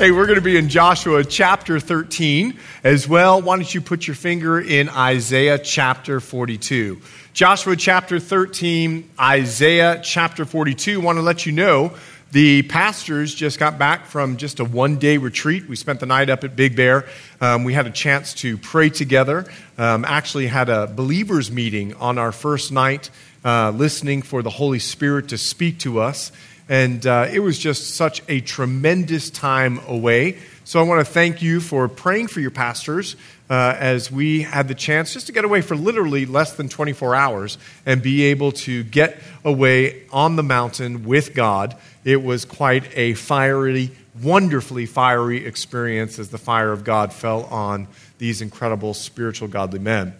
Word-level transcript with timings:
Hey, 0.00 0.12
we're 0.12 0.24
going 0.24 0.38
to 0.38 0.42
be 0.42 0.56
in 0.56 0.70
Joshua 0.70 1.22
chapter 1.22 1.78
13 1.78 2.58
as 2.82 3.06
well. 3.06 3.42
Why 3.42 3.56
don't 3.56 3.74
you 3.74 3.82
put 3.82 4.06
your 4.06 4.14
finger 4.14 4.58
in 4.58 4.88
Isaiah 4.88 5.58
chapter 5.58 6.20
42? 6.20 7.02
Joshua 7.34 7.76
chapter 7.76 8.18
13, 8.18 9.10
Isaiah 9.20 10.00
chapter 10.02 10.46
42. 10.46 11.02
Want 11.02 11.18
to 11.18 11.22
let 11.22 11.44
you 11.44 11.52
know 11.52 11.92
the 12.32 12.62
pastors 12.62 13.34
just 13.34 13.58
got 13.58 13.78
back 13.78 14.06
from 14.06 14.38
just 14.38 14.58
a 14.60 14.64
one 14.64 14.96
day 14.96 15.18
retreat. 15.18 15.68
We 15.68 15.76
spent 15.76 16.00
the 16.00 16.06
night 16.06 16.30
up 16.30 16.44
at 16.44 16.56
Big 16.56 16.76
Bear. 16.76 17.04
Um, 17.42 17.64
we 17.64 17.74
had 17.74 17.86
a 17.86 17.90
chance 17.90 18.32
to 18.36 18.56
pray 18.56 18.88
together. 18.88 19.52
Um, 19.76 20.06
actually, 20.06 20.46
had 20.46 20.70
a 20.70 20.86
believers 20.86 21.50
meeting 21.50 21.92
on 21.96 22.16
our 22.16 22.32
first 22.32 22.72
night, 22.72 23.10
uh, 23.44 23.68
listening 23.76 24.22
for 24.22 24.40
the 24.40 24.48
Holy 24.48 24.78
Spirit 24.78 25.28
to 25.28 25.36
speak 25.36 25.78
to 25.80 26.00
us. 26.00 26.32
And 26.70 27.04
uh, 27.04 27.26
it 27.32 27.40
was 27.40 27.58
just 27.58 27.96
such 27.96 28.22
a 28.28 28.40
tremendous 28.40 29.28
time 29.28 29.80
away. 29.88 30.38
So 30.62 30.78
I 30.78 30.84
want 30.84 31.04
to 31.04 31.12
thank 31.12 31.42
you 31.42 31.60
for 31.60 31.88
praying 31.88 32.28
for 32.28 32.38
your 32.38 32.52
pastors 32.52 33.16
uh, 33.50 33.74
as 33.76 34.12
we 34.12 34.42
had 34.42 34.68
the 34.68 34.76
chance 34.76 35.12
just 35.12 35.26
to 35.26 35.32
get 35.32 35.44
away 35.44 35.62
for 35.62 35.74
literally 35.74 36.26
less 36.26 36.52
than 36.52 36.68
24 36.68 37.16
hours 37.16 37.58
and 37.84 38.00
be 38.00 38.22
able 38.26 38.52
to 38.52 38.84
get 38.84 39.20
away 39.44 40.04
on 40.12 40.36
the 40.36 40.44
mountain 40.44 41.04
with 41.04 41.34
God. 41.34 41.76
It 42.04 42.22
was 42.22 42.44
quite 42.44 42.96
a 42.96 43.14
fiery, 43.14 43.90
wonderfully 44.22 44.86
fiery 44.86 45.44
experience 45.44 46.20
as 46.20 46.28
the 46.28 46.38
fire 46.38 46.70
of 46.70 46.84
God 46.84 47.12
fell 47.12 47.46
on 47.46 47.88
these 48.18 48.40
incredible 48.40 48.94
spiritual 48.94 49.48
godly 49.48 49.80
men. 49.80 50.14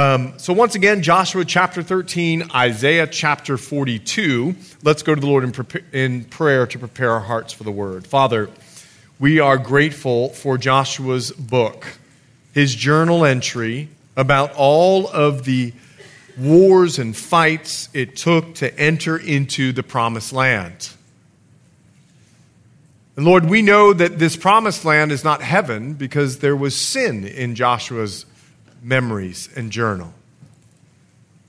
Um, 0.00 0.38
so, 0.38 0.54
once 0.54 0.76
again, 0.76 1.02
Joshua 1.02 1.44
chapter 1.44 1.82
13, 1.82 2.52
Isaiah 2.54 3.06
chapter 3.06 3.58
42. 3.58 4.54
Let's 4.82 5.02
go 5.02 5.14
to 5.14 5.20
the 5.20 5.26
Lord 5.26 5.44
in, 5.44 5.82
in 5.92 6.24
prayer 6.24 6.66
to 6.68 6.78
prepare 6.78 7.10
our 7.10 7.20
hearts 7.20 7.52
for 7.52 7.64
the 7.64 7.70
word. 7.70 8.06
Father, 8.06 8.48
we 9.18 9.40
are 9.40 9.58
grateful 9.58 10.30
for 10.30 10.56
Joshua's 10.56 11.32
book, 11.32 11.98
his 12.54 12.74
journal 12.74 13.26
entry 13.26 13.90
about 14.16 14.54
all 14.54 15.06
of 15.08 15.44
the 15.44 15.74
wars 16.38 16.98
and 16.98 17.14
fights 17.14 17.90
it 17.92 18.16
took 18.16 18.54
to 18.54 18.80
enter 18.80 19.18
into 19.18 19.70
the 19.70 19.82
promised 19.82 20.32
land. 20.32 20.94
And 23.16 23.26
Lord, 23.26 23.50
we 23.50 23.60
know 23.60 23.92
that 23.92 24.18
this 24.18 24.34
promised 24.34 24.86
land 24.86 25.12
is 25.12 25.24
not 25.24 25.42
heaven 25.42 25.92
because 25.92 26.38
there 26.38 26.56
was 26.56 26.74
sin 26.74 27.26
in 27.26 27.54
Joshua's 27.54 28.24
memories 28.82 29.48
and 29.56 29.70
journal. 29.70 30.12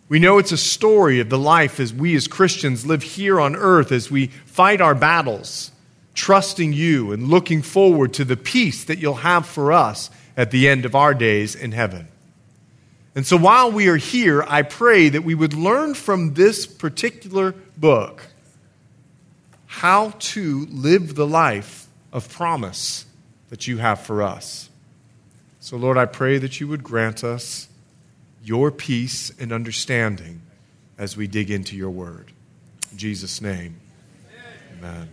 We 0.10 0.20
know 0.20 0.40
it's 0.40 0.52
a 0.52 0.58
story 0.58 1.22
of 1.22 1.30
the 1.30 1.40
life 1.40 1.80
as 1.80 1.94
we 1.94 2.16
as 2.16 2.28
Christians 2.28 2.86
live 2.86 3.02
here 3.02 3.40
on 3.40 3.56
earth 3.56 3.92
as 3.94 4.12
we 4.12 4.28
fight 4.28 4.82
our 4.82 4.96
battles, 4.96 5.72
trusting 6.14 6.74
you 6.74 7.14
and 7.14 7.30
looking 7.30 7.62
forward 7.62 8.14
to 8.16 8.26
the 8.26 8.36
peace 8.36 8.84
that 8.84 9.00
you'll 9.00 9.14
have 9.16 9.46
for 9.46 9.72
us 9.72 10.10
at 10.36 10.52
the 10.52 10.68
end 10.68 10.86
of 10.86 10.96
our 10.96 11.14
days 11.14 11.56
in 11.56 11.72
heaven. 11.72 12.10
And 13.16 13.26
so 13.26 13.38
while 13.38 13.72
we 13.72 13.88
are 13.88 13.98
here, 13.98 14.44
I 14.48 14.64
pray 14.64 15.10
that 15.10 15.24
we 15.24 15.36
would 15.36 15.54
learn 15.54 15.94
from 15.94 16.34
this 16.34 16.66
particular 16.66 17.54
book 17.78 18.28
how 19.66 20.14
to 20.20 20.66
live 20.70 21.16
the 21.16 21.28
life 21.28 21.88
of 22.12 22.30
promise 22.30 23.06
that 23.50 23.68
you 23.68 23.78
have 23.78 24.02
for 24.02 24.22
us. 24.22 24.70
So, 25.64 25.78
Lord, 25.78 25.96
I 25.96 26.06
pray 26.08 26.40
that 26.40 26.60
you 26.60 26.68
would 26.70 26.84
grant 26.84 27.24
us 27.24 27.68
your 28.44 28.72
peace 28.72 29.32
and 29.40 29.54
understanding 29.54 30.42
as 30.98 31.16
we 31.16 31.28
dig 31.28 31.52
into 31.52 31.76
your 31.76 31.92
word. 31.92 32.32
In 32.92 32.98
Jesus' 32.98 33.42
name, 33.42 33.80
amen. 34.80 34.92
amen. 34.98 35.10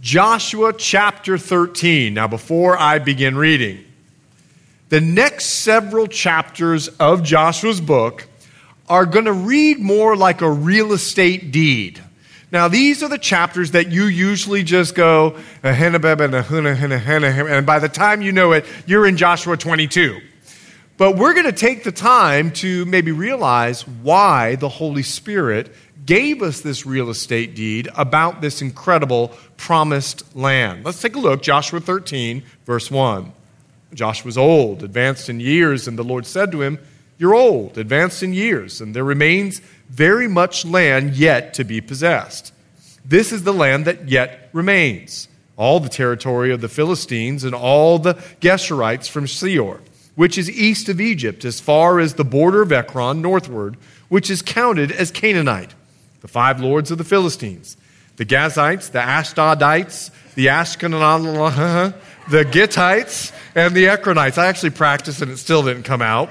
Joshua 0.00 0.72
chapter 0.72 1.36
13. 1.36 2.14
Now, 2.14 2.28
before 2.28 2.78
I 2.78 2.98
begin 2.98 3.36
reading, 3.36 3.84
the 4.88 5.02
next 5.02 5.44
several 5.44 6.06
chapters 6.06 6.88
of 6.88 7.22
Joshua's 7.22 7.82
book 7.82 8.26
are 8.88 9.04
going 9.04 9.26
to 9.26 9.34
read 9.34 9.80
more 9.80 10.16
like 10.16 10.40
a 10.40 10.50
real 10.50 10.94
estate 10.94 11.52
deed. 11.52 12.02
Now, 12.52 12.66
these 12.68 13.02
are 13.02 13.08
the 13.08 13.18
chapters 13.18 13.72
that 13.72 13.92
you 13.92 14.06
usually 14.06 14.64
just 14.64 14.94
go, 14.96 15.36
eh, 15.62 15.72
and 15.72 16.02
by 16.02 16.14
the 17.78 17.88
time 17.88 18.22
you 18.22 18.32
know 18.32 18.52
it, 18.52 18.64
you're 18.86 19.06
in 19.06 19.16
Joshua 19.16 19.56
22. 19.56 20.20
But 20.96 21.16
we're 21.16 21.32
going 21.32 21.46
to 21.46 21.52
take 21.52 21.84
the 21.84 21.92
time 21.92 22.50
to 22.54 22.84
maybe 22.86 23.12
realize 23.12 23.86
why 23.86 24.56
the 24.56 24.68
Holy 24.68 25.02
Spirit 25.02 25.72
gave 26.04 26.42
us 26.42 26.60
this 26.60 26.84
real 26.84 27.08
estate 27.08 27.54
deed 27.54 27.88
about 27.96 28.40
this 28.40 28.60
incredible 28.62 29.28
promised 29.56 30.36
land. 30.36 30.84
Let's 30.84 31.00
take 31.00 31.14
a 31.14 31.20
look. 31.20 31.42
Joshua 31.42 31.80
13, 31.80 32.42
verse 32.66 32.90
1. 32.90 33.32
Joshua 33.94 34.26
was 34.26 34.36
old, 34.36 34.82
advanced 34.82 35.28
in 35.28 35.40
years, 35.40 35.88
and 35.88 35.98
the 35.98 36.04
Lord 36.04 36.26
said 36.26 36.52
to 36.52 36.62
him, 36.62 36.78
You're 37.16 37.34
old, 37.34 37.78
advanced 37.78 38.22
in 38.22 38.32
years, 38.32 38.80
and 38.80 38.94
there 38.94 39.04
remains 39.04 39.62
very 39.90 40.28
much 40.28 40.64
land 40.64 41.14
yet 41.14 41.52
to 41.54 41.64
be 41.64 41.80
possessed. 41.80 42.52
This 43.04 43.32
is 43.32 43.42
the 43.42 43.52
land 43.52 43.84
that 43.86 44.08
yet 44.08 44.48
remains 44.52 45.28
all 45.56 45.80
the 45.80 45.88
territory 45.88 46.52
of 46.52 46.60
the 46.60 46.68
Philistines 46.68 47.44
and 47.44 47.54
all 47.54 47.98
the 47.98 48.14
Geshurites 48.40 49.10
from 49.10 49.26
Sihor, 49.26 49.80
which 50.14 50.38
is 50.38 50.50
east 50.50 50.88
of 50.88 51.00
Egypt, 51.00 51.44
as 51.44 51.60
far 51.60 51.98
as 51.98 52.14
the 52.14 52.24
border 52.24 52.62
of 52.62 52.72
Ekron 52.72 53.20
northward, 53.20 53.76
which 54.08 54.30
is 54.30 54.42
counted 54.42 54.90
as 54.90 55.10
Canaanite, 55.10 55.74
the 56.20 56.28
five 56.28 56.60
lords 56.60 56.90
of 56.90 56.98
the 56.98 57.04
Philistines, 57.04 57.76
the 58.16 58.24
Gazites, 58.24 58.90
the 58.90 59.00
Ashdodites, 59.00 60.10
the 60.34 60.46
Ashkenaz, 60.46 61.94
the 62.30 62.44
Gittites, 62.44 63.32
and 63.54 63.74
the 63.74 63.84
Ekronites. 63.86 64.38
I 64.38 64.46
actually 64.46 64.70
practiced 64.70 65.20
and 65.20 65.30
it 65.30 65.36
still 65.36 65.62
didn't 65.62 65.82
come 65.82 66.02
out. 66.02 66.30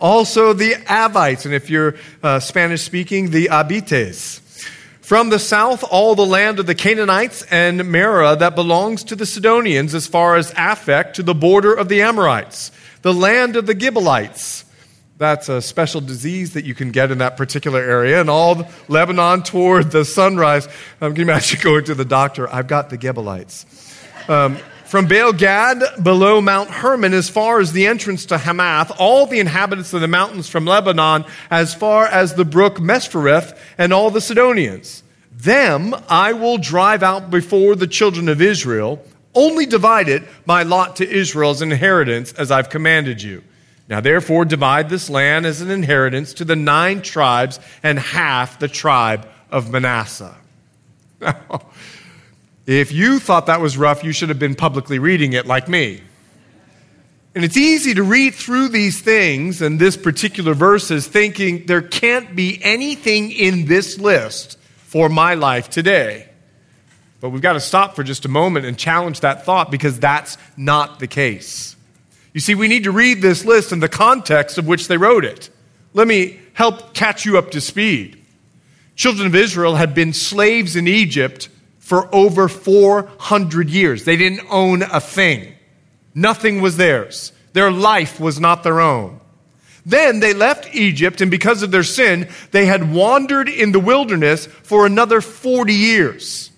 Also, 0.00 0.52
the 0.52 0.72
Avites, 0.72 1.44
and 1.44 1.52
if 1.52 1.68
you're 1.70 1.96
uh, 2.22 2.38
Spanish 2.38 2.82
speaking, 2.82 3.30
the 3.30 3.48
Abites. 3.48 4.40
From 5.00 5.30
the 5.30 5.38
south, 5.38 5.84
all 5.90 6.14
the 6.14 6.26
land 6.26 6.60
of 6.60 6.66
the 6.66 6.74
Canaanites 6.74 7.42
and 7.50 7.80
Mearah 7.80 8.38
that 8.38 8.54
belongs 8.54 9.02
to 9.04 9.16
the 9.16 9.24
Sidonians, 9.24 9.94
as 9.94 10.06
far 10.06 10.36
as 10.36 10.52
Aphek 10.52 11.14
to 11.14 11.22
the 11.22 11.34
border 11.34 11.72
of 11.72 11.88
the 11.88 12.02
Amorites, 12.02 12.70
the 13.02 13.14
land 13.14 13.56
of 13.56 13.66
the 13.66 13.78
Gibeonites. 13.78 14.66
That's 15.16 15.48
a 15.48 15.60
special 15.60 16.00
disease 16.00 16.52
that 16.52 16.64
you 16.64 16.74
can 16.74 16.92
get 16.92 17.10
in 17.10 17.18
that 17.18 17.36
particular 17.36 17.80
area, 17.80 18.20
and 18.20 18.30
all 18.30 18.68
Lebanon 18.86 19.42
toward 19.42 19.90
the 19.90 20.04
sunrise. 20.04 20.68
Um, 21.00 21.12
can 21.12 21.16
you 21.16 21.32
imagine 21.32 21.58
going 21.64 21.84
to 21.86 21.94
the 21.94 22.04
doctor? 22.04 22.48
I've 22.52 22.68
got 22.68 22.90
the 22.90 23.00
Gibeonites. 23.00 23.66
Um, 24.28 24.58
from 24.88 25.06
Baal 25.06 25.34
Gad 25.34 25.82
below 26.02 26.40
Mount 26.40 26.70
Hermon 26.70 27.12
as 27.12 27.28
far 27.28 27.60
as 27.60 27.72
the 27.72 27.86
entrance 27.86 28.24
to 28.26 28.38
Hamath, 28.38 28.90
all 28.98 29.26
the 29.26 29.38
inhabitants 29.38 29.92
of 29.92 30.00
the 30.00 30.08
mountains 30.08 30.48
from 30.48 30.64
Lebanon 30.64 31.26
as 31.50 31.74
far 31.74 32.06
as 32.06 32.34
the 32.34 32.44
brook 32.46 32.78
Misrephoth, 32.78 33.54
and 33.76 33.92
all 33.92 34.10
the 34.10 34.22
Sidonians. 34.22 35.02
Them 35.30 35.94
I 36.08 36.32
will 36.32 36.56
drive 36.56 37.02
out 37.02 37.30
before 37.30 37.76
the 37.76 37.86
children 37.86 38.30
of 38.30 38.40
Israel, 38.40 39.04
only 39.34 39.66
divide 39.66 40.08
it 40.08 40.22
by 40.46 40.62
lot 40.62 40.96
to 40.96 41.08
Israel's 41.08 41.60
inheritance 41.60 42.32
as 42.32 42.50
I've 42.50 42.70
commanded 42.70 43.22
you. 43.22 43.44
Now 43.90 44.00
therefore 44.00 44.46
divide 44.46 44.88
this 44.88 45.10
land 45.10 45.44
as 45.44 45.60
an 45.60 45.70
inheritance 45.70 46.32
to 46.34 46.46
the 46.46 46.56
nine 46.56 47.02
tribes 47.02 47.60
and 47.82 47.98
half 47.98 48.58
the 48.58 48.68
tribe 48.68 49.28
of 49.50 49.70
Manasseh. 49.70 50.34
If 52.68 52.92
you 52.92 53.18
thought 53.18 53.46
that 53.46 53.62
was 53.62 53.78
rough, 53.78 54.04
you 54.04 54.12
should 54.12 54.28
have 54.28 54.38
been 54.38 54.54
publicly 54.54 54.98
reading 54.98 55.32
it 55.32 55.46
like 55.46 55.70
me. 55.70 56.02
And 57.34 57.42
it's 57.42 57.56
easy 57.56 57.94
to 57.94 58.02
read 58.02 58.34
through 58.34 58.68
these 58.68 59.00
things 59.00 59.62
and 59.62 59.80
this 59.80 59.96
particular 59.96 60.52
verse 60.52 60.90
is 60.90 61.06
thinking 61.06 61.64
there 61.64 61.80
can't 61.80 62.36
be 62.36 62.60
anything 62.62 63.30
in 63.30 63.64
this 63.64 63.98
list 63.98 64.58
for 64.76 65.08
my 65.08 65.32
life 65.32 65.70
today. 65.70 66.28
But 67.22 67.30
we've 67.30 67.40
got 67.40 67.54
to 67.54 67.60
stop 67.60 67.96
for 67.96 68.02
just 68.02 68.26
a 68.26 68.28
moment 68.28 68.66
and 68.66 68.76
challenge 68.76 69.20
that 69.20 69.46
thought 69.46 69.70
because 69.70 69.98
that's 69.98 70.36
not 70.58 70.98
the 70.98 71.06
case. 71.06 71.74
You 72.34 72.40
see, 72.40 72.54
we 72.54 72.68
need 72.68 72.84
to 72.84 72.92
read 72.92 73.22
this 73.22 73.46
list 73.46 73.72
in 73.72 73.80
the 73.80 73.88
context 73.88 74.58
of 74.58 74.66
which 74.66 74.88
they 74.88 74.98
wrote 74.98 75.24
it. 75.24 75.48
Let 75.94 76.06
me 76.06 76.38
help 76.52 76.92
catch 76.92 77.24
you 77.24 77.38
up 77.38 77.50
to 77.52 77.62
speed. 77.62 78.22
Children 78.94 79.26
of 79.26 79.34
Israel 79.34 79.76
had 79.76 79.94
been 79.94 80.12
slaves 80.12 80.76
in 80.76 80.86
Egypt 80.86 81.48
for 81.88 82.14
over 82.14 82.48
400 82.48 83.70
years. 83.70 84.04
They 84.04 84.18
didn't 84.18 84.46
own 84.50 84.82
a 84.82 85.00
thing. 85.00 85.54
Nothing 86.14 86.60
was 86.60 86.76
theirs. 86.76 87.32
Their 87.54 87.70
life 87.70 88.20
was 88.20 88.38
not 88.38 88.62
their 88.62 88.78
own. 88.78 89.20
Then 89.86 90.20
they 90.20 90.34
left 90.34 90.74
Egypt, 90.74 91.22
and 91.22 91.30
because 91.30 91.62
of 91.62 91.70
their 91.70 91.82
sin, 91.82 92.28
they 92.50 92.66
had 92.66 92.92
wandered 92.92 93.48
in 93.48 93.72
the 93.72 93.80
wilderness 93.80 94.44
for 94.44 94.84
another 94.84 95.22
40 95.22 95.72
years. 95.72 96.50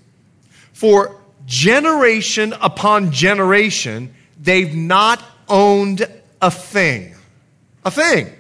For 0.73 1.17
generation 1.47 2.53
upon 2.61 3.13
generation, 3.13 4.13
they've 4.37 4.75
not 4.75 5.23
owned 5.49 6.09
a 6.43 6.51
thing. 6.51 7.15
A 7.85 7.93
thing. 7.93 8.33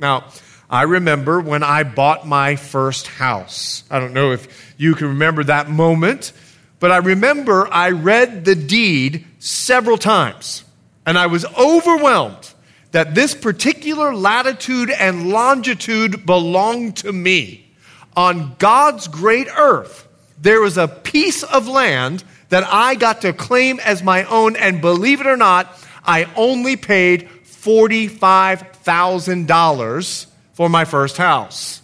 Now, 0.00 0.24
I 0.72 0.82
remember 0.84 1.40
when 1.40 1.62
I 1.62 1.82
bought 1.82 2.26
my 2.26 2.56
first 2.56 3.06
house. 3.06 3.84
I 3.90 4.00
don't 4.00 4.14
know 4.14 4.32
if 4.32 4.74
you 4.78 4.94
can 4.94 5.08
remember 5.08 5.44
that 5.44 5.68
moment, 5.68 6.32
but 6.80 6.90
I 6.90 6.96
remember 6.96 7.70
I 7.70 7.90
read 7.90 8.46
the 8.46 8.54
deed 8.54 9.26
several 9.38 9.98
times, 9.98 10.64
and 11.04 11.18
I 11.18 11.26
was 11.26 11.44
overwhelmed 11.44 12.54
that 12.92 13.14
this 13.14 13.34
particular 13.34 14.14
latitude 14.14 14.88
and 14.88 15.28
longitude 15.28 16.24
belonged 16.24 16.96
to 16.96 17.12
me. 17.12 17.70
On 18.16 18.56
God's 18.58 19.08
great 19.08 19.48
earth, 19.54 20.08
there 20.40 20.62
was 20.62 20.78
a 20.78 20.88
piece 20.88 21.42
of 21.42 21.68
land 21.68 22.24
that 22.48 22.64
I 22.66 22.94
got 22.94 23.20
to 23.22 23.32
claim 23.34 23.78
as 23.80 24.02
my 24.02 24.24
own, 24.24 24.56
and 24.56 24.80
believe 24.80 25.20
it 25.20 25.26
or 25.26 25.36
not, 25.36 25.68
I 26.02 26.30
only 26.34 26.76
paid 26.76 27.28
$45,000 27.44 30.31
for 30.52 30.68
my 30.68 30.84
first 30.84 31.16
house. 31.16 31.82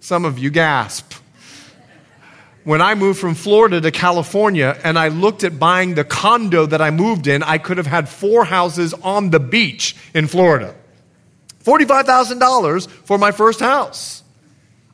Some 0.00 0.24
of 0.24 0.38
you 0.38 0.50
gasp 0.50 1.14
when 2.64 2.80
I 2.80 2.94
moved 2.94 3.18
from 3.18 3.34
Florida 3.34 3.80
to 3.80 3.90
California 3.90 4.78
and 4.84 4.98
I 4.98 5.08
looked 5.08 5.42
at 5.44 5.58
buying 5.58 5.94
the 5.94 6.04
condo 6.04 6.66
that 6.66 6.80
I 6.80 6.90
moved 6.90 7.26
in, 7.26 7.42
I 7.42 7.58
could 7.58 7.76
have 7.76 7.86
had 7.86 8.08
four 8.08 8.44
houses 8.44 8.94
on 8.94 9.30
the 9.30 9.40
beach 9.40 9.96
in 10.14 10.28
Florida. 10.28 10.74
$45,000 11.64 12.88
for 12.88 13.18
my 13.18 13.32
first 13.32 13.60
house. 13.60 14.22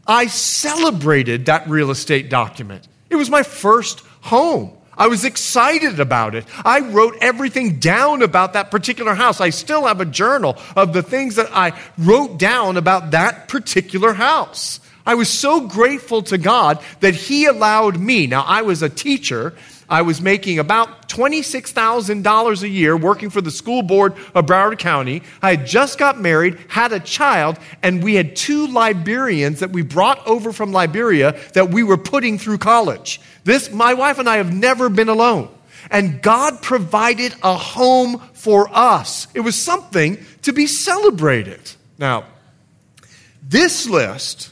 I 0.06 0.26
celebrated 0.26 1.46
that 1.46 1.68
real 1.68 1.90
estate 1.90 2.30
document. 2.30 2.88
It 3.10 3.16
was 3.16 3.28
my 3.28 3.42
first 3.42 4.00
home. 4.22 4.72
I 4.98 5.06
was 5.06 5.24
excited 5.24 6.00
about 6.00 6.34
it. 6.34 6.44
I 6.64 6.80
wrote 6.80 7.16
everything 7.20 7.78
down 7.78 8.22
about 8.22 8.52
that 8.54 8.70
particular 8.70 9.14
house. 9.14 9.40
I 9.40 9.50
still 9.50 9.86
have 9.86 10.00
a 10.00 10.04
journal 10.04 10.58
of 10.76 10.92
the 10.92 11.02
things 11.02 11.36
that 11.36 11.48
I 11.52 11.78
wrote 11.96 12.38
down 12.38 12.76
about 12.76 13.12
that 13.12 13.48
particular 13.48 14.12
house. 14.12 14.80
I 15.06 15.14
was 15.14 15.30
so 15.30 15.66
grateful 15.66 16.22
to 16.24 16.36
God 16.36 16.80
that 17.00 17.14
He 17.14 17.46
allowed 17.46 17.98
me. 17.98 18.26
Now, 18.26 18.42
I 18.42 18.62
was 18.62 18.82
a 18.82 18.90
teacher. 18.90 19.54
I 19.88 20.02
was 20.02 20.20
making 20.20 20.58
about 20.58 21.08
$26,000 21.08 22.62
a 22.62 22.68
year 22.68 22.96
working 22.96 23.30
for 23.30 23.40
the 23.40 23.50
school 23.50 23.82
board 23.82 24.14
of 24.34 24.46
Broward 24.46 24.78
County. 24.78 25.22
I 25.40 25.56
had 25.56 25.66
just 25.66 25.98
got 25.98 26.20
married, 26.20 26.58
had 26.68 26.92
a 26.92 27.00
child, 27.00 27.58
and 27.82 28.02
we 28.02 28.14
had 28.14 28.36
two 28.36 28.66
Liberians 28.68 29.60
that 29.60 29.70
we 29.70 29.82
brought 29.82 30.24
over 30.26 30.52
from 30.52 30.72
Liberia 30.72 31.38
that 31.54 31.70
we 31.70 31.82
were 31.82 31.96
putting 31.96 32.38
through 32.38 32.58
college. 32.58 33.20
This, 33.44 33.72
my 33.72 33.94
wife 33.94 34.18
and 34.18 34.28
I 34.28 34.36
have 34.36 34.52
never 34.52 34.88
been 34.88 35.08
alone. 35.08 35.48
And 35.90 36.20
God 36.20 36.60
provided 36.60 37.34
a 37.42 37.54
home 37.54 38.18
for 38.34 38.68
us. 38.70 39.26
It 39.32 39.40
was 39.40 39.56
something 39.56 40.18
to 40.42 40.52
be 40.52 40.66
celebrated. 40.66 41.60
Now, 41.96 42.24
this 43.42 43.88
list 43.88 44.50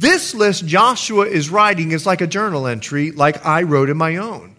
this 0.00 0.34
list 0.34 0.64
Joshua 0.64 1.26
is 1.26 1.50
writing 1.50 1.92
is 1.92 2.06
like 2.06 2.22
a 2.22 2.26
journal 2.26 2.66
entry, 2.66 3.10
like 3.10 3.44
I 3.44 3.64
wrote 3.64 3.90
in 3.90 3.98
my 3.98 4.16
own. 4.16 4.56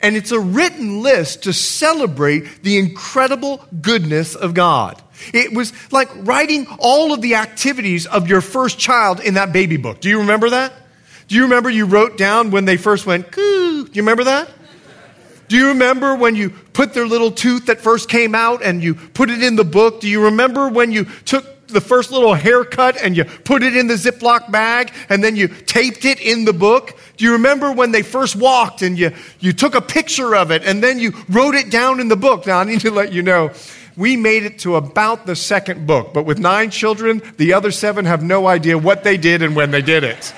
And 0.00 0.14
it's 0.14 0.32
a 0.32 0.38
written 0.38 1.02
list 1.02 1.44
to 1.44 1.54
celebrate 1.54 2.62
the 2.62 2.76
incredible 2.76 3.64
goodness 3.80 4.34
of 4.34 4.52
God. 4.52 5.02
It 5.32 5.54
was 5.54 5.72
like 5.90 6.10
writing 6.16 6.66
all 6.78 7.14
of 7.14 7.22
the 7.22 7.36
activities 7.36 8.04
of 8.04 8.28
your 8.28 8.42
first 8.42 8.78
child 8.78 9.20
in 9.20 9.34
that 9.34 9.50
baby 9.50 9.78
book. 9.78 10.00
Do 10.00 10.10
you 10.10 10.18
remember 10.18 10.50
that? 10.50 10.74
Do 11.26 11.36
you 11.36 11.44
remember 11.44 11.70
you 11.70 11.86
wrote 11.86 12.18
down 12.18 12.50
when 12.50 12.66
they 12.66 12.76
first 12.76 13.06
went, 13.06 13.32
coo? 13.32 13.86
Do 13.86 13.90
you 13.94 14.02
remember 14.02 14.24
that? 14.24 14.50
Do 15.48 15.56
you 15.56 15.68
remember 15.68 16.14
when 16.16 16.36
you 16.36 16.50
put 16.50 16.92
their 16.92 17.06
little 17.06 17.30
tooth 17.30 17.66
that 17.66 17.80
first 17.80 18.10
came 18.10 18.34
out 18.34 18.62
and 18.62 18.82
you 18.82 18.94
put 18.94 19.30
it 19.30 19.42
in 19.42 19.56
the 19.56 19.64
book? 19.64 20.00
Do 20.00 20.08
you 20.08 20.24
remember 20.24 20.68
when 20.68 20.92
you 20.92 21.06
took 21.24 21.55
the 21.68 21.80
first 21.80 22.10
little 22.10 22.34
haircut 22.34 22.96
and 23.02 23.16
you 23.16 23.24
put 23.24 23.62
it 23.62 23.76
in 23.76 23.86
the 23.86 23.94
Ziploc 23.94 24.50
bag 24.50 24.92
and 25.08 25.22
then 25.22 25.36
you 25.36 25.48
taped 25.48 26.04
it 26.04 26.20
in 26.20 26.44
the 26.44 26.52
book? 26.52 26.98
Do 27.16 27.24
you 27.24 27.32
remember 27.32 27.72
when 27.72 27.92
they 27.92 28.02
first 28.02 28.36
walked 28.36 28.82
and 28.82 28.98
you, 28.98 29.12
you 29.40 29.52
took 29.52 29.74
a 29.74 29.80
picture 29.80 30.34
of 30.34 30.50
it 30.50 30.64
and 30.64 30.82
then 30.82 30.98
you 30.98 31.12
wrote 31.28 31.54
it 31.54 31.70
down 31.70 32.00
in 32.00 32.08
the 32.08 32.16
book? 32.16 32.46
Now, 32.46 32.60
I 32.60 32.64
need 32.64 32.80
to 32.80 32.90
let 32.90 33.12
you 33.12 33.22
know, 33.22 33.50
we 33.96 34.16
made 34.16 34.44
it 34.44 34.58
to 34.60 34.76
about 34.76 35.26
the 35.26 35.34
second 35.34 35.86
book, 35.86 36.12
but 36.12 36.24
with 36.24 36.38
nine 36.38 36.70
children, 36.70 37.22
the 37.38 37.54
other 37.54 37.70
seven 37.70 38.04
have 38.04 38.22
no 38.22 38.46
idea 38.46 38.76
what 38.76 39.04
they 39.04 39.16
did 39.16 39.42
and 39.42 39.56
when 39.56 39.70
they 39.70 39.82
did 39.82 40.04
it. 40.04 40.34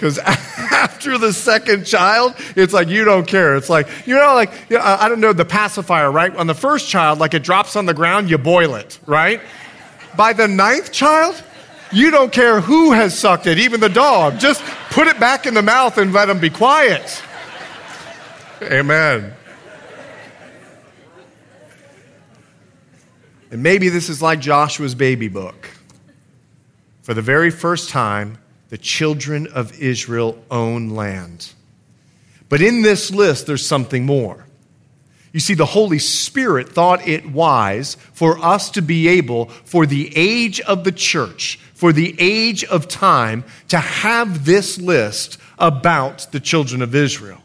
Because 0.00 0.18
after 0.18 1.18
the 1.18 1.32
second 1.32 1.84
child, 1.84 2.34
it's 2.56 2.72
like 2.72 2.88
you 2.88 3.04
don't 3.04 3.26
care. 3.26 3.56
It's 3.56 3.68
like, 3.68 3.86
you 4.06 4.14
know, 4.14 4.34
like, 4.34 4.72
I 4.72 5.08
don't 5.08 5.20
know, 5.20 5.32
the 5.32 5.44
pacifier, 5.44 6.10
right? 6.10 6.34
On 6.36 6.46
the 6.46 6.54
first 6.54 6.88
child, 6.88 7.18
like 7.18 7.34
it 7.34 7.42
drops 7.42 7.76
on 7.76 7.86
the 7.86 7.94
ground, 7.94 8.30
you 8.30 8.38
boil 8.38 8.76
it, 8.76 8.98
right? 9.04 9.42
By 10.16 10.32
the 10.32 10.48
ninth 10.48 10.92
child, 10.92 11.42
you 11.92 12.10
don't 12.10 12.32
care 12.32 12.60
who 12.60 12.92
has 12.92 13.18
sucked 13.18 13.46
it, 13.46 13.58
even 13.58 13.80
the 13.80 13.88
dog. 13.88 14.38
Just 14.38 14.62
put 14.90 15.08
it 15.08 15.18
back 15.18 15.46
in 15.46 15.54
the 15.54 15.62
mouth 15.62 15.98
and 15.98 16.12
let 16.12 16.26
them 16.26 16.40
be 16.40 16.50
quiet. 16.50 17.22
Amen. 18.62 19.32
And 23.50 23.62
maybe 23.62 23.88
this 23.88 24.08
is 24.08 24.22
like 24.22 24.40
Joshua's 24.40 24.94
baby 24.94 25.28
book. 25.28 25.70
For 27.02 27.14
the 27.14 27.22
very 27.22 27.50
first 27.50 27.90
time, 27.90 28.38
the 28.68 28.78
children 28.78 29.48
of 29.48 29.80
Israel 29.80 30.40
own 30.50 30.90
land. 30.90 31.52
But 32.48 32.60
in 32.60 32.82
this 32.82 33.10
list, 33.10 33.46
there's 33.46 33.66
something 33.66 34.04
more. 34.04 34.46
You 35.32 35.40
see, 35.40 35.54
the 35.54 35.66
Holy 35.66 35.98
Spirit 35.98 36.70
thought 36.70 37.06
it 37.06 37.24
wise 37.30 37.96
for 38.12 38.38
us 38.38 38.70
to 38.70 38.82
be 38.82 39.08
able, 39.08 39.46
for 39.46 39.86
the 39.86 40.12
age 40.16 40.60
of 40.60 40.84
the 40.84 40.92
church, 40.92 41.58
for 41.74 41.92
the 41.92 42.16
age 42.18 42.64
of 42.64 42.88
time, 42.88 43.44
to 43.68 43.78
have 43.78 44.44
this 44.44 44.78
list 44.78 45.38
about 45.58 46.26
the 46.32 46.40
children 46.40 46.82
of 46.82 46.94
Israel. 46.94 47.40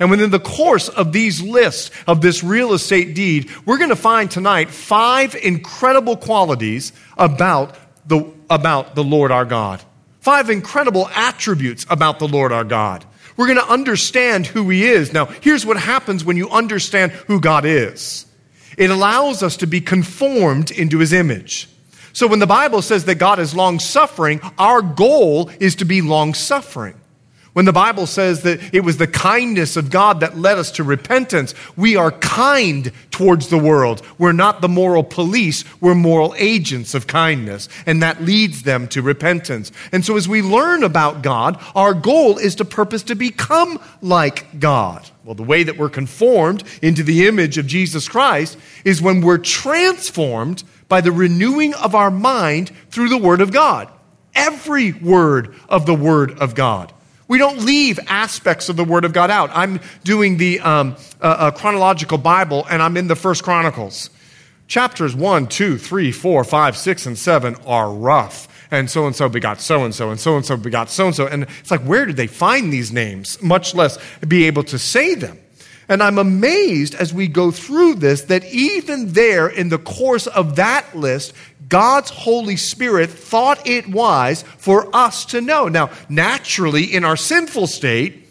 And 0.00 0.10
within 0.10 0.30
the 0.30 0.40
course 0.40 0.88
of 0.88 1.12
these 1.12 1.40
lists 1.40 1.90
of 2.06 2.20
this 2.20 2.44
real 2.44 2.72
estate 2.72 3.14
deed, 3.14 3.50
we're 3.64 3.78
going 3.78 3.88
to 3.90 3.96
find 3.96 4.30
tonight 4.30 4.70
five 4.70 5.34
incredible 5.34 6.16
qualities 6.16 6.92
about 7.16 7.76
the, 8.06 8.32
about 8.50 8.94
the 8.94 9.04
Lord 9.04 9.32
our 9.32 9.44
God. 9.44 9.82
Five 10.20 10.50
incredible 10.50 11.08
attributes 11.14 11.86
about 11.88 12.18
the 12.18 12.28
Lord 12.28 12.52
our 12.52 12.64
God. 12.64 13.04
We're 13.38 13.46
going 13.46 13.64
to 13.64 13.72
understand 13.72 14.46
who 14.46 14.68
He 14.68 14.84
is. 14.84 15.12
Now, 15.12 15.26
here's 15.26 15.64
what 15.64 15.78
happens 15.78 16.24
when 16.24 16.36
you 16.36 16.50
understand 16.50 17.12
who 17.12 17.40
God 17.40 17.64
is 17.64 18.26
it 18.76 18.90
allows 18.90 19.42
us 19.42 19.56
to 19.56 19.66
be 19.66 19.80
conformed 19.80 20.70
into 20.70 20.98
His 20.98 21.12
image. 21.12 21.68
So 22.12 22.26
when 22.26 22.40
the 22.40 22.46
Bible 22.46 22.82
says 22.82 23.04
that 23.04 23.14
God 23.14 23.38
is 23.38 23.54
long 23.54 23.78
suffering, 23.78 24.40
our 24.58 24.82
goal 24.82 25.50
is 25.60 25.76
to 25.76 25.84
be 25.84 26.02
long 26.02 26.34
suffering. 26.34 26.94
When 27.58 27.64
the 27.64 27.72
Bible 27.72 28.06
says 28.06 28.42
that 28.42 28.72
it 28.72 28.84
was 28.84 28.98
the 28.98 29.08
kindness 29.08 29.76
of 29.76 29.90
God 29.90 30.20
that 30.20 30.38
led 30.38 30.58
us 30.58 30.70
to 30.70 30.84
repentance, 30.84 31.56
we 31.76 31.96
are 31.96 32.12
kind 32.12 32.92
towards 33.10 33.48
the 33.48 33.58
world. 33.58 34.00
We're 34.16 34.30
not 34.30 34.60
the 34.60 34.68
moral 34.68 35.02
police, 35.02 35.64
we're 35.80 35.96
moral 35.96 36.36
agents 36.38 36.94
of 36.94 37.08
kindness, 37.08 37.68
and 37.84 38.00
that 38.00 38.22
leads 38.22 38.62
them 38.62 38.86
to 38.90 39.02
repentance. 39.02 39.72
And 39.90 40.06
so 40.06 40.16
as 40.16 40.28
we 40.28 40.40
learn 40.40 40.84
about 40.84 41.22
God, 41.22 41.60
our 41.74 41.94
goal 41.94 42.38
is 42.38 42.54
to 42.54 42.64
purpose 42.64 43.02
to 43.02 43.16
become 43.16 43.80
like 44.02 44.60
God. 44.60 45.04
Well, 45.24 45.34
the 45.34 45.42
way 45.42 45.64
that 45.64 45.76
we're 45.76 45.88
conformed 45.88 46.62
into 46.80 47.02
the 47.02 47.26
image 47.26 47.58
of 47.58 47.66
Jesus 47.66 48.08
Christ 48.08 48.56
is 48.84 49.02
when 49.02 49.20
we're 49.20 49.36
transformed 49.36 50.62
by 50.86 51.00
the 51.00 51.10
renewing 51.10 51.74
of 51.74 51.96
our 51.96 52.12
mind 52.12 52.70
through 52.90 53.08
the 53.08 53.18
Word 53.18 53.40
of 53.40 53.50
God. 53.50 53.88
Every 54.32 54.92
word 54.92 55.56
of 55.68 55.86
the 55.86 55.94
Word 55.96 56.38
of 56.38 56.54
God. 56.54 56.92
We 57.28 57.36
don't 57.36 57.60
leave 57.60 58.00
aspects 58.06 58.70
of 58.70 58.76
the 58.76 58.84
Word 58.84 59.04
of 59.04 59.12
God 59.12 59.30
out. 59.30 59.50
I'm 59.52 59.80
doing 60.02 60.38
the 60.38 60.60
um, 60.60 60.96
uh, 61.20 61.24
uh, 61.24 61.50
chronological 61.50 62.16
Bible, 62.16 62.66
and 62.70 62.82
I'm 62.82 62.96
in 62.96 63.06
the 63.06 63.16
First 63.16 63.44
Chronicles. 63.44 64.08
Chapters 64.66 65.14
1, 65.14 65.46
2, 65.46 65.78
3, 65.78 66.10
4, 66.10 66.44
5, 66.44 66.76
6, 66.76 67.06
and 67.06 67.18
7 67.18 67.56
are 67.66 67.92
rough. 67.92 68.48
And 68.70 68.90
so 68.90 69.06
and 69.06 69.16
so 69.16 69.28
begot 69.28 69.60
so 69.60 69.84
and 69.84 69.94
so, 69.94 70.10
and 70.10 70.20
so 70.20 70.36
and 70.36 70.44
so 70.44 70.56
begot 70.56 70.90
so 70.90 71.06
and 71.06 71.14
so. 71.14 71.26
And 71.26 71.44
it's 71.60 71.70
like, 71.70 71.80
where 71.82 72.04
did 72.04 72.16
they 72.16 72.26
find 72.26 72.72
these 72.72 72.92
names, 72.92 73.40
much 73.42 73.74
less 73.74 73.98
be 74.26 74.44
able 74.44 74.62
to 74.64 74.78
say 74.78 75.14
them? 75.14 75.38
And 75.88 76.02
I'm 76.02 76.18
amazed 76.18 76.94
as 76.94 77.14
we 77.14 77.28
go 77.28 77.50
through 77.50 77.94
this 77.94 78.22
that 78.22 78.44
even 78.46 79.12
there 79.12 79.48
in 79.48 79.70
the 79.70 79.78
course 79.78 80.26
of 80.26 80.56
that 80.56 80.94
list, 80.94 81.32
God's 81.68 82.10
Holy 82.10 82.56
Spirit 82.56 83.10
thought 83.10 83.66
it 83.66 83.88
wise 83.88 84.42
for 84.42 84.94
us 84.94 85.24
to 85.26 85.40
know. 85.40 85.68
Now, 85.68 85.90
naturally, 86.08 86.84
in 86.84 87.04
our 87.04 87.16
sinful 87.16 87.66
state, 87.68 88.26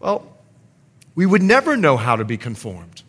well, 0.00 0.26
we 1.14 1.26
would 1.26 1.42
never 1.42 1.76
know 1.76 1.96
how 1.96 2.16
to 2.16 2.24
be 2.24 2.36
conformed. 2.36 2.99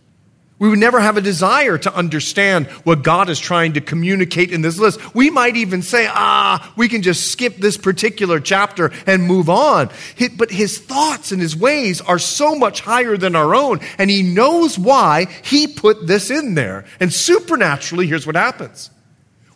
We 0.62 0.70
would 0.70 0.78
never 0.78 1.00
have 1.00 1.18
a 1.18 1.22
desire 1.22 1.80
to 1.80 1.96
understand 1.96 2.68
what 2.84 3.02
God 3.02 3.32
is 3.32 3.40
trying 3.40 3.74
to 3.74 3.82
communicate 3.82 4.52
in 4.52 4.62
this 4.62 4.78
list. 4.78 5.16
We 5.16 5.32
might 5.32 5.56
even 5.56 5.82
say, 5.82 6.06
ah, 6.08 6.72
we 6.76 6.88
can 6.88 7.02
just 7.02 7.32
skip 7.32 7.58
this 7.58 7.78
particular 7.78 8.40
chapter 8.40 8.92
and 9.08 9.24
move 9.24 9.50
on. 9.50 9.90
But 10.38 10.52
his 10.52 10.78
thoughts 10.78 11.32
and 11.32 11.42
his 11.42 11.56
ways 11.56 12.00
are 12.02 12.20
so 12.20 12.54
much 12.54 12.82
higher 12.82 13.18
than 13.18 13.36
our 13.36 13.56
own, 13.56 13.80
and 13.98 14.12
he 14.12 14.22
knows 14.22 14.78
why 14.78 15.26
he 15.44 15.66
put 15.66 16.06
this 16.06 16.30
in 16.30 16.54
there. 16.54 16.86
And 17.00 17.12
supernaturally, 17.12 18.06
here's 18.06 18.28
what 18.28 18.36
happens 18.36 18.92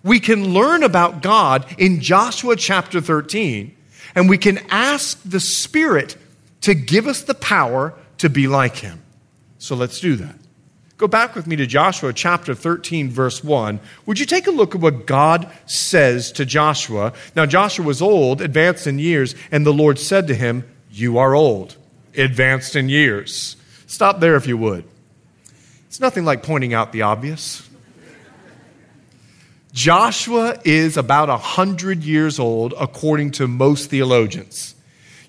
we 0.02 0.20
can 0.20 0.56
learn 0.56 0.82
about 0.82 1.22
God 1.22 1.68
in 1.78 2.02
Joshua 2.02 2.56
chapter 2.56 3.00
13, 3.00 3.78
and 4.16 4.28
we 4.28 4.40
can 4.40 4.58
ask 4.72 5.22
the 5.24 5.40
Spirit 5.40 6.18
to 6.62 6.74
give 6.74 7.06
us 7.06 7.22
the 7.22 7.36
power 7.36 7.94
to 8.18 8.28
be 8.28 8.48
like 8.48 8.78
him. 8.78 9.04
So 9.60 9.76
let's 9.76 10.00
do 10.00 10.16
that. 10.16 10.36
Go 10.98 11.08
back 11.08 11.36
with 11.36 11.46
me 11.46 11.58
to 11.58 11.66
Joshua 11.66 12.14
chapter 12.14 12.56
13, 12.56 13.10
verse 13.10 13.44
1. 13.44 13.82
Would 14.06 14.18
you 14.18 14.26
take 14.26 14.48
a 14.48 14.52
look 14.52 14.76
at 14.76 14.82
what 14.82 15.06
God 15.06 15.52
says 15.66 16.32
to 16.34 16.46
Joshua? 16.46 17.12
Now, 17.36 17.46
Joshua 17.46 17.86
was 17.86 18.02
old, 18.02 18.40
advanced 18.42 18.88
in 18.88 18.98
years, 18.98 19.36
and 19.52 19.66
the 19.66 19.74
Lord 19.74 20.00
said 20.00 20.28
to 20.28 20.36
him, 20.36 20.64
You 20.90 21.18
are 21.18 21.36
old, 21.36 21.76
advanced 22.16 22.78
in 22.78 22.88
years. 22.88 23.58
Stop 23.88 24.22
there 24.22 24.38
if 24.38 24.48
you 24.48 24.58
would. 24.58 24.86
It's 25.88 26.00
nothing 26.00 26.24
like 26.24 26.44
pointing 26.44 26.74
out 26.74 26.94
the 26.94 27.02
obvious. 27.02 27.70
Joshua 29.74 30.58
is 30.64 30.96
about 30.96 31.28
100 31.28 32.06
years 32.06 32.40
old, 32.40 32.74
according 32.80 33.32
to 33.32 33.50
most 33.50 33.90
theologians. 33.90 34.76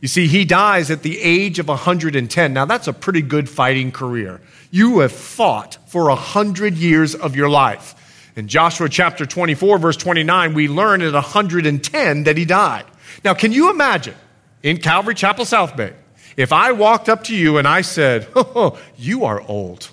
You 0.00 0.06
see, 0.06 0.28
he 0.28 0.44
dies 0.44 0.92
at 0.92 1.02
the 1.02 1.20
age 1.20 1.58
of 1.58 1.66
110. 1.66 2.52
Now, 2.52 2.64
that's 2.66 2.86
a 2.86 2.92
pretty 2.92 3.22
good 3.22 3.48
fighting 3.48 3.90
career. 3.90 4.40
You 4.70 5.00
have 5.00 5.12
fought 5.12 5.78
for 5.86 6.08
a 6.08 6.14
100 6.14 6.74
years 6.74 7.14
of 7.14 7.36
your 7.36 7.48
life. 7.48 7.94
In 8.36 8.48
Joshua 8.48 8.88
chapter 8.88 9.24
24, 9.24 9.78
verse 9.78 9.96
29, 9.96 10.54
we 10.54 10.68
learn 10.68 11.00
at 11.02 11.14
110 11.14 12.24
that 12.24 12.36
he 12.36 12.44
died. 12.44 12.84
Now, 13.24 13.34
can 13.34 13.52
you 13.52 13.70
imagine 13.70 14.14
in 14.62 14.78
Calvary 14.78 15.14
Chapel, 15.14 15.44
South 15.44 15.76
Bay, 15.76 15.94
if 16.36 16.52
I 16.52 16.72
walked 16.72 17.08
up 17.08 17.24
to 17.24 17.34
you 17.34 17.56
and 17.56 17.66
I 17.66 17.80
said, 17.80 18.28
Oh, 18.36 18.78
you 18.96 19.24
are 19.24 19.40
old? 19.40 19.90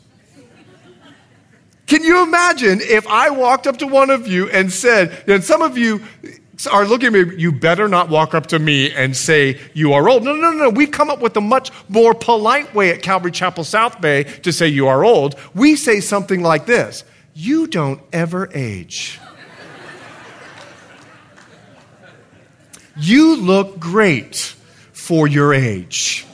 Can 1.86 2.04
you 2.04 2.24
imagine 2.24 2.80
if 2.82 3.08
I 3.08 3.30
walked 3.30 3.68
up 3.68 3.78
to 3.78 3.88
one 3.88 4.10
of 4.10 4.28
you 4.28 4.50
and 4.50 4.72
said, 4.72 5.24
and 5.28 5.44
some 5.44 5.62
of 5.62 5.78
you 5.78 6.02
are 6.68 6.86
looking 6.86 7.08
at 7.08 7.28
me, 7.28 7.36
you 7.38 7.52
better 7.52 7.88
not 7.88 8.10
walk 8.10 8.34
up 8.34 8.48
to 8.48 8.60
me 8.60 8.92
and 8.92 9.16
say 9.16 9.60
you 9.74 9.94
are 9.94 10.10
old. 10.10 10.24
No, 10.24 10.36
no, 10.36 10.52
no, 10.52 10.66
no. 10.66 10.70
We've 10.70 10.92
come 10.92 11.10
up 11.10 11.20
with 11.20 11.36
a 11.38 11.42
much 11.42 11.72
more 11.90 12.14
polite 12.14 12.74
way 12.74 12.92
at 12.92 13.02
Calvary 13.02 13.32
Chapel 13.32 13.64
South 13.64 14.02
Bay 14.02 14.24
to 14.24 14.52
say 14.52 14.68
you 14.68 14.88
are 14.88 15.04
old. 15.04 15.36
We 15.54 15.76
say 15.76 16.00
something 16.00 16.42
like 16.42 16.66
this 16.66 17.04
You 17.34 17.68
don't 17.68 18.02
ever 18.12 18.50
age. 18.54 19.20
you 22.96 23.38
look 23.38 23.80
great 23.80 24.56
for 24.92 25.28
your 25.28 25.54
age. 25.54 26.26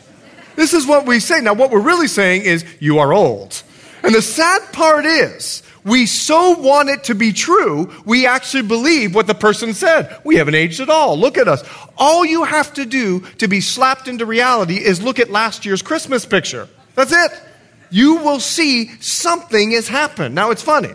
This 0.56 0.74
is 0.74 0.86
what 0.86 1.06
we 1.06 1.20
say. 1.20 1.40
Now, 1.40 1.54
what 1.54 1.72
we're 1.72 1.80
really 1.80 2.08
saying 2.08 2.42
is 2.42 2.66
you 2.80 3.00
are 3.00 3.14
old. 3.14 3.64
And 4.04 4.16
the 4.16 4.22
sad 4.22 4.74
part 4.74 5.06
is, 5.06 5.64
we 5.84 6.06
so 6.06 6.52
want 6.60 6.90
it 6.90 7.06
to 7.06 7.16
be 7.16 7.32
true, 7.32 7.92
we 8.06 8.26
actually 8.26 8.64
believe 8.64 9.16
what 9.16 9.28
the 9.28 9.36
person 9.36 9.74
said. 9.74 10.20
We 10.24 10.36
haven't 10.36 10.56
aged 10.56 10.82
at 10.82 10.90
all. 10.90 11.18
Look 11.18 11.38
at 11.38 11.48
us. 11.48 11.64
All 11.98 12.26
you 12.26 12.44
have 12.44 12.74
to 12.74 12.86
do 12.86 13.22
to 13.38 13.48
be 13.48 13.62
slapped 13.62 14.08
into 14.08 14.26
reality 14.26 14.76
is 14.76 15.02
look 15.02 15.20
at 15.20 15.30
last 15.30 15.66
year's 15.66 15.82
Christmas 15.82 16.26
picture. 16.26 16.68
That's 16.96 17.14
it. 17.14 17.32
You 17.90 18.18
will 18.18 18.40
see 18.40 18.92
something 19.02 19.72
has 19.72 19.88
happened. 19.88 20.36
Now, 20.36 20.52
it's 20.52 20.62
funny. 20.62 20.94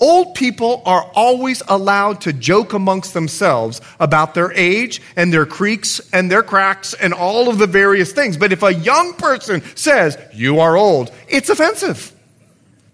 Old 0.00 0.34
people 0.34 0.82
are 0.86 1.02
always 1.14 1.62
allowed 1.68 2.22
to 2.22 2.32
joke 2.32 2.72
amongst 2.72 3.12
themselves 3.12 3.82
about 4.00 4.34
their 4.34 4.50
age 4.52 5.02
and 5.14 5.30
their 5.30 5.44
creaks 5.44 6.00
and 6.12 6.30
their 6.30 6.42
cracks 6.42 6.94
and 6.94 7.12
all 7.12 7.50
of 7.50 7.58
the 7.58 7.66
various 7.66 8.10
things. 8.10 8.38
But 8.38 8.50
if 8.50 8.62
a 8.62 8.72
young 8.72 9.12
person 9.12 9.62
says, 9.76 10.16
You 10.32 10.60
are 10.60 10.76
old, 10.76 11.12
it's 11.28 11.50
offensive. 11.50 12.12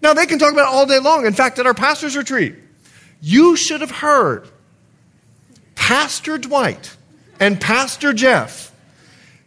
Now, 0.01 0.13
they 0.13 0.25
can 0.25 0.37
talk 0.37 0.51
about 0.51 0.71
it 0.71 0.75
all 0.75 0.85
day 0.85 0.99
long. 0.99 1.25
In 1.25 1.33
fact, 1.33 1.57
at 1.59 1.65
our 1.65 1.73
pastor's 1.73 2.15
retreat, 2.15 2.55
you 3.21 3.55
should 3.55 3.81
have 3.81 3.89
heard 3.89 4.47
Pastor 5.75 6.37
Dwight 6.37 6.95
and 7.39 7.59
Pastor 7.59 8.13
Jeff. 8.13 8.71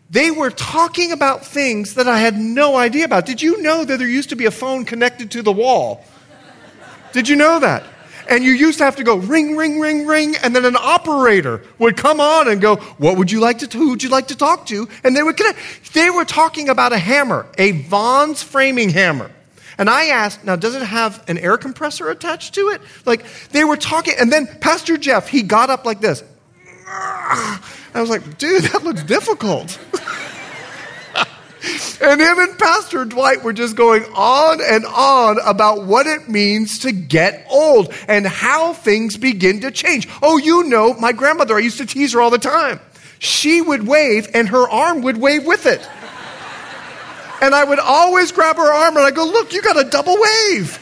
They 0.08 0.30
were 0.30 0.50
talking 0.50 1.12
about 1.12 1.46
things 1.46 1.94
that 1.94 2.08
I 2.08 2.18
had 2.18 2.36
no 2.36 2.76
idea 2.76 3.04
about. 3.04 3.26
Did 3.26 3.42
you 3.42 3.62
know 3.62 3.84
that 3.84 3.98
there 3.98 4.08
used 4.08 4.30
to 4.30 4.36
be 4.36 4.46
a 4.46 4.50
phone 4.50 4.84
connected 4.84 5.30
to 5.32 5.42
the 5.42 5.52
wall? 5.52 6.04
Did 7.12 7.28
you 7.28 7.36
know 7.36 7.60
that? 7.60 7.84
And 8.28 8.44
you 8.44 8.52
used 8.52 8.78
to 8.78 8.84
have 8.84 8.96
to 8.96 9.04
go 9.04 9.16
ring, 9.16 9.56
ring, 9.56 9.80
ring, 9.80 10.06
ring, 10.06 10.36
and 10.36 10.54
then 10.54 10.64
an 10.64 10.76
operator 10.76 11.64
would 11.78 11.96
come 11.96 12.20
on 12.20 12.48
and 12.48 12.60
go, 12.60 12.76
"What 12.98 13.16
would 13.16 13.30
you 13.30 13.40
like 13.40 13.58
to? 13.58 13.78
Who 13.78 13.90
would 13.90 14.02
you 14.02 14.08
like 14.08 14.28
to 14.28 14.36
talk 14.36 14.66
to?" 14.66 14.88
And 15.02 15.16
they 15.16 15.22
would 15.22 15.36
connect. 15.36 15.58
They 15.92 16.10
were 16.10 16.24
talking 16.24 16.68
about 16.68 16.92
a 16.92 16.98
hammer, 16.98 17.46
a 17.58 17.72
Vaughn's 17.72 18.42
framing 18.42 18.90
hammer. 18.90 19.30
And 19.80 19.88
I 19.88 20.08
asked, 20.08 20.44
now, 20.44 20.56
does 20.56 20.74
it 20.74 20.82
have 20.82 21.24
an 21.26 21.38
air 21.38 21.56
compressor 21.56 22.10
attached 22.10 22.54
to 22.56 22.68
it? 22.68 22.82
Like, 23.06 23.24
they 23.50 23.64
were 23.64 23.78
talking, 23.78 24.12
and 24.20 24.30
then 24.30 24.46
Pastor 24.60 24.98
Jeff, 24.98 25.26
he 25.26 25.40
got 25.40 25.70
up 25.70 25.86
like 25.86 26.02
this. 26.02 26.22
I 26.86 27.60
was 27.94 28.10
like, 28.10 28.36
dude, 28.36 28.64
that 28.64 28.84
looks 28.84 29.02
difficult. 29.02 29.78
and 32.00 32.20
him 32.20 32.38
and 32.38 32.58
Pastor 32.58 33.04
Dwight 33.04 33.42
were 33.42 33.52
just 33.52 33.76
going 33.76 34.04
on 34.14 34.60
and 34.62 34.86
on 34.86 35.38
about 35.44 35.84
what 35.84 36.06
it 36.06 36.28
means 36.28 36.80
to 36.80 36.92
get 36.92 37.46
old 37.50 37.92
and 38.08 38.26
how 38.26 38.72
things 38.72 39.16
begin 39.16 39.60
to 39.60 39.70
change. 39.70 40.08
Oh, 40.22 40.38
you 40.38 40.64
know, 40.64 40.94
my 40.94 41.12
grandmother, 41.12 41.56
I 41.56 41.60
used 41.60 41.78
to 41.78 41.86
tease 41.86 42.12
her 42.14 42.20
all 42.20 42.30
the 42.30 42.38
time. 42.38 42.80
She 43.18 43.60
would 43.60 43.86
wave 43.86 44.28
and 44.32 44.48
her 44.48 44.68
arm 44.68 45.02
would 45.02 45.18
wave 45.18 45.44
with 45.44 45.66
it. 45.66 45.86
And 47.42 47.54
I 47.54 47.64
would 47.64 47.78
always 47.78 48.32
grab 48.32 48.56
her 48.56 48.72
arm 48.72 48.96
and 48.96 49.06
I 49.06 49.10
go, 49.10 49.24
Look, 49.24 49.52
you 49.52 49.62
got 49.62 49.78
a 49.78 49.88
double 49.88 50.16
wave. 50.18 50.78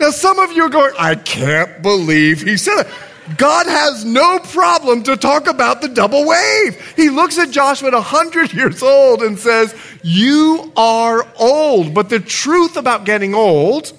Now, 0.00 0.10
some 0.10 0.38
of 0.40 0.52
you 0.52 0.64
are 0.64 0.68
going, 0.68 0.94
I 0.98 1.14
can't 1.14 1.80
believe 1.80 2.42
he 2.42 2.56
said 2.56 2.80
it. 2.80 2.88
God 3.36 3.66
has 3.66 4.04
no 4.04 4.40
problem 4.40 5.04
to 5.04 5.16
talk 5.16 5.46
about 5.46 5.80
the 5.80 5.88
double 5.88 6.26
wave. 6.26 6.94
He 6.96 7.08
looks 7.08 7.38
at 7.38 7.50
Joshua 7.50 7.88
at 7.88 7.94
100 7.94 8.52
years 8.54 8.82
old 8.82 9.22
and 9.22 9.38
says, 9.38 9.74
You 10.02 10.72
are 10.76 11.26
old. 11.38 11.94
But 11.94 12.08
the 12.08 12.18
truth 12.18 12.76
about 12.76 13.04
getting 13.04 13.34
old, 13.34 13.92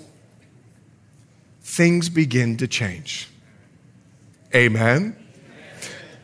things 1.62 2.10
begin 2.10 2.58
to 2.58 2.68
change. 2.68 3.30
Amen? 4.54 5.16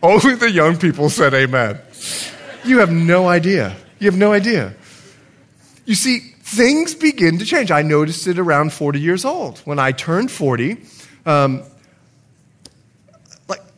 Only 0.03 0.36
the 0.36 0.51
young 0.51 0.77
people 0.77 1.10
said 1.10 1.34
amen. 1.34 1.79
You 2.63 2.79
have 2.79 2.91
no 2.91 3.27
idea. 3.27 3.75
You 4.00 4.06
have 4.06 4.18
no 4.18 4.32
idea. 4.32 4.75
You 5.86 5.96
see, 5.96 6.20
things 6.20 6.96
begin 6.96 7.39
to 7.39 7.46
change. 7.46 7.72
I 7.72 7.82
noticed 7.82 8.27
it 8.27 8.39
around 8.39 8.72
40 8.72 9.00
years 9.00 9.25
old. 9.25 9.60
When 9.60 9.79
I 9.79 9.91
turned 9.91 10.32
40, 10.32 10.77
um, 11.25 11.63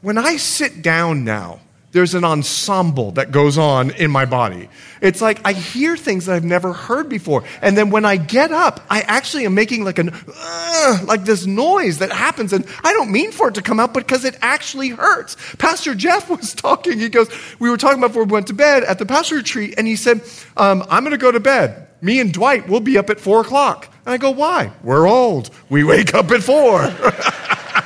when 0.02 0.18
I 0.18 0.38
sit 0.38 0.82
down 0.82 1.24
now, 1.24 1.60
there's 1.92 2.14
an 2.14 2.24
ensemble 2.24 3.12
that 3.12 3.32
goes 3.32 3.58
on 3.58 3.92
in 3.92 4.12
my 4.12 4.24
body. 4.26 4.70
It's 5.02 5.22
like 5.22 5.42
I 5.44 5.52
hear 5.52 5.98
things 5.98 6.26
that 6.26 6.36
I've 6.36 6.44
never 6.44 6.72
heard 6.72 7.10
before. 7.10 7.44
And 7.62 7.78
then 7.78 7.90
when 7.90 8.06
I 8.06 8.16
get 8.16 8.52
up, 8.52 8.80
I 8.90 9.02
actually 9.02 9.46
am 9.46 9.54
making 9.56 9.84
like 9.84 10.00
an, 10.00 10.12
uh, 10.34 11.00
like 11.06 11.26
this 11.26 11.46
noise 11.46 11.98
that 11.98 12.12
happens. 12.12 12.54
And 12.54 12.66
I 12.84 12.94
don't 12.94 13.12
mean 13.12 13.32
for 13.34 13.50
it 13.50 13.56
to 13.56 13.62
come 13.62 13.80
out 13.80 13.94
because 13.94 14.24
it 14.24 14.38
actually 14.42 14.90
hurts. 14.90 15.36
Pastor 15.58 15.94
Jeff 15.94 16.30
was 16.38 16.54
talking. 16.54 16.98
He 16.98 17.10
goes, 17.10 17.30
we 17.60 17.70
were 17.70 17.78
talking 17.78 17.98
about 17.98 18.10
before 18.10 18.24
we 18.24 18.32
went 18.32 18.48
to 18.48 18.54
bed 18.54 18.84
at 18.84 18.98
the 18.98 19.06
pastor 19.06 19.36
retreat. 19.36 19.74
And 19.78 19.86
he 19.86 19.98
said, 19.98 20.22
um, 20.56 20.86
I'm 20.90 21.04
going 21.04 21.12
to 21.12 21.18
go 21.18 21.32
to 21.32 21.42
bed. 21.42 21.88
Me 22.00 22.20
and 22.22 22.34
Dwight 22.34 22.68
will 22.70 22.80
be 22.80 22.98
up 22.98 23.10
at 23.10 23.20
four 23.20 23.42
o'clock. 23.42 23.94
And 24.06 24.14
I 24.14 24.18
go, 24.18 24.32
why? 24.32 24.72
We're 24.82 25.08
old. 25.08 25.50
We 25.70 25.84
wake 25.84 26.14
up 26.14 26.32
at 26.32 26.42
four. 26.42 26.84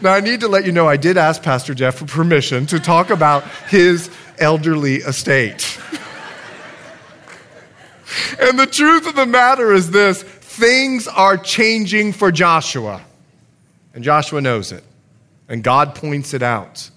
now, 0.00 0.12
I 0.12 0.20
need 0.20 0.40
to 0.40 0.48
let 0.48 0.64
you 0.64 0.72
know 0.72 0.88
I 0.88 0.96
did 0.96 1.16
ask 1.16 1.42
Pastor 1.42 1.74
Jeff 1.74 1.96
for 1.96 2.06
permission 2.06 2.66
to 2.66 2.80
talk 2.80 3.10
about 3.10 3.44
his 3.68 4.10
elderly 4.38 4.96
estate. 4.96 5.78
and 8.40 8.58
the 8.58 8.66
truth 8.66 9.06
of 9.06 9.16
the 9.16 9.26
matter 9.26 9.72
is 9.72 9.90
this 9.90 10.22
things 10.22 11.06
are 11.08 11.36
changing 11.36 12.12
for 12.12 12.32
Joshua. 12.32 13.02
And 13.94 14.02
Joshua 14.04 14.40
knows 14.40 14.72
it. 14.72 14.84
And 15.48 15.62
God 15.62 15.94
points 15.94 16.34
it 16.34 16.42
out. 16.42 16.90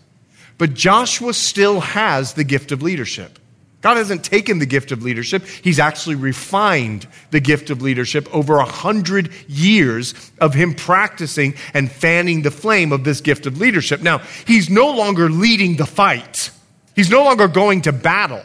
But 0.58 0.74
Joshua 0.74 1.34
still 1.34 1.79
has 1.79 2.34
the 2.34 2.43
gift 2.43 2.72
of 2.72 2.81
leadership. 2.81 3.39
God 3.81 3.95
hasn't 3.95 4.25
taken 4.25 4.59
the 4.59 4.65
gift 4.65 4.91
of 4.91 5.03
leadership. 5.03 5.45
He's 5.45 5.79
actually 5.79 6.15
refined 6.15 7.07
the 7.31 7.39
gift 7.39 7.69
of 7.69 7.81
leadership 7.81 8.27
over 8.33 8.57
a 8.57 8.65
hundred 8.65 9.31
years 9.48 10.13
of 10.41 10.53
him 10.53 10.74
practicing 10.74 11.53
and 11.74 11.89
fanning 11.89 12.41
the 12.41 12.51
flame 12.51 12.91
of 12.91 13.05
this 13.05 13.21
gift 13.21 13.45
of 13.45 13.57
leadership. 13.57 14.01
Now, 14.01 14.17
he's 14.45 14.69
no 14.69 14.91
longer 14.91 15.29
leading 15.29 15.77
the 15.77 15.86
fight. 15.86 16.51
He's 16.93 17.09
no 17.09 17.24
longer 17.24 17.48
going 17.48 17.83
to 17.83 17.93
battle. 17.93 18.43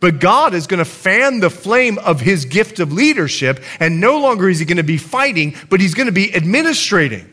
But 0.00 0.18
God 0.18 0.54
is 0.54 0.66
going 0.66 0.78
to 0.78 0.86
fan 0.86 1.40
the 1.40 1.50
flame 1.50 1.98
of 1.98 2.20
his 2.20 2.46
gift 2.46 2.80
of 2.80 2.92
leadership, 2.92 3.62
and 3.78 4.00
no 4.00 4.18
longer 4.20 4.48
is 4.48 4.58
he 4.58 4.64
going 4.64 4.78
to 4.78 4.82
be 4.82 4.96
fighting, 4.96 5.54
but 5.68 5.80
he's 5.80 5.94
going 5.94 6.06
to 6.06 6.12
be 6.12 6.32
administrating. 6.32 7.32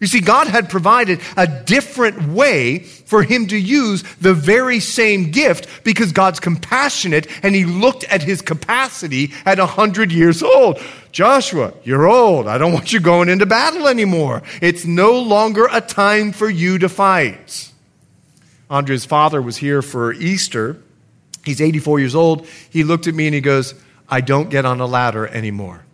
You 0.00 0.06
see, 0.06 0.20
God 0.20 0.46
had 0.46 0.68
provided 0.68 1.20
a 1.36 1.46
different 1.46 2.28
way 2.28 2.80
for 2.80 3.22
him 3.22 3.46
to 3.48 3.56
use 3.56 4.02
the 4.20 4.34
very 4.34 4.78
same 4.78 5.30
gift 5.30 5.84
because 5.84 6.12
God's 6.12 6.38
compassionate 6.38 7.26
and 7.42 7.54
he 7.54 7.64
looked 7.64 8.04
at 8.04 8.22
his 8.22 8.42
capacity 8.42 9.32
at 9.46 9.58
100 9.58 10.12
years 10.12 10.42
old. 10.42 10.78
Joshua, 11.12 11.72
you're 11.82 12.06
old. 12.06 12.46
I 12.46 12.58
don't 12.58 12.74
want 12.74 12.92
you 12.92 13.00
going 13.00 13.30
into 13.30 13.46
battle 13.46 13.88
anymore. 13.88 14.42
It's 14.60 14.84
no 14.84 15.18
longer 15.18 15.66
a 15.72 15.80
time 15.80 16.32
for 16.32 16.50
you 16.50 16.78
to 16.78 16.90
fight. 16.90 17.72
Andre's 18.68 19.06
father 19.06 19.40
was 19.40 19.56
here 19.56 19.80
for 19.80 20.12
Easter. 20.12 20.76
He's 21.44 21.60
84 21.60 22.00
years 22.00 22.14
old. 22.14 22.46
He 22.68 22.84
looked 22.84 23.06
at 23.06 23.14
me 23.14 23.26
and 23.26 23.34
he 23.34 23.40
goes, 23.40 23.74
I 24.08 24.20
don't 24.20 24.50
get 24.50 24.66
on 24.66 24.80
a 24.80 24.86
ladder 24.86 25.26
anymore. 25.26 25.84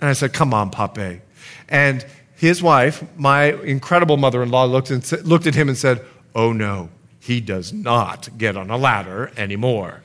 And 0.00 0.08
I 0.08 0.12
said, 0.12 0.32
Come 0.32 0.54
on, 0.54 0.70
Pape. 0.70 1.22
And 1.68 2.06
his 2.38 2.62
wife, 2.62 3.04
my 3.16 3.46
incredible 3.46 4.16
mother 4.16 4.44
in 4.44 4.50
law, 4.50 4.64
looked, 4.64 4.90
and, 4.90 5.26
looked 5.26 5.48
at 5.48 5.56
him 5.56 5.68
and 5.68 5.76
said, 5.76 6.04
Oh 6.36 6.52
no, 6.52 6.88
he 7.18 7.40
does 7.40 7.72
not 7.72 8.28
get 8.38 8.56
on 8.56 8.70
a 8.70 8.76
ladder 8.76 9.32
anymore. 9.36 10.02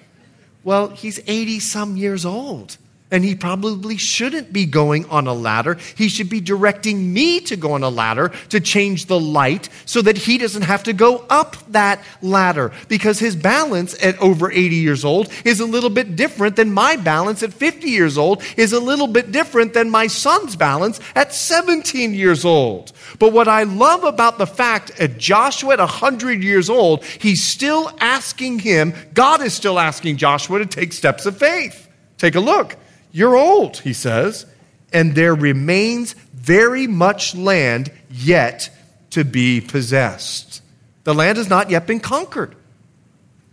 Well, 0.63 0.87
he's 0.89 1.19
80 1.27 1.59
some 1.59 1.95
years 1.95 2.25
old 2.25 2.77
and 3.13 3.23
he 3.23 3.35
probably 3.35 3.95
shouldn't 3.95 4.51
be 4.51 4.65
going 4.65 5.05
on 5.05 5.27
a 5.27 5.33
ladder. 5.33 5.77
He 5.95 6.09
should 6.09 6.29
be 6.29 6.41
directing 6.41 7.13
me 7.13 7.39
to 7.41 7.55
go 7.55 7.73
on 7.73 7.83
a 7.83 7.89
ladder 7.89 8.31
to 8.49 8.59
change 8.59 9.05
the 9.05 9.19
light 9.19 9.69
so 9.85 10.01
that 10.01 10.17
he 10.17 10.39
doesn't 10.39 10.63
have 10.63 10.81
to 10.85 10.93
go 10.93 11.23
up 11.29 11.55
that 11.71 12.03
ladder 12.23 12.71
because 12.87 13.19
his 13.19 13.35
balance 13.35 13.95
at 14.03 14.17
over 14.17 14.51
80 14.51 14.75
years 14.77 15.05
old 15.05 15.31
is 15.45 15.59
a 15.59 15.65
little 15.65 15.91
bit 15.91 16.15
different 16.15 16.55
than 16.55 16.73
my 16.73 16.95
balance 16.95 17.43
at 17.43 17.53
50 17.53 17.87
years 17.87 18.17
old, 18.17 18.41
is 18.57 18.73
a 18.73 18.79
little 18.79 19.07
bit 19.07 19.31
different 19.31 19.75
than 19.75 19.91
my 19.91 20.07
son's 20.07 20.55
balance 20.55 20.99
at 21.13 21.35
17 21.35 22.15
years 22.15 22.43
old. 22.43 22.93
But 23.19 23.31
what 23.31 23.47
I 23.47 23.61
love 23.61 24.03
about 24.03 24.39
the 24.39 24.47
fact 24.47 24.99
at 24.99 25.19
Joshua 25.19 25.73
at 25.73 25.79
100 25.79 26.41
years 26.41 26.67
old, 26.67 27.05
he's 27.05 27.43
still 27.43 27.95
asking 27.99 28.57
him, 28.57 28.95
God 29.13 29.43
is 29.43 29.53
still 29.53 29.77
asking 29.77 30.17
Joshua 30.17 30.57
to 30.57 30.65
take 30.65 30.93
steps 30.93 31.27
of 31.27 31.37
faith. 31.37 31.87
Take 32.17 32.33
a 32.33 32.39
look. 32.39 32.75
You're 33.13 33.37
old, 33.37 33.77
he 33.77 33.93
says, 33.93 34.47
and 34.91 35.13
there 35.13 35.35
remains 35.35 36.13
very 36.33 36.87
much 36.87 37.35
land 37.35 37.91
yet 38.09 38.71
to 39.11 39.23
be 39.23 39.61
possessed. 39.61 40.63
The 41.03 41.13
land 41.13 41.37
has 41.37 41.47
not 41.47 41.69
yet 41.69 41.85
been 41.85 41.99
conquered. 41.99 42.55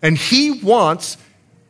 And 0.00 0.16
he 0.16 0.50
wants 0.50 1.18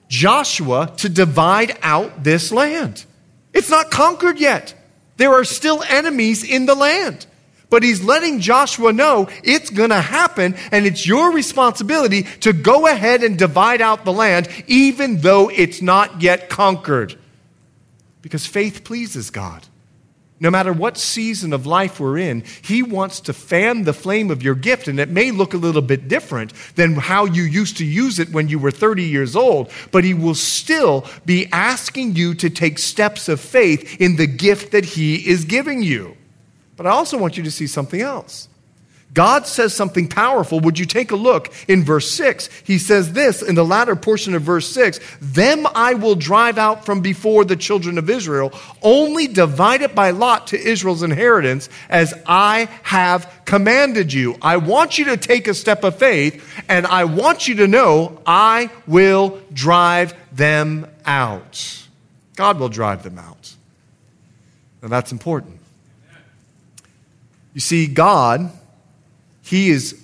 Joshua 0.08 0.94
to 0.98 1.08
divide 1.08 1.76
out 1.82 2.22
this 2.22 2.52
land. 2.52 3.04
It's 3.52 3.70
not 3.70 3.90
conquered 3.90 4.38
yet. 4.38 4.72
There 5.16 5.34
are 5.34 5.44
still 5.44 5.82
enemies 5.82 6.44
in 6.44 6.66
the 6.66 6.76
land. 6.76 7.26
But 7.70 7.82
he's 7.82 8.04
letting 8.04 8.38
Joshua 8.38 8.92
know 8.92 9.28
it's 9.42 9.70
going 9.70 9.90
to 9.90 10.00
happen 10.00 10.54
and 10.70 10.86
it's 10.86 11.04
your 11.04 11.32
responsibility 11.32 12.22
to 12.40 12.52
go 12.52 12.86
ahead 12.86 13.24
and 13.24 13.36
divide 13.36 13.80
out 13.80 14.04
the 14.04 14.12
land 14.12 14.48
even 14.68 15.18
though 15.18 15.50
it's 15.50 15.82
not 15.82 16.22
yet 16.22 16.48
conquered 16.48 17.16
because 18.22 18.46
faith 18.46 18.84
pleases 18.84 19.30
God. 19.30 19.66
No 20.42 20.50
matter 20.50 20.72
what 20.72 20.96
season 20.96 21.52
of 21.52 21.66
life 21.66 22.00
we're 22.00 22.16
in, 22.16 22.44
He 22.62 22.82
wants 22.82 23.20
to 23.20 23.34
fan 23.34 23.84
the 23.84 23.92
flame 23.92 24.30
of 24.30 24.42
your 24.42 24.54
gift. 24.54 24.88
And 24.88 24.98
it 24.98 25.10
may 25.10 25.30
look 25.30 25.52
a 25.52 25.58
little 25.58 25.82
bit 25.82 26.08
different 26.08 26.54
than 26.76 26.94
how 26.94 27.26
you 27.26 27.42
used 27.42 27.76
to 27.76 27.84
use 27.84 28.18
it 28.18 28.32
when 28.32 28.48
you 28.48 28.58
were 28.58 28.70
30 28.70 29.02
years 29.02 29.36
old, 29.36 29.70
but 29.92 30.02
He 30.02 30.14
will 30.14 30.34
still 30.34 31.06
be 31.26 31.46
asking 31.52 32.16
you 32.16 32.34
to 32.36 32.48
take 32.48 32.78
steps 32.78 33.28
of 33.28 33.38
faith 33.38 34.00
in 34.00 34.16
the 34.16 34.26
gift 34.26 34.72
that 34.72 34.86
He 34.86 35.16
is 35.28 35.44
giving 35.44 35.82
you. 35.82 36.16
But 36.76 36.86
I 36.86 36.90
also 36.90 37.18
want 37.18 37.36
you 37.36 37.44
to 37.44 37.50
see 37.50 37.66
something 37.66 38.00
else. 38.00 38.48
God 39.12 39.46
says 39.46 39.74
something 39.74 40.08
powerful. 40.08 40.60
Would 40.60 40.78
you 40.78 40.86
take 40.86 41.10
a 41.10 41.16
look 41.16 41.52
in 41.68 41.82
verse 41.82 42.10
6? 42.12 42.48
He 42.62 42.78
says 42.78 43.12
this 43.12 43.42
in 43.42 43.56
the 43.56 43.64
latter 43.64 43.96
portion 43.96 44.34
of 44.34 44.42
verse 44.42 44.68
6 44.68 45.00
Them 45.20 45.66
I 45.74 45.94
will 45.94 46.14
drive 46.14 46.58
out 46.58 46.84
from 46.86 47.00
before 47.00 47.44
the 47.44 47.56
children 47.56 47.98
of 47.98 48.08
Israel, 48.08 48.52
only 48.82 49.26
divide 49.26 49.82
it 49.82 49.94
by 49.94 50.10
lot 50.10 50.48
to 50.48 50.60
Israel's 50.60 51.02
inheritance, 51.02 51.68
as 51.88 52.14
I 52.26 52.68
have 52.84 53.40
commanded 53.44 54.12
you. 54.12 54.36
I 54.40 54.58
want 54.58 54.98
you 54.98 55.06
to 55.06 55.16
take 55.16 55.48
a 55.48 55.54
step 55.54 55.82
of 55.82 55.96
faith, 55.96 56.62
and 56.68 56.86
I 56.86 57.04
want 57.04 57.48
you 57.48 57.56
to 57.56 57.66
know 57.66 58.22
I 58.24 58.70
will 58.86 59.40
drive 59.52 60.14
them 60.32 60.86
out. 61.04 61.84
God 62.36 62.60
will 62.60 62.68
drive 62.68 63.02
them 63.02 63.18
out. 63.18 63.54
Now 64.82 64.88
that's 64.88 65.10
important. 65.10 65.58
You 67.52 67.60
see, 67.60 67.88
God 67.88 68.52
he 69.50 69.70
is 69.70 70.00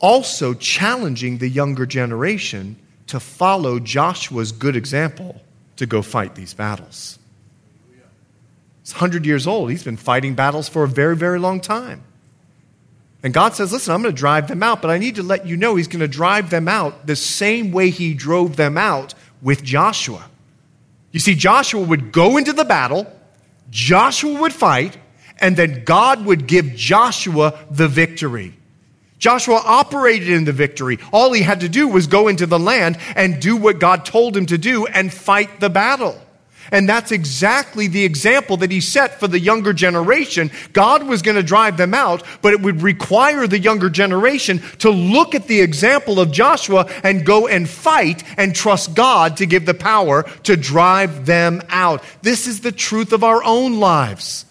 also 0.00 0.52
challenging 0.52 1.38
the 1.38 1.48
younger 1.48 1.86
generation 1.86 2.76
to 3.06 3.18
follow 3.18 3.80
Joshua's 3.80 4.52
good 4.52 4.76
example 4.76 5.40
to 5.76 5.86
go 5.86 6.02
fight 6.02 6.34
these 6.34 6.52
battles. 6.52 7.18
He's 8.82 8.92
100 8.92 9.24
years 9.24 9.46
old. 9.46 9.70
He's 9.70 9.82
been 9.82 9.96
fighting 9.96 10.34
battles 10.34 10.68
for 10.68 10.84
a 10.84 10.88
very, 10.88 11.16
very 11.16 11.38
long 11.38 11.62
time. 11.62 12.02
And 13.22 13.32
God 13.32 13.54
says, 13.54 13.72
Listen, 13.72 13.94
I'm 13.94 14.02
going 14.02 14.14
to 14.14 14.18
drive 14.18 14.48
them 14.48 14.62
out, 14.62 14.82
but 14.82 14.90
I 14.90 14.98
need 14.98 15.14
to 15.14 15.22
let 15.22 15.46
you 15.46 15.56
know 15.56 15.76
He's 15.76 15.88
going 15.88 16.00
to 16.00 16.08
drive 16.08 16.50
them 16.50 16.68
out 16.68 17.06
the 17.06 17.16
same 17.16 17.72
way 17.72 17.88
He 17.88 18.12
drove 18.12 18.56
them 18.56 18.76
out 18.76 19.14
with 19.40 19.62
Joshua. 19.62 20.28
You 21.12 21.20
see, 21.20 21.34
Joshua 21.34 21.82
would 21.82 22.12
go 22.12 22.36
into 22.36 22.52
the 22.52 22.66
battle, 22.66 23.10
Joshua 23.70 24.38
would 24.38 24.52
fight, 24.52 24.98
and 25.40 25.56
then 25.56 25.84
God 25.84 26.24
would 26.24 26.46
give 26.46 26.74
Joshua 26.74 27.58
the 27.70 27.88
victory. 27.88 28.54
Joshua 29.18 29.60
operated 29.62 30.30
in 30.30 30.44
the 30.44 30.52
victory. 30.52 30.98
All 31.12 31.32
he 31.32 31.42
had 31.42 31.60
to 31.60 31.68
do 31.68 31.86
was 31.86 32.06
go 32.06 32.28
into 32.28 32.46
the 32.46 32.58
land 32.58 32.98
and 33.14 33.40
do 33.40 33.54
what 33.56 33.78
God 33.78 34.06
told 34.06 34.36
him 34.36 34.46
to 34.46 34.56
do 34.56 34.86
and 34.86 35.12
fight 35.12 35.60
the 35.60 35.68
battle. 35.68 36.20
And 36.72 36.88
that's 36.88 37.10
exactly 37.10 37.88
the 37.88 38.04
example 38.04 38.58
that 38.58 38.70
he 38.70 38.80
set 38.80 39.18
for 39.18 39.26
the 39.26 39.38
younger 39.38 39.72
generation. 39.72 40.50
God 40.72 41.02
was 41.02 41.22
going 41.22 41.36
to 41.36 41.42
drive 41.42 41.76
them 41.76 41.94
out, 41.94 42.22
but 42.42 42.52
it 42.52 42.60
would 42.60 42.82
require 42.82 43.46
the 43.46 43.58
younger 43.58 43.90
generation 43.90 44.62
to 44.78 44.90
look 44.90 45.34
at 45.34 45.48
the 45.48 45.60
example 45.60 46.20
of 46.20 46.30
Joshua 46.30 46.88
and 47.02 47.26
go 47.26 47.48
and 47.48 47.68
fight 47.68 48.22
and 48.36 48.54
trust 48.54 48.94
God 48.94 49.38
to 49.38 49.46
give 49.46 49.66
the 49.66 49.74
power 49.74 50.22
to 50.44 50.56
drive 50.56 51.26
them 51.26 51.60
out. 51.68 52.04
This 52.22 52.46
is 52.46 52.60
the 52.60 52.72
truth 52.72 53.12
of 53.12 53.24
our 53.24 53.42
own 53.42 53.80
lives. 53.80 54.44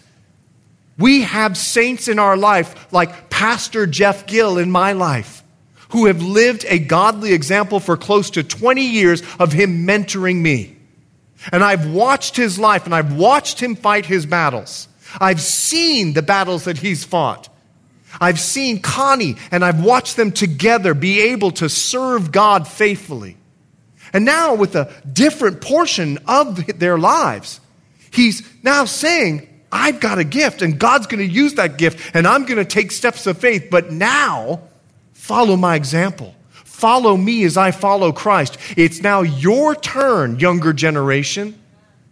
We 1.00 1.22
have 1.22 1.58
saints 1.58 2.08
in 2.08 2.20
our 2.20 2.38
life 2.38 2.92
like 2.94 3.30
Pastor 3.30 3.88
Jeff 3.88 4.28
Gill 4.28 4.58
in 4.58 4.70
my 4.70 4.92
life 4.92 5.44
who 5.90 6.06
have 6.06 6.22
lived 6.22 6.66
a 6.68 6.80
godly 6.80 7.34
example 7.34 7.80
for 7.80 7.98
close 7.98 8.30
to 8.32 8.44
20 8.44 8.82
years 8.82 9.24
of 9.40 9.52
him 9.52 9.88
mentoring 9.88 10.36
me. 10.42 10.76
And 11.52 11.64
I've 11.64 11.90
watched 11.90 12.36
his 12.36 12.60
life 12.60 12.86
and 12.86 12.94
I've 12.94 13.14
watched 13.14 13.60
him 13.60 13.76
fight 13.76 14.06
his 14.06 14.26
battles. 14.26 14.88
I've 15.20 15.42
seen 15.42 16.14
the 16.14 16.22
battles 16.22 16.66
that 16.66 16.78
he's 16.78 17.04
fought. 17.04 17.50
I've 18.20 18.40
seen 18.40 18.82
Connie 18.82 19.38
and 19.52 19.64
I've 19.64 19.84
watched 19.84 20.16
them 20.16 20.32
together 20.32 20.94
be 20.94 21.22
able 21.32 21.52
to 21.52 21.70
serve 21.70 22.32
God 22.32 22.68
faithfully. 22.68 23.38
And 24.12 24.26
now, 24.26 24.56
with 24.56 24.76
a 24.76 24.92
different 25.12 25.62
portion 25.62 26.18
of 26.28 26.80
their 26.80 26.98
lives, 26.98 27.62
he's 28.12 28.48
now 28.64 28.86
saying, 28.86 29.49
I've 29.72 30.00
got 30.00 30.18
a 30.18 30.24
gift 30.24 30.62
and 30.62 30.80
God's 30.80 31.08
going 31.08 31.26
to 31.26 31.34
use 31.34 31.56
that 31.56 31.78
gift 31.78 32.16
and 32.16 32.28
I'm 32.28 32.46
going 32.46 32.58
to 32.58 32.66
take 32.66 32.92
steps 32.92 33.28
of 33.28 33.38
faith. 33.38 33.68
But 33.70 33.92
now, 33.92 34.62
follow 35.14 35.56
my 35.56 35.76
example. 35.76 36.36
Follow 36.52 37.18
me 37.18 37.44
as 37.44 37.58
I 37.58 37.72
follow 37.72 38.12
Christ. 38.12 38.58
It's 38.78 39.02
now 39.02 39.22
your 39.22 39.76
turn, 39.76 40.40
younger 40.40 40.72
generation, 40.74 41.60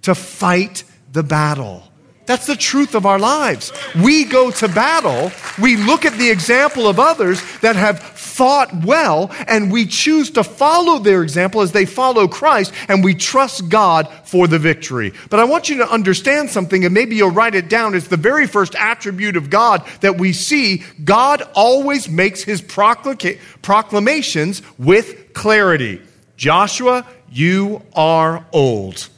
to 0.02 0.14
fight 0.14 0.84
the 1.14 1.24
battle. 1.24 1.84
That's 2.26 2.46
the 2.46 2.58
truth 2.58 2.94
of 2.94 3.06
our 3.06 3.18
lives. 3.18 3.72
We 3.96 4.26
go 4.26 4.52
to 4.52 4.68
battle, 4.68 5.32
we 5.62 5.78
look 5.78 6.04
at 6.06 6.14
the 6.18 6.30
example 6.30 6.88
of 6.88 7.00
others 7.00 7.42
that 7.60 7.78
have 7.78 8.04
fought 8.38 8.86
well, 8.86 9.32
and 9.48 9.72
we 9.72 9.88
choose 9.88 10.30
to 10.30 10.44
follow 10.44 11.00
their 11.00 11.24
example 11.24 11.62
as 11.62 11.72
they 11.72 11.86
follow 11.86 12.28
Christ, 12.28 12.72
and 12.88 13.04
we 13.04 13.16
trust 13.16 13.68
God 13.68 14.08
for 14.26 14.48
the 14.48 14.60
victory. 14.60 15.12
But 15.32 15.40
I 15.40 15.46
want 15.46 15.70
you 15.70 15.78
to 15.78 15.92
understand 15.92 16.52
something, 16.52 16.86
and 16.86 16.94
maybe 16.94 17.16
you'll 17.16 17.32
write 17.32 17.56
it 17.56 17.68
down. 17.68 17.96
It's 17.96 18.10
the 18.10 18.16
very 18.16 18.46
first 18.46 18.76
attribute 18.76 19.38
of 19.38 19.50
God 19.50 19.84
that 20.02 20.20
we 20.20 20.34
see. 20.34 20.84
God 21.04 21.42
always 21.56 22.08
makes 22.08 22.44
his 22.44 22.62
proclamations 22.62 24.62
with 24.78 25.34
clarity. 25.34 26.00
Joshua, 26.36 27.08
you 27.32 27.82
are 27.96 28.46
old. 28.54 29.10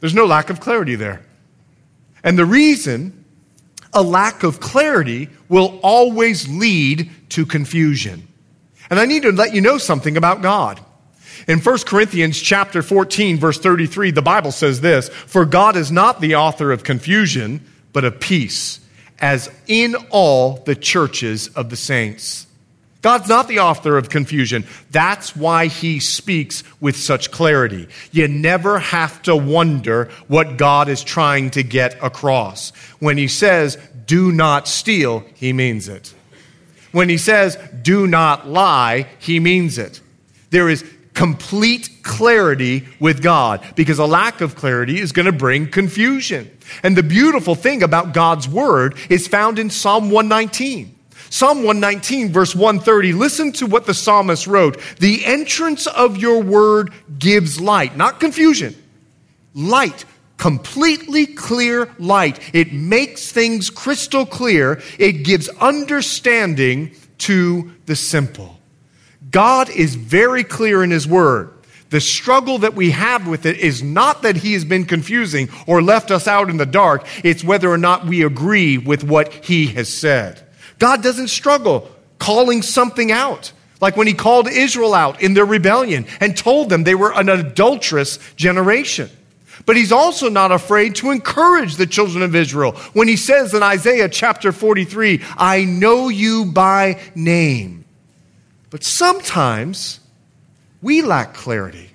There's 0.00 0.14
no 0.14 0.26
lack 0.26 0.50
of 0.50 0.60
clarity 0.60 0.96
there. 0.96 1.24
And 2.22 2.38
the 2.38 2.44
reason 2.44 3.24
a 3.94 4.02
lack 4.02 4.42
of 4.42 4.60
clarity 4.60 5.30
will 5.48 5.80
always 5.82 6.46
lead 6.46 7.10
to 7.30 7.46
confusion. 7.46 8.26
And 8.90 8.98
I 8.98 9.06
need 9.06 9.22
to 9.22 9.32
let 9.32 9.54
you 9.54 9.60
know 9.60 9.78
something 9.78 10.16
about 10.16 10.42
God. 10.42 10.80
In 11.48 11.60
1 11.60 11.78
Corinthians 11.86 12.38
chapter 12.38 12.82
14 12.82 13.38
verse 13.38 13.58
33, 13.58 14.10
the 14.10 14.20
Bible 14.20 14.52
says 14.52 14.80
this, 14.80 15.08
"For 15.08 15.44
God 15.44 15.76
is 15.76 15.90
not 15.90 16.20
the 16.20 16.34
author 16.34 16.72
of 16.72 16.84
confusion, 16.84 17.60
but 17.92 18.04
of 18.04 18.20
peace, 18.20 18.80
as 19.20 19.48
in 19.66 19.94
all 20.10 20.62
the 20.66 20.74
churches 20.74 21.48
of 21.48 21.70
the 21.70 21.76
saints." 21.76 22.46
God's 23.02 23.28
not 23.28 23.48
the 23.48 23.60
author 23.60 23.96
of 23.96 24.10
confusion. 24.10 24.64
That's 24.90 25.34
why 25.34 25.68
he 25.68 26.00
speaks 26.00 26.62
with 26.80 26.96
such 26.96 27.30
clarity. 27.30 27.88
You 28.12 28.28
never 28.28 28.78
have 28.78 29.22
to 29.22 29.34
wonder 29.34 30.10
what 30.28 30.58
God 30.58 30.88
is 30.88 31.02
trying 31.02 31.50
to 31.52 31.62
get 31.62 31.96
across. 32.02 32.72
When 32.98 33.16
he 33.16 33.26
says, 33.26 33.78
do 34.06 34.32
not 34.32 34.68
steal, 34.68 35.24
he 35.34 35.54
means 35.54 35.88
it. 35.88 36.12
When 36.92 37.08
he 37.08 37.18
says, 37.18 37.56
do 37.82 38.06
not 38.06 38.48
lie, 38.48 39.06
he 39.18 39.40
means 39.40 39.78
it. 39.78 40.00
There 40.50 40.68
is 40.68 40.84
complete 41.14 41.90
clarity 42.02 42.86
with 42.98 43.22
God 43.22 43.64
because 43.76 43.98
a 43.98 44.06
lack 44.06 44.40
of 44.40 44.56
clarity 44.56 44.98
is 44.98 45.12
going 45.12 45.26
to 45.26 45.32
bring 45.32 45.70
confusion. 45.70 46.50
And 46.82 46.96
the 46.96 47.02
beautiful 47.02 47.54
thing 47.54 47.82
about 47.82 48.14
God's 48.14 48.48
word 48.48 48.96
is 49.08 49.28
found 49.28 49.58
in 49.58 49.70
Psalm 49.70 50.10
119. 50.10 50.96
Psalm 51.28 51.58
119, 51.58 52.32
verse 52.32 52.56
130, 52.56 53.12
listen 53.12 53.52
to 53.52 53.66
what 53.66 53.86
the 53.86 53.94
psalmist 53.94 54.48
wrote. 54.48 54.80
The 54.98 55.24
entrance 55.24 55.86
of 55.86 56.16
your 56.16 56.42
word 56.42 56.92
gives 57.18 57.60
light, 57.60 57.96
not 57.96 58.18
confusion. 58.18 58.74
Light, 59.54 60.04
completely 60.40 61.26
clear 61.26 61.88
light. 61.98 62.40
It 62.54 62.72
makes 62.72 63.30
things 63.30 63.68
crystal 63.68 64.24
clear. 64.24 64.80
It 64.98 65.22
gives 65.22 65.50
understanding 65.50 66.92
to 67.18 67.70
the 67.84 67.94
simple. 67.94 68.58
God 69.30 69.68
is 69.68 69.94
very 69.94 70.42
clear 70.42 70.82
in 70.82 70.90
His 70.90 71.06
Word. 71.06 71.52
The 71.90 72.00
struggle 72.00 72.58
that 72.58 72.74
we 72.74 72.92
have 72.92 73.28
with 73.28 73.44
it 73.44 73.58
is 73.58 73.82
not 73.82 74.22
that 74.22 74.36
He 74.36 74.54
has 74.54 74.64
been 74.64 74.86
confusing 74.86 75.50
or 75.66 75.82
left 75.82 76.10
us 76.10 76.26
out 76.26 76.48
in 76.48 76.56
the 76.56 76.64
dark, 76.64 77.06
it's 77.22 77.44
whether 77.44 77.70
or 77.70 77.78
not 77.78 78.06
we 78.06 78.24
agree 78.24 78.78
with 78.78 79.04
what 79.04 79.32
He 79.44 79.66
has 79.66 79.92
said. 79.92 80.48
God 80.78 81.02
doesn't 81.02 81.28
struggle 81.28 81.90
calling 82.18 82.62
something 82.62 83.12
out. 83.12 83.52
Like 83.80 83.96
when 83.96 84.06
he 84.06 84.14
called 84.14 84.48
Israel 84.48 84.94
out 84.94 85.22
in 85.22 85.34
their 85.34 85.46
rebellion 85.46 86.06
and 86.20 86.36
told 86.36 86.68
them 86.68 86.84
they 86.84 86.94
were 86.94 87.12
an 87.14 87.28
adulterous 87.30 88.18
generation. 88.36 89.10
But 89.66 89.76
he's 89.76 89.92
also 89.92 90.28
not 90.28 90.52
afraid 90.52 90.94
to 90.96 91.10
encourage 91.10 91.76
the 91.76 91.86
children 91.86 92.22
of 92.22 92.34
Israel 92.34 92.72
when 92.92 93.08
he 93.08 93.16
says 93.16 93.54
in 93.54 93.62
Isaiah 93.62 94.08
chapter 94.08 94.52
43, 94.52 95.22
I 95.36 95.64
know 95.64 96.08
you 96.08 96.46
by 96.46 97.00
name. 97.14 97.84
But 98.70 98.84
sometimes 98.84 100.00
we 100.80 101.02
lack 101.02 101.34
clarity. 101.34 101.90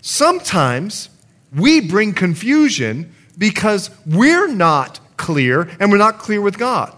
Sometimes 0.00 1.10
we 1.54 1.80
bring 1.80 2.12
confusion 2.12 3.14
because 3.36 3.90
we're 4.06 4.48
not 4.48 5.00
clear 5.16 5.68
and 5.80 5.90
we're 5.90 5.98
not 5.98 6.18
clear 6.18 6.40
with 6.40 6.58
God. 6.58 6.94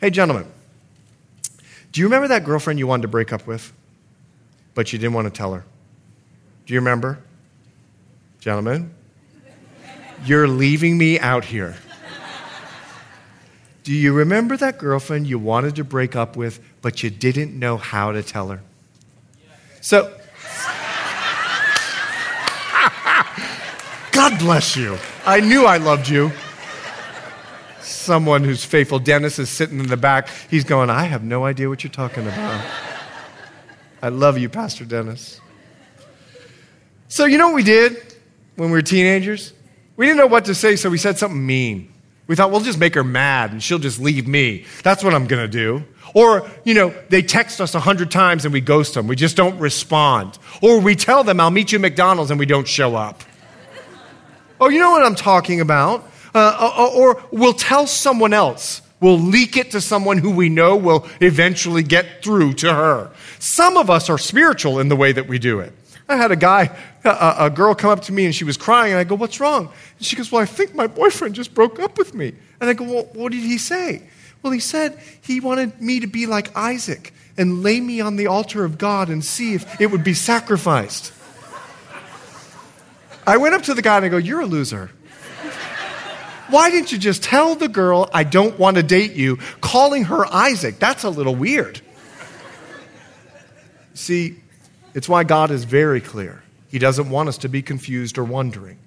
Hey, 0.00 0.10
gentlemen, 0.10 0.46
do 1.92 2.00
you 2.00 2.06
remember 2.06 2.28
that 2.28 2.44
girlfriend 2.44 2.78
you 2.78 2.86
wanted 2.86 3.02
to 3.02 3.08
break 3.08 3.32
up 3.32 3.46
with, 3.46 3.72
but 4.74 4.92
you 4.92 4.98
didn't 4.98 5.14
want 5.14 5.26
to 5.26 5.30
tell 5.30 5.52
her? 5.52 5.64
Do 6.66 6.74
you 6.74 6.80
remember? 6.80 7.18
Gentlemen, 8.40 8.94
you're 10.24 10.48
leaving 10.48 10.98
me 10.98 11.18
out 11.18 11.44
here. 11.44 11.76
Do 13.82 13.94
you 13.94 14.12
remember 14.12 14.56
that 14.56 14.78
girlfriend 14.78 15.26
you 15.26 15.38
wanted 15.38 15.76
to 15.76 15.84
break 15.84 16.14
up 16.14 16.36
with, 16.36 16.60
but 16.82 17.02
you 17.02 17.10
didn't 17.10 17.58
know 17.58 17.76
how 17.76 18.12
to 18.12 18.22
tell 18.22 18.48
her? 18.48 18.60
So, 19.80 20.02
God 24.12 24.38
bless 24.38 24.76
you. 24.76 24.98
I 25.24 25.40
knew 25.40 25.64
I 25.64 25.78
loved 25.78 26.08
you 26.08 26.30
someone 28.00 28.42
who's 28.42 28.64
faithful. 28.64 28.98
Dennis 28.98 29.38
is 29.38 29.48
sitting 29.48 29.78
in 29.78 29.86
the 29.86 29.96
back. 29.96 30.28
He's 30.48 30.64
going, 30.64 30.90
I 30.90 31.04
have 31.04 31.22
no 31.22 31.44
idea 31.44 31.68
what 31.68 31.84
you're 31.84 31.92
talking 31.92 32.26
about. 32.26 32.64
I 34.02 34.08
love 34.08 34.38
you, 34.38 34.48
Pastor 34.48 34.84
Dennis. 34.84 35.40
So, 37.08 37.24
you 37.26 37.38
know 37.38 37.48
what 37.48 37.56
we 37.56 37.62
did 37.62 38.14
when 38.56 38.70
we 38.70 38.78
were 38.78 38.82
teenagers? 38.82 39.52
We 39.96 40.06
didn't 40.06 40.18
know 40.18 40.26
what 40.26 40.46
to 40.46 40.54
say, 40.54 40.76
so 40.76 40.88
we 40.90 40.98
said 40.98 41.18
something 41.18 41.44
mean. 41.44 41.92
We 42.26 42.36
thought, 42.36 42.52
we'll 42.52 42.60
just 42.60 42.78
make 42.78 42.94
her 42.94 43.02
mad 43.02 43.50
and 43.50 43.60
she'll 43.60 43.80
just 43.80 43.98
leave 43.98 44.28
me. 44.28 44.64
That's 44.84 45.02
what 45.02 45.14
I'm 45.14 45.26
going 45.26 45.42
to 45.42 45.48
do. 45.48 45.84
Or, 46.14 46.48
you 46.64 46.74
know, 46.74 46.94
they 47.08 47.22
text 47.22 47.60
us 47.60 47.74
a 47.74 47.80
hundred 47.80 48.10
times 48.10 48.44
and 48.44 48.52
we 48.52 48.60
ghost 48.60 48.94
them. 48.94 49.08
We 49.08 49.16
just 49.16 49.36
don't 49.36 49.58
respond. 49.58 50.38
Or 50.62 50.80
we 50.80 50.94
tell 50.94 51.24
them, 51.24 51.40
I'll 51.40 51.50
meet 51.50 51.72
you 51.72 51.78
at 51.78 51.82
McDonald's 51.82 52.30
and 52.30 52.38
we 52.38 52.46
don't 52.46 52.68
show 52.68 52.94
up. 52.94 53.22
oh, 54.60 54.68
you 54.68 54.78
know 54.78 54.92
what 54.92 55.04
I'm 55.04 55.16
talking 55.16 55.60
about? 55.60 56.08
Uh, 56.32 56.38
uh, 56.38 56.84
uh, 56.84 56.90
or 56.94 57.22
we'll 57.32 57.52
tell 57.52 57.86
someone 57.88 58.32
else. 58.32 58.82
We'll 59.00 59.18
leak 59.18 59.56
it 59.56 59.72
to 59.72 59.80
someone 59.80 60.18
who 60.18 60.30
we 60.30 60.48
know 60.48 60.76
will 60.76 61.08
eventually 61.20 61.82
get 61.82 62.22
through 62.22 62.54
to 62.54 62.72
her. 62.72 63.10
Some 63.38 63.76
of 63.76 63.90
us 63.90 64.08
are 64.10 64.18
spiritual 64.18 64.78
in 64.78 64.88
the 64.88 64.96
way 64.96 65.10
that 65.10 65.26
we 65.26 65.38
do 65.38 65.60
it. 65.60 65.72
I 66.10 66.16
had 66.16 66.32
a 66.32 66.36
guy, 66.36 66.76
a, 67.04 67.34
a 67.38 67.50
girl 67.50 67.72
come 67.74 67.90
up 67.90 68.02
to 68.02 68.12
me 68.12 68.24
and 68.24 68.34
she 68.34 68.42
was 68.42 68.56
crying, 68.56 68.92
and 68.92 68.98
I 68.98 69.04
go, 69.04 69.14
What's 69.14 69.38
wrong? 69.38 69.70
And 69.96 70.06
she 70.06 70.16
goes, 70.16 70.32
Well, 70.32 70.42
I 70.42 70.44
think 70.44 70.74
my 70.74 70.88
boyfriend 70.88 71.36
just 71.36 71.54
broke 71.54 71.78
up 71.78 71.96
with 71.98 72.14
me. 72.14 72.34
And 72.60 72.68
I 72.68 72.72
go, 72.72 72.84
Well, 72.84 73.08
what 73.12 73.30
did 73.30 73.42
he 73.42 73.58
say? 73.58 74.02
Well, 74.42 74.52
he 74.52 74.58
said 74.58 74.98
he 75.20 75.38
wanted 75.38 75.80
me 75.80 76.00
to 76.00 76.08
be 76.08 76.26
like 76.26 76.56
Isaac 76.56 77.14
and 77.36 77.62
lay 77.62 77.78
me 77.78 78.00
on 78.00 78.16
the 78.16 78.26
altar 78.26 78.64
of 78.64 78.76
God 78.76 79.08
and 79.08 79.24
see 79.24 79.54
if 79.54 79.80
it 79.80 79.86
would 79.86 80.02
be 80.02 80.14
sacrificed. 80.14 81.12
I 83.26 83.36
went 83.36 83.54
up 83.54 83.62
to 83.62 83.74
the 83.74 83.82
guy 83.82 83.96
and 83.96 84.04
I 84.04 84.08
go, 84.08 84.16
You're 84.16 84.40
a 84.40 84.46
loser. 84.46 84.90
Why 86.48 86.70
didn't 86.72 86.90
you 86.90 86.98
just 86.98 87.22
tell 87.22 87.54
the 87.54 87.68
girl, 87.68 88.10
I 88.12 88.24
don't 88.24 88.58
want 88.58 88.76
to 88.78 88.82
date 88.82 89.12
you, 89.12 89.36
calling 89.60 90.04
her 90.04 90.26
Isaac? 90.26 90.80
That's 90.80 91.04
a 91.04 91.10
little 91.10 91.36
weird. 91.36 91.80
See, 93.94 94.39
it's 94.94 95.08
why 95.08 95.24
God 95.24 95.50
is 95.50 95.64
very 95.64 96.00
clear. 96.00 96.42
He 96.68 96.78
doesn't 96.78 97.10
want 97.10 97.28
us 97.28 97.38
to 97.38 97.48
be 97.48 97.62
confused 97.62 98.18
or 98.18 98.24
wondering. 98.24 98.78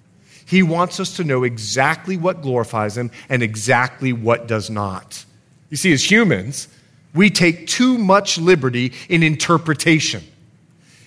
He 0.45 0.63
wants 0.63 0.99
us 0.99 1.15
to 1.17 1.23
know 1.23 1.43
exactly 1.43 2.17
what 2.17 2.41
glorifies 2.41 2.97
Him 2.97 3.11
and 3.29 3.41
exactly 3.41 4.13
what 4.13 4.47
does 4.47 4.69
not. 4.69 5.25
You 5.69 5.77
see, 5.77 5.93
as 5.93 6.09
humans, 6.09 6.67
we 7.13 7.29
take 7.29 7.67
too 7.67 7.97
much 7.97 8.37
liberty 8.37 8.93
in 9.09 9.23
interpretation. 9.23 10.23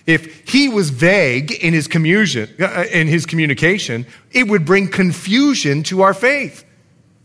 If 0.05 0.49
he 0.49 0.69
was 0.69 0.89
vague 0.89 1.51
in 1.51 1.73
his, 1.73 1.87
uh, 1.87 2.85
in 2.91 3.07
his 3.07 3.25
communication, 3.25 4.05
it 4.31 4.47
would 4.47 4.65
bring 4.65 4.87
confusion 4.87 5.83
to 5.83 6.01
our 6.01 6.13
faith. 6.13 6.63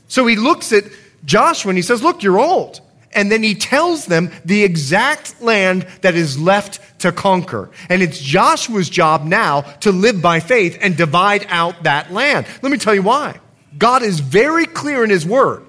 So 0.08 0.26
he 0.26 0.34
looks 0.34 0.72
at 0.72 0.84
Joshua 1.24 1.70
and 1.70 1.78
he 1.78 1.82
says, 1.82 2.02
Look, 2.02 2.22
you're 2.22 2.40
old. 2.40 2.80
And 3.14 3.30
then 3.30 3.42
he 3.42 3.54
tells 3.54 4.06
them 4.06 4.30
the 4.44 4.64
exact 4.64 5.40
land 5.40 5.86
that 6.00 6.14
is 6.14 6.38
left 6.38 6.80
to 7.00 7.12
conquer. 7.12 7.70
And 7.88 8.02
it's 8.02 8.20
Joshua's 8.20 8.88
job 8.88 9.24
now 9.24 9.62
to 9.80 9.92
live 9.92 10.22
by 10.22 10.40
faith 10.40 10.78
and 10.80 10.96
divide 10.96 11.46
out 11.48 11.82
that 11.82 12.12
land. 12.12 12.46
Let 12.62 12.72
me 12.72 12.78
tell 12.78 12.94
you 12.94 13.02
why. 13.02 13.38
God 13.76 14.02
is 14.02 14.20
very 14.20 14.66
clear 14.66 15.04
in 15.04 15.10
his 15.10 15.26
word 15.26 15.64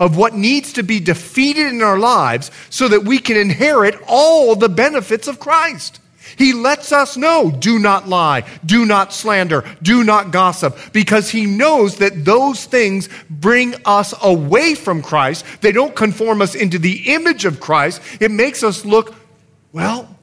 of 0.00 0.16
what 0.16 0.34
needs 0.34 0.74
to 0.74 0.82
be 0.82 1.00
defeated 1.00 1.66
in 1.66 1.82
our 1.82 1.98
lives 1.98 2.50
so 2.70 2.88
that 2.88 3.04
we 3.04 3.18
can 3.18 3.36
inherit 3.36 3.96
all 4.06 4.54
the 4.54 4.68
benefits 4.68 5.28
of 5.28 5.40
Christ. 5.40 6.00
He 6.38 6.52
lets 6.52 6.92
us 6.92 7.16
know 7.16 7.50
do 7.50 7.78
not 7.80 8.08
lie, 8.08 8.44
do 8.64 8.86
not 8.86 9.12
slander, 9.12 9.64
do 9.82 10.04
not 10.04 10.30
gossip, 10.30 10.78
because 10.92 11.28
he 11.28 11.44
knows 11.44 11.96
that 11.96 12.24
those 12.24 12.64
things 12.64 13.08
bring 13.28 13.74
us 13.84 14.14
away 14.22 14.76
from 14.76 15.02
Christ. 15.02 15.44
They 15.60 15.72
don't 15.72 15.96
conform 15.96 16.40
us 16.40 16.54
into 16.54 16.78
the 16.78 17.12
image 17.12 17.44
of 17.44 17.58
Christ. 17.58 18.00
It 18.20 18.30
makes 18.30 18.62
us 18.62 18.84
look, 18.84 19.14
well, 19.72 20.16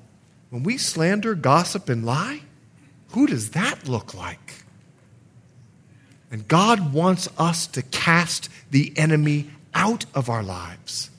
when 0.50 0.64
we 0.64 0.78
slander, 0.78 1.36
gossip, 1.36 1.90
and 1.90 2.06
lie, 2.06 2.42
who 3.10 3.28
does 3.28 3.52
that 3.52 3.88
look 3.88 4.14
like? 4.14 4.64
And 6.32 6.48
God 6.48 6.94
wants 6.94 7.28
us 7.38 7.68
to 7.68 7.82
cast 7.82 8.50
the 8.72 8.94
enemy 8.96 9.50
out 9.74 10.06
of 10.14 10.30
our 10.30 10.44
lives. 10.44 11.10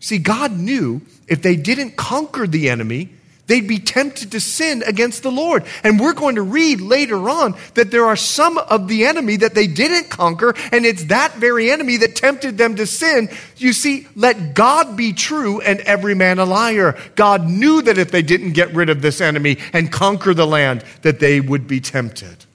See, 0.00 0.18
God 0.18 0.52
knew 0.52 1.02
if 1.28 1.42
they 1.42 1.56
didn't 1.56 1.96
conquer 1.96 2.46
the 2.46 2.70
enemy, 2.70 3.10
they'd 3.52 3.68
be 3.68 3.78
tempted 3.78 4.32
to 4.32 4.40
sin 4.40 4.82
against 4.86 5.22
the 5.22 5.30
Lord. 5.30 5.64
And 5.84 6.00
we're 6.00 6.14
going 6.14 6.36
to 6.36 6.42
read 6.42 6.80
later 6.80 7.28
on 7.28 7.54
that 7.74 7.90
there 7.90 8.06
are 8.06 8.16
some 8.16 8.56
of 8.56 8.88
the 8.88 9.04
enemy 9.04 9.36
that 9.36 9.54
they 9.54 9.66
didn't 9.66 10.08
conquer, 10.08 10.54
and 10.72 10.86
it's 10.86 11.04
that 11.04 11.34
very 11.34 11.70
enemy 11.70 11.98
that 11.98 12.16
tempted 12.16 12.56
them 12.56 12.76
to 12.76 12.86
sin. 12.86 13.28
You 13.58 13.74
see, 13.74 14.08
let 14.16 14.54
God 14.54 14.96
be 14.96 15.12
true 15.12 15.60
and 15.60 15.80
every 15.80 16.14
man 16.14 16.38
a 16.38 16.46
liar. 16.46 16.98
God 17.14 17.44
knew 17.44 17.82
that 17.82 17.98
if 17.98 18.10
they 18.10 18.22
didn't 18.22 18.52
get 18.52 18.72
rid 18.72 18.88
of 18.88 19.02
this 19.02 19.20
enemy 19.20 19.58
and 19.74 19.92
conquer 19.92 20.32
the 20.32 20.46
land, 20.46 20.82
that 21.02 21.20
they 21.20 21.38
would 21.38 21.68
be 21.68 21.80
tempted. 21.80 22.46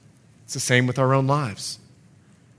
It's 0.46 0.56
the 0.56 0.60
same 0.60 0.88
with 0.88 0.98
our 0.98 1.14
own 1.14 1.28
lives. 1.28 1.78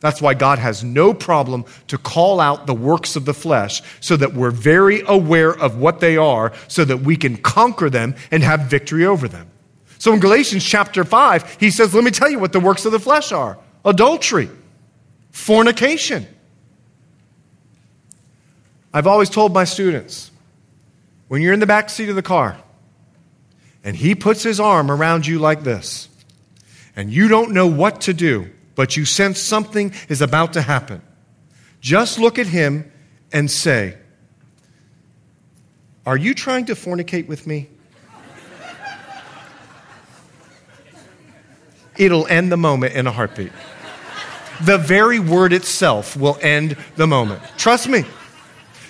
That's 0.00 0.22
why 0.22 0.34
God 0.34 0.58
has 0.58 0.84
no 0.84 1.12
problem 1.12 1.64
to 1.88 1.98
call 1.98 2.38
out 2.38 2.66
the 2.66 2.74
works 2.74 3.16
of 3.16 3.24
the 3.24 3.34
flesh 3.34 3.82
so 4.00 4.16
that 4.16 4.32
we're 4.32 4.52
very 4.52 5.02
aware 5.06 5.50
of 5.50 5.76
what 5.76 6.00
they 6.00 6.16
are 6.16 6.52
so 6.68 6.84
that 6.84 6.98
we 6.98 7.16
can 7.16 7.36
conquer 7.36 7.90
them 7.90 8.14
and 8.30 8.42
have 8.42 8.62
victory 8.62 9.04
over 9.04 9.26
them. 9.26 9.50
So 9.98 10.12
in 10.12 10.20
Galatians 10.20 10.64
chapter 10.64 11.04
5, 11.04 11.56
he 11.58 11.70
says, 11.70 11.94
Let 11.94 12.04
me 12.04 12.12
tell 12.12 12.30
you 12.30 12.38
what 12.38 12.52
the 12.52 12.60
works 12.60 12.84
of 12.84 12.92
the 12.92 13.00
flesh 13.00 13.32
are 13.32 13.58
adultery, 13.84 14.48
fornication. 15.30 16.26
I've 18.94 19.06
always 19.06 19.30
told 19.30 19.52
my 19.52 19.64
students 19.64 20.30
when 21.26 21.42
you're 21.42 21.52
in 21.52 21.60
the 21.60 21.66
back 21.66 21.90
seat 21.90 22.08
of 22.08 22.16
the 22.16 22.22
car 22.22 22.56
and 23.84 23.96
he 23.96 24.14
puts 24.14 24.42
his 24.42 24.60
arm 24.60 24.90
around 24.90 25.26
you 25.26 25.38
like 25.38 25.62
this, 25.62 26.08
and 26.96 27.12
you 27.12 27.28
don't 27.28 27.52
know 27.52 27.66
what 27.66 28.02
to 28.02 28.12
do, 28.12 28.50
but 28.78 28.96
you 28.96 29.04
sense 29.04 29.40
something 29.40 29.92
is 30.08 30.22
about 30.22 30.52
to 30.52 30.62
happen, 30.62 31.02
just 31.80 32.16
look 32.16 32.38
at 32.38 32.46
him 32.46 32.88
and 33.32 33.50
say, 33.50 33.98
Are 36.06 36.16
you 36.16 36.32
trying 36.32 36.66
to 36.66 36.76
fornicate 36.76 37.26
with 37.26 37.44
me? 37.44 37.68
It'll 41.96 42.28
end 42.28 42.52
the 42.52 42.56
moment 42.56 42.94
in 42.94 43.08
a 43.08 43.10
heartbeat. 43.10 43.50
The 44.62 44.78
very 44.78 45.18
word 45.18 45.52
itself 45.52 46.16
will 46.16 46.38
end 46.40 46.76
the 46.94 47.08
moment. 47.08 47.42
Trust 47.56 47.88
me. 47.88 48.04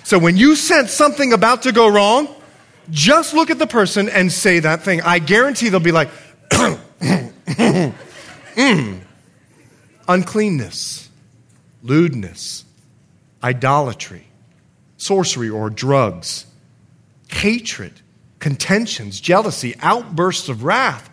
So 0.03 0.19
when 0.19 0.37
you 0.37 0.55
sense 0.55 0.91
something 0.91 1.33
about 1.33 1.63
to 1.63 1.71
go 1.71 1.87
wrong, 1.87 2.27
just 2.91 3.33
look 3.33 3.49
at 3.49 3.57
the 3.57 3.65
person 3.65 4.07
and 4.07 4.31
say 4.31 4.59
that 4.59 4.83
thing. 4.83 5.01
I 5.01 5.17
guarantee 5.17 5.69
they'll 5.69 5.79
be 5.79 5.91
like, 5.91 6.09
mm. 6.51 7.93
Uncleanness, 10.09 11.07
lewdness, 11.83 12.65
idolatry, 13.43 14.27
sorcery 14.97 15.49
or 15.49 15.69
drugs, 15.69 16.45
hatred, 17.29 17.93
contentions, 18.39 19.21
jealousy, 19.21 19.75
outbursts 19.81 20.49
of 20.49 20.63
wrath 20.63 21.08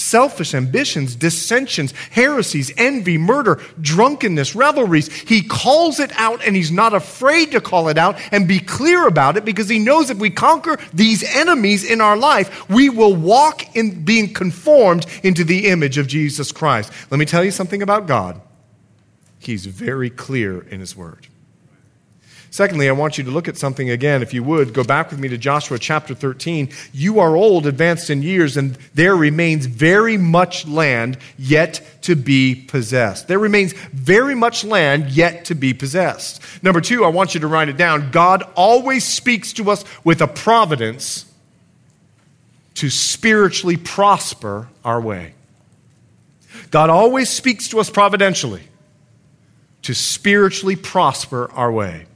selfish 0.00 0.54
ambitions, 0.54 1.14
dissensions, 1.14 1.92
heresies, 2.10 2.72
envy, 2.76 3.18
murder, 3.18 3.60
drunkenness, 3.80 4.54
revelries. 4.54 5.12
He 5.12 5.42
calls 5.42 6.00
it 6.00 6.10
out 6.16 6.44
and 6.44 6.56
he's 6.56 6.72
not 6.72 6.94
afraid 6.94 7.52
to 7.52 7.60
call 7.60 7.88
it 7.88 7.98
out 7.98 8.18
and 8.32 8.48
be 8.48 8.58
clear 8.60 9.06
about 9.06 9.36
it 9.36 9.44
because 9.44 9.68
he 9.68 9.78
knows 9.78 10.10
if 10.10 10.18
we 10.18 10.30
conquer 10.30 10.78
these 10.92 11.22
enemies 11.22 11.84
in 11.84 12.00
our 12.00 12.16
life, 12.16 12.68
we 12.68 12.88
will 12.88 13.14
walk 13.14 13.76
in 13.76 14.04
being 14.04 14.32
conformed 14.32 15.06
into 15.22 15.44
the 15.44 15.68
image 15.68 15.98
of 15.98 16.06
Jesus 16.06 16.52
Christ. 16.52 16.92
Let 17.10 17.18
me 17.18 17.26
tell 17.26 17.44
you 17.44 17.50
something 17.50 17.82
about 17.82 18.06
God. 18.06 18.40
He's 19.38 19.66
very 19.66 20.10
clear 20.10 20.60
in 20.60 20.80
his 20.80 20.94
word. 20.94 21.26
Secondly, 22.52 22.88
I 22.88 22.92
want 22.92 23.16
you 23.16 23.22
to 23.22 23.30
look 23.30 23.46
at 23.46 23.56
something 23.56 23.90
again, 23.90 24.22
if 24.22 24.34
you 24.34 24.42
would. 24.42 24.72
Go 24.74 24.82
back 24.82 25.10
with 25.10 25.20
me 25.20 25.28
to 25.28 25.38
Joshua 25.38 25.78
chapter 25.78 26.16
13. 26.16 26.68
You 26.92 27.20
are 27.20 27.36
old, 27.36 27.64
advanced 27.64 28.10
in 28.10 28.22
years, 28.22 28.56
and 28.56 28.76
there 28.92 29.14
remains 29.14 29.66
very 29.66 30.16
much 30.16 30.66
land 30.66 31.16
yet 31.38 31.80
to 32.02 32.16
be 32.16 32.56
possessed. 32.56 33.28
There 33.28 33.38
remains 33.38 33.72
very 33.92 34.34
much 34.34 34.64
land 34.64 35.10
yet 35.10 35.44
to 35.44 35.54
be 35.54 35.72
possessed. 35.72 36.42
Number 36.60 36.80
two, 36.80 37.04
I 37.04 37.08
want 37.08 37.34
you 37.34 37.40
to 37.40 37.46
write 37.46 37.68
it 37.68 37.76
down. 37.76 38.10
God 38.10 38.42
always 38.56 39.04
speaks 39.04 39.52
to 39.54 39.70
us 39.70 39.84
with 40.02 40.20
a 40.20 40.26
providence 40.26 41.26
to 42.74 42.90
spiritually 42.90 43.76
prosper 43.76 44.68
our 44.84 45.00
way. 45.00 45.34
God 46.72 46.90
always 46.90 47.28
speaks 47.28 47.68
to 47.68 47.78
us 47.78 47.90
providentially 47.90 48.62
to 49.82 49.94
spiritually 49.94 50.76
prosper 50.76 51.48
our 51.52 51.70
way. 51.70 52.06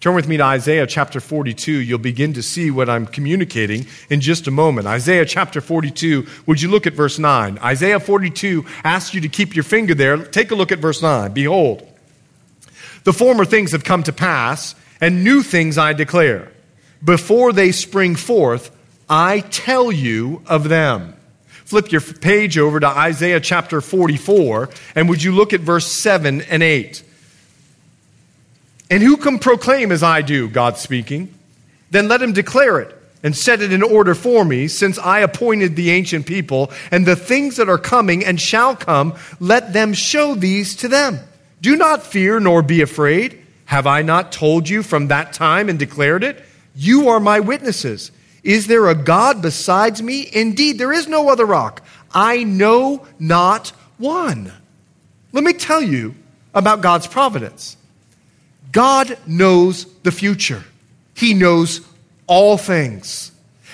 Turn 0.00 0.14
with 0.14 0.26
me 0.26 0.38
to 0.38 0.42
Isaiah 0.42 0.86
chapter 0.86 1.20
42. 1.20 1.72
You'll 1.72 1.98
begin 1.98 2.32
to 2.32 2.42
see 2.42 2.70
what 2.70 2.88
I'm 2.88 3.04
communicating 3.04 3.86
in 4.08 4.22
just 4.22 4.46
a 4.46 4.50
moment. 4.50 4.86
Isaiah 4.86 5.26
chapter 5.26 5.60
42, 5.60 6.26
would 6.46 6.62
you 6.62 6.70
look 6.70 6.86
at 6.86 6.94
verse 6.94 7.18
9? 7.18 7.58
Isaiah 7.58 8.00
42 8.00 8.64
asks 8.82 9.12
you 9.12 9.20
to 9.20 9.28
keep 9.28 9.54
your 9.54 9.62
finger 9.62 9.94
there. 9.94 10.16
Take 10.16 10.52
a 10.52 10.54
look 10.54 10.72
at 10.72 10.78
verse 10.78 11.02
9. 11.02 11.32
Behold, 11.32 11.86
the 13.04 13.12
former 13.12 13.44
things 13.44 13.72
have 13.72 13.84
come 13.84 14.02
to 14.04 14.12
pass, 14.12 14.74
and 15.02 15.22
new 15.22 15.42
things 15.42 15.76
I 15.76 15.92
declare. 15.92 16.50
Before 17.04 17.52
they 17.52 17.70
spring 17.70 18.16
forth, 18.16 18.74
I 19.06 19.40
tell 19.40 19.92
you 19.92 20.42
of 20.46 20.70
them. 20.70 21.14
Flip 21.50 21.92
your 21.92 22.00
page 22.00 22.56
over 22.56 22.80
to 22.80 22.86
Isaiah 22.86 23.40
chapter 23.40 23.82
44, 23.82 24.70
and 24.94 25.10
would 25.10 25.22
you 25.22 25.32
look 25.32 25.52
at 25.52 25.60
verse 25.60 25.86
7 25.86 26.40
and 26.40 26.62
8? 26.62 27.02
And 28.90 29.02
who 29.02 29.16
can 29.16 29.38
proclaim 29.38 29.92
as 29.92 30.02
I 30.02 30.20
do, 30.20 30.48
God 30.48 30.76
speaking? 30.76 31.32
Then 31.90 32.08
let 32.08 32.20
him 32.20 32.32
declare 32.32 32.80
it 32.80 32.96
and 33.22 33.36
set 33.36 33.60
it 33.60 33.72
in 33.72 33.82
order 33.82 34.14
for 34.14 34.44
me, 34.44 34.66
since 34.66 34.98
I 34.98 35.20
appointed 35.20 35.76
the 35.76 35.90
ancient 35.90 36.26
people, 36.26 36.72
and 36.90 37.06
the 37.06 37.16
things 37.16 37.56
that 37.56 37.68
are 37.68 37.78
coming 37.78 38.24
and 38.24 38.40
shall 38.40 38.74
come, 38.74 39.14
let 39.38 39.72
them 39.72 39.92
show 39.92 40.34
these 40.34 40.74
to 40.76 40.88
them. 40.88 41.20
Do 41.60 41.76
not 41.76 42.02
fear 42.02 42.40
nor 42.40 42.62
be 42.62 42.80
afraid. 42.80 43.44
Have 43.66 43.86
I 43.86 44.02
not 44.02 44.32
told 44.32 44.68
you 44.68 44.82
from 44.82 45.08
that 45.08 45.34
time 45.34 45.68
and 45.68 45.78
declared 45.78 46.24
it? 46.24 46.42
You 46.74 47.10
are 47.10 47.20
my 47.20 47.40
witnesses. 47.40 48.10
Is 48.42 48.66
there 48.66 48.88
a 48.88 48.94
God 48.94 49.42
besides 49.42 50.02
me? 50.02 50.28
Indeed, 50.32 50.78
there 50.78 50.92
is 50.92 51.06
no 51.06 51.28
other 51.28 51.44
rock. 51.44 51.82
I 52.12 52.42
know 52.42 53.06
not 53.18 53.68
one. 53.98 54.50
Let 55.32 55.44
me 55.44 55.52
tell 55.52 55.82
you 55.82 56.14
about 56.54 56.80
God's 56.80 57.06
providence. 57.06 57.76
God 58.72 59.18
knows 59.26 59.86
the 60.02 60.12
future, 60.12 60.64
He 61.14 61.34
knows 61.34 61.80
all 62.26 62.56
things. 62.56 63.32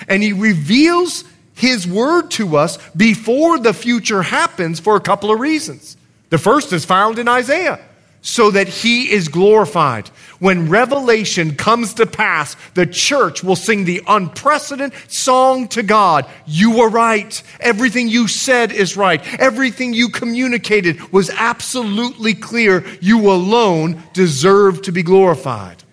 And 0.09 0.22
He 0.22 0.32
reveals 0.32 1.24
His 1.54 1.87
word 1.87 2.30
to 2.32 2.56
us 2.56 2.78
before 2.92 3.59
the 3.59 3.72
future 3.72 4.22
happens 4.22 4.80
for 4.80 4.96
a 4.96 5.00
couple 5.00 5.30
of 5.30 5.40
reasons. 5.40 5.96
The 6.30 6.38
first 6.38 6.72
is 6.72 6.85
found 6.85 7.18
in 7.18 7.28
Isaiah 7.28 7.80
so 8.22 8.50
that 8.50 8.68
he 8.68 9.11
is 9.11 9.29
glorified. 9.29 10.09
When 10.38 10.68
revelation 10.68 11.55
comes 11.55 11.94
to 11.94 12.07
pass, 12.07 12.57
the 12.74 12.87
church 12.87 13.42
will 13.42 13.57
sing 13.57 13.85
the 13.85 14.02
unprecedented 14.07 14.98
song 15.11 15.68
to 15.68 15.83
God. 15.83 16.26
You 16.46 16.76
were 16.76 16.90
right. 16.90 17.42
Everything 17.61 18.09
you 18.09 18.29
said 18.29 18.72
is 18.72 18.96
right. 18.96 19.22
Everything 19.38 19.92
you 19.92 20.09
communicated 20.09 21.12
was 21.12 21.31
absolutely 21.31 22.35
clear. 22.35 22.85
You 23.00 23.31
alone 23.31 24.02
deserve 24.12 24.83
to 24.83 24.92
be 24.92 25.02
glorified. 25.02 25.85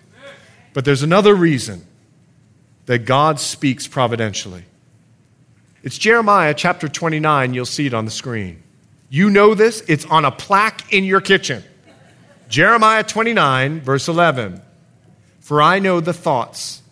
But 0.72 0.84
there's 0.84 1.02
another 1.04 1.34
reason 1.34 1.86
that 2.86 3.06
God 3.06 3.40
speaks 3.40 3.86
providentially. 3.86 4.64
It's 5.82 5.98
Jeremiah 5.98 6.54
chapter 6.54 6.88
29. 6.88 7.54
You'll 7.54 7.66
see 7.66 7.86
it 7.86 7.94
on 7.94 8.04
the 8.04 8.10
screen. 8.10 8.62
You 9.08 9.30
know 9.30 9.54
this, 9.54 9.82
it's 9.86 10.04
on 10.06 10.24
a 10.24 10.30
plaque 10.30 10.92
in 10.92 11.04
your 11.04 11.20
kitchen. 11.20 11.62
Jeremiah 12.54 13.02
29, 13.02 13.80
verse 13.80 14.06
11. 14.06 14.62
For 15.40 15.60
I 15.60 15.80
know 15.80 15.98
the 15.98 16.12
thoughts 16.12 16.82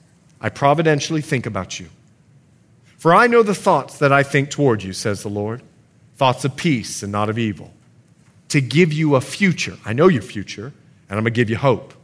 I 0.41 0.49
providentially 0.49 1.21
think 1.21 1.47
about 1.47 1.79
you. 1.79 1.87
For 2.99 3.15
I 3.15 3.29
know 3.29 3.45
the 3.45 3.55
thoughts 3.55 3.99
that 3.99 4.13
I 4.13 4.25
think 4.25 4.51
toward 4.51 4.83
you, 4.83 4.93
says 4.93 5.23
the 5.23 5.29
Lord 5.29 5.63
thoughts 6.17 6.45
of 6.45 6.57
peace 6.57 7.05
and 7.05 7.13
not 7.13 7.31
of 7.31 7.39
evil, 7.39 7.73
to 8.49 8.61
give 8.61 8.93
you 8.93 9.15
a 9.15 9.21
future. 9.21 9.77
I 9.85 9.93
know 9.93 10.09
your 10.09 10.23
future, 10.23 10.67
and 11.09 11.17
I'm 11.17 11.23
going 11.23 11.27
to 11.27 11.31
give 11.31 11.49
you 11.49 11.59
hope. 11.59 11.95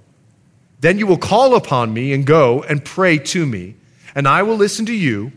Then 0.78 1.00
you 1.00 1.08
will 1.08 1.18
call 1.18 1.56
upon 1.56 1.92
me 1.92 2.12
and 2.12 2.24
go 2.24 2.62
and 2.62 2.84
pray 2.84 3.18
to 3.18 3.44
me, 3.44 3.74
and 4.14 4.28
I 4.28 4.44
will 4.44 4.56
listen 4.56 4.86
to 4.86 4.94
you, 4.94 5.32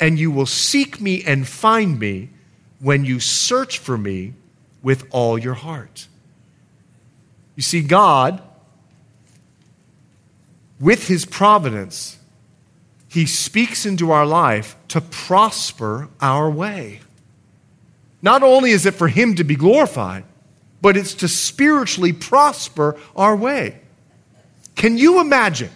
and 0.00 0.18
you 0.18 0.32
will 0.32 0.44
seek 0.44 1.00
me 1.00 1.22
and 1.22 1.46
find 1.46 2.00
me 2.00 2.30
when 2.80 3.04
you 3.04 3.20
search 3.20 3.78
for 3.78 3.96
me 3.96 4.34
with 4.82 5.06
all 5.12 5.38
your 5.38 5.54
heart. 5.54 6.08
You 7.56 7.62
see, 7.62 7.82
God, 7.82 8.42
with 10.78 11.08
his 11.08 11.24
providence, 11.24 12.18
he 13.08 13.26
speaks 13.26 13.84
into 13.84 14.10
our 14.12 14.24
life 14.24 14.76
to 14.88 15.00
prosper 15.00 16.08
our 16.20 16.50
way. 16.50 17.00
Not 18.22 18.42
only 18.42 18.70
is 18.70 18.86
it 18.86 18.94
for 18.94 19.08
him 19.08 19.34
to 19.34 19.44
be 19.44 19.56
glorified, 19.56 20.24
but 20.80 20.96
it's 20.96 21.14
to 21.14 21.28
spiritually 21.28 22.12
prosper 22.12 22.96
our 23.16 23.36
way. 23.36 23.80
Can 24.76 24.96
you 24.96 25.20
imagine 25.20 25.70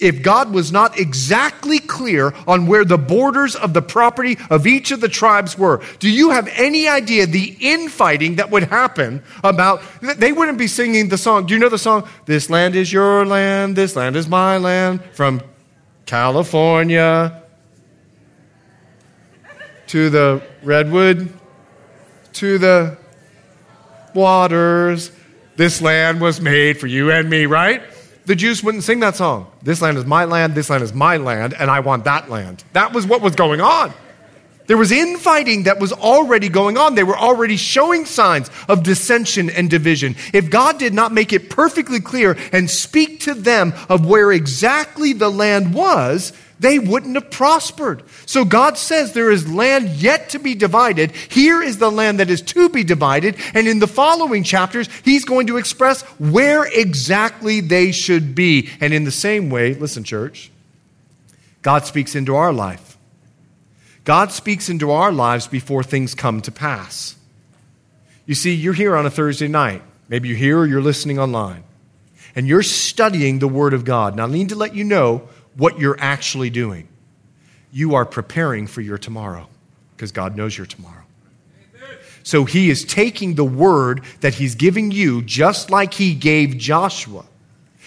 if 0.00 0.22
God 0.22 0.52
was 0.52 0.72
not 0.72 0.98
exactly 0.98 1.78
clear 1.78 2.32
on 2.46 2.66
where 2.66 2.84
the 2.84 2.98
borders 2.98 3.54
of 3.54 3.74
the 3.74 3.82
property 3.82 4.38
of 4.48 4.66
each 4.66 4.90
of 4.90 5.00
the 5.00 5.08
tribes 5.08 5.56
were. 5.56 5.82
Do 5.98 6.08
you 6.08 6.30
have 6.30 6.48
any 6.54 6.88
idea 6.88 7.26
the 7.26 7.56
infighting 7.60 8.36
that 8.36 8.50
would 8.50 8.64
happen 8.64 9.22
about? 9.44 9.82
They 10.00 10.32
wouldn't 10.32 10.58
be 10.58 10.66
singing 10.66 11.08
the 11.08 11.18
song. 11.18 11.46
Do 11.46 11.54
you 11.54 11.60
know 11.60 11.68
the 11.68 11.78
song? 11.78 12.08
This 12.26 12.50
land 12.50 12.76
is 12.76 12.92
your 12.92 13.26
land, 13.26 13.76
this 13.76 13.96
land 13.96 14.16
is 14.16 14.28
my 14.28 14.56
land, 14.56 15.02
from 15.12 15.42
California 16.06 17.42
to 19.88 20.08
the 20.08 20.42
redwood 20.62 21.32
to 22.34 22.58
the 22.58 22.96
waters. 24.14 25.10
This 25.56 25.82
land 25.82 26.20
was 26.20 26.40
made 26.40 26.78
for 26.78 26.86
you 26.86 27.10
and 27.10 27.28
me, 27.28 27.46
right? 27.46 27.82
The 28.26 28.34
Jews 28.34 28.62
wouldn't 28.62 28.84
sing 28.84 29.00
that 29.00 29.16
song. 29.16 29.50
This 29.62 29.82
land 29.82 29.98
is 29.98 30.04
my 30.04 30.24
land, 30.24 30.54
this 30.54 30.70
land 30.70 30.82
is 30.82 30.92
my 30.92 31.16
land, 31.16 31.54
and 31.54 31.70
I 31.70 31.80
want 31.80 32.04
that 32.04 32.30
land. 32.30 32.62
That 32.72 32.92
was 32.92 33.06
what 33.06 33.20
was 33.20 33.34
going 33.34 33.60
on. 33.60 33.92
There 34.70 34.76
was 34.76 34.92
infighting 34.92 35.64
that 35.64 35.80
was 35.80 35.92
already 35.92 36.48
going 36.48 36.78
on. 36.78 36.94
They 36.94 37.02
were 37.02 37.18
already 37.18 37.56
showing 37.56 38.04
signs 38.04 38.48
of 38.68 38.84
dissension 38.84 39.50
and 39.50 39.68
division. 39.68 40.14
If 40.32 40.48
God 40.48 40.78
did 40.78 40.94
not 40.94 41.12
make 41.12 41.32
it 41.32 41.50
perfectly 41.50 41.98
clear 41.98 42.38
and 42.52 42.70
speak 42.70 43.18
to 43.22 43.34
them 43.34 43.72
of 43.88 44.06
where 44.06 44.30
exactly 44.30 45.12
the 45.12 45.28
land 45.28 45.74
was, 45.74 46.32
they 46.60 46.78
wouldn't 46.78 47.14
have 47.14 47.30
prospered. 47.30 48.02
So 48.26 48.44
God 48.44 48.76
says 48.76 49.12
there 49.12 49.30
is 49.30 49.50
land 49.50 49.88
yet 49.88 50.28
to 50.30 50.38
be 50.38 50.54
divided. 50.54 51.12
Here 51.12 51.62
is 51.62 51.78
the 51.78 51.90
land 51.90 52.20
that 52.20 52.28
is 52.28 52.42
to 52.42 52.68
be 52.68 52.84
divided. 52.84 53.36
And 53.54 53.66
in 53.66 53.78
the 53.78 53.86
following 53.86 54.44
chapters, 54.44 54.88
he's 55.02 55.24
going 55.24 55.46
to 55.46 55.56
express 55.56 56.02
where 56.18 56.66
exactly 56.66 57.60
they 57.60 57.92
should 57.92 58.34
be. 58.34 58.68
And 58.78 58.92
in 58.92 59.04
the 59.04 59.10
same 59.10 59.48
way, 59.48 59.72
listen, 59.72 60.04
church, 60.04 60.50
God 61.62 61.86
speaks 61.86 62.14
into 62.14 62.36
our 62.36 62.52
life. 62.52 62.98
God 64.04 64.30
speaks 64.30 64.68
into 64.68 64.90
our 64.90 65.12
lives 65.12 65.46
before 65.46 65.82
things 65.82 66.14
come 66.14 66.42
to 66.42 66.52
pass. 66.52 67.16
You 68.26 68.34
see, 68.34 68.54
you're 68.54 68.74
here 68.74 68.96
on 68.96 69.06
a 69.06 69.10
Thursday 69.10 69.48
night. 69.48 69.82
Maybe 70.10 70.28
you're 70.28 70.36
here 70.36 70.58
or 70.58 70.66
you're 70.66 70.82
listening 70.82 71.18
online. 71.18 71.64
And 72.36 72.46
you're 72.46 72.62
studying 72.62 73.38
the 73.38 73.48
Word 73.48 73.72
of 73.72 73.86
God. 73.86 74.14
Now, 74.14 74.24
I 74.24 74.30
need 74.30 74.50
to 74.50 74.56
let 74.56 74.74
you 74.74 74.84
know 74.84 75.28
what 75.56 75.78
you're 75.78 75.98
actually 75.98 76.50
doing. 76.50 76.88
You 77.72 77.94
are 77.94 78.04
preparing 78.04 78.66
for 78.66 78.80
your 78.80 78.98
tomorrow 78.98 79.48
because 79.96 80.12
God 80.12 80.36
knows 80.36 80.56
your 80.56 80.66
tomorrow. 80.66 81.04
So 82.22 82.44
he 82.44 82.70
is 82.70 82.84
taking 82.84 83.34
the 83.34 83.44
word 83.44 84.02
that 84.20 84.34
he's 84.34 84.54
giving 84.54 84.90
you 84.90 85.22
just 85.22 85.70
like 85.70 85.94
he 85.94 86.14
gave 86.14 86.58
Joshua. 86.58 87.24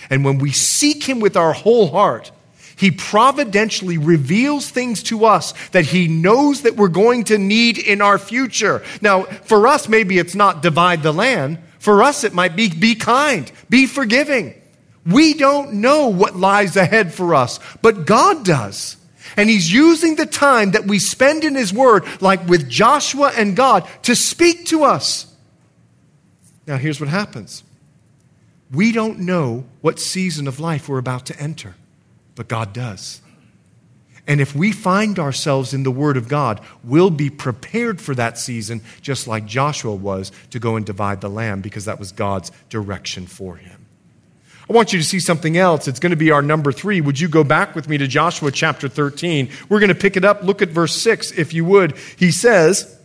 And 0.09 0.25
when 0.25 0.37
we 0.39 0.51
seek 0.51 1.03
him 1.03 1.19
with 1.19 1.37
our 1.37 1.53
whole 1.53 1.87
heart, 1.91 2.31
he 2.75 2.91
providentially 2.91 3.97
reveals 3.97 4.69
things 4.69 5.03
to 5.03 5.25
us 5.25 5.53
that 5.69 5.85
he 5.85 6.07
knows 6.07 6.63
that 6.63 6.75
we're 6.75 6.87
going 6.87 7.25
to 7.25 7.37
need 7.37 7.77
in 7.77 8.01
our 8.01 8.17
future. 8.17 8.83
Now, 9.01 9.23
for 9.23 9.67
us, 9.67 9.87
maybe 9.87 10.17
it's 10.17 10.35
not 10.35 10.61
divide 10.61 11.03
the 11.03 11.13
land. 11.13 11.59
For 11.79 12.01
us, 12.01 12.23
it 12.23 12.33
might 12.33 12.55
be 12.55 12.69
be 12.69 12.95
kind, 12.95 13.51
be 13.69 13.85
forgiving. 13.85 14.55
We 15.05 15.33
don't 15.33 15.75
know 15.75 16.07
what 16.07 16.35
lies 16.35 16.77
ahead 16.77 17.13
for 17.13 17.35
us, 17.35 17.59
but 17.81 18.05
God 18.05 18.45
does. 18.45 18.97
And 19.35 19.49
He's 19.49 19.71
using 19.71 20.15
the 20.15 20.25
time 20.25 20.71
that 20.71 20.85
we 20.85 20.99
spend 20.99 21.43
in 21.43 21.55
His 21.55 21.73
Word, 21.73 22.05
like 22.21 22.47
with 22.47 22.69
Joshua 22.69 23.31
and 23.35 23.55
God, 23.55 23.87
to 24.03 24.15
speak 24.15 24.65
to 24.67 24.83
us. 24.83 25.27
Now, 26.67 26.77
here's 26.77 26.99
what 26.99 27.09
happens 27.09 27.63
we 28.71 28.91
don't 28.91 29.19
know 29.19 29.65
what 29.81 29.99
season 29.99 30.47
of 30.47 30.59
life 30.59 30.89
we're 30.89 30.97
about 30.97 31.27
to 31.27 31.39
enter, 31.39 31.75
but 32.35 32.47
God 32.47 32.73
does. 32.73 33.21
And 34.25 34.39
if 34.39 34.55
we 34.55 34.71
find 34.71 35.19
ourselves 35.19 35.73
in 35.73 35.83
the 35.83 35.91
Word 35.91 36.15
of 36.15 36.29
God, 36.29 36.61
we'll 36.83 37.09
be 37.09 37.29
prepared 37.29 37.99
for 37.99 38.15
that 38.15 38.37
season, 38.37 38.81
just 39.01 39.27
like 39.27 39.45
Joshua 39.45 39.93
was 39.93 40.31
to 40.51 40.59
go 40.59 40.77
and 40.77 40.85
divide 40.85 41.19
the 41.19 41.29
land, 41.29 41.61
because 41.61 41.85
that 41.85 41.99
was 41.99 42.13
God's 42.13 42.51
direction 42.69 43.27
for 43.27 43.57
him. 43.57 43.82
I 44.69 44.73
want 44.73 44.93
you 44.93 44.99
to 44.99 45.05
see 45.05 45.19
something 45.19 45.57
else. 45.57 45.87
It's 45.87 45.99
going 45.99 46.11
to 46.11 46.15
be 46.15 46.31
our 46.31 46.41
number 46.41 46.71
three. 46.71 47.01
Would 47.01 47.19
you 47.19 47.27
go 47.27 47.43
back 47.43 47.75
with 47.75 47.89
me 47.89 47.97
to 47.97 48.07
Joshua 48.07 48.51
chapter 48.51 48.87
13? 48.87 49.49
We're 49.67 49.79
going 49.79 49.89
to 49.89 49.95
pick 49.95 50.15
it 50.15 50.23
up. 50.23 50.43
Look 50.43 50.61
at 50.61 50.69
verse 50.69 50.95
6, 50.95 51.31
if 51.31 51.53
you 51.53 51.65
would. 51.65 51.97
He 52.17 52.31
says, 52.31 52.97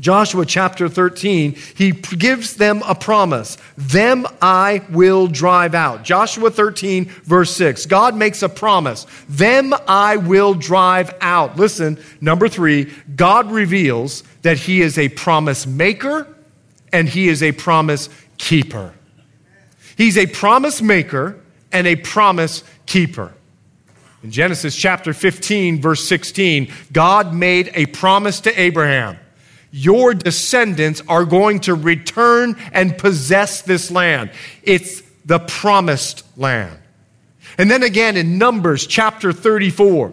Joshua 0.00 0.44
chapter 0.44 0.88
13, 0.88 1.52
he 1.74 1.92
gives 1.92 2.56
them 2.56 2.82
a 2.86 2.94
promise. 2.94 3.56
Them 3.78 4.26
I 4.42 4.82
will 4.90 5.26
drive 5.26 5.74
out. 5.74 6.02
Joshua 6.02 6.50
13, 6.50 7.06
verse 7.06 7.54
6. 7.56 7.86
God 7.86 8.14
makes 8.16 8.42
a 8.42 8.48
promise. 8.48 9.06
Them 9.28 9.72
I 9.88 10.16
will 10.16 10.54
drive 10.54 11.14
out. 11.20 11.56
Listen, 11.56 11.98
number 12.20 12.48
three, 12.48 12.92
God 13.14 13.50
reveals 13.50 14.22
that 14.42 14.58
he 14.58 14.82
is 14.82 14.98
a 14.98 15.08
promise 15.08 15.66
maker 15.66 16.26
and 16.92 17.08
he 17.08 17.28
is 17.28 17.42
a 17.42 17.52
promise 17.52 18.08
keeper. 18.38 18.92
He's 19.96 20.16
a 20.16 20.26
promise 20.26 20.82
maker 20.82 21.40
and 21.72 21.86
a 21.86 21.96
promise 21.96 22.62
keeper. 22.86 23.32
In 24.22 24.30
Genesis 24.30 24.74
chapter 24.74 25.12
15, 25.12 25.80
verse 25.80 26.06
16, 26.08 26.72
God 26.92 27.34
made 27.34 27.70
a 27.74 27.86
promise 27.86 28.40
to 28.40 28.60
Abraham 28.60 29.18
Your 29.70 30.14
descendants 30.14 31.02
are 31.08 31.24
going 31.24 31.60
to 31.60 31.74
return 31.74 32.56
and 32.72 32.96
possess 32.96 33.62
this 33.62 33.90
land. 33.90 34.30
It's 34.62 35.02
the 35.24 35.38
promised 35.38 36.24
land. 36.38 36.78
And 37.58 37.70
then 37.70 37.82
again 37.82 38.16
in 38.16 38.38
Numbers 38.38 38.86
chapter 38.86 39.32
34, 39.32 40.12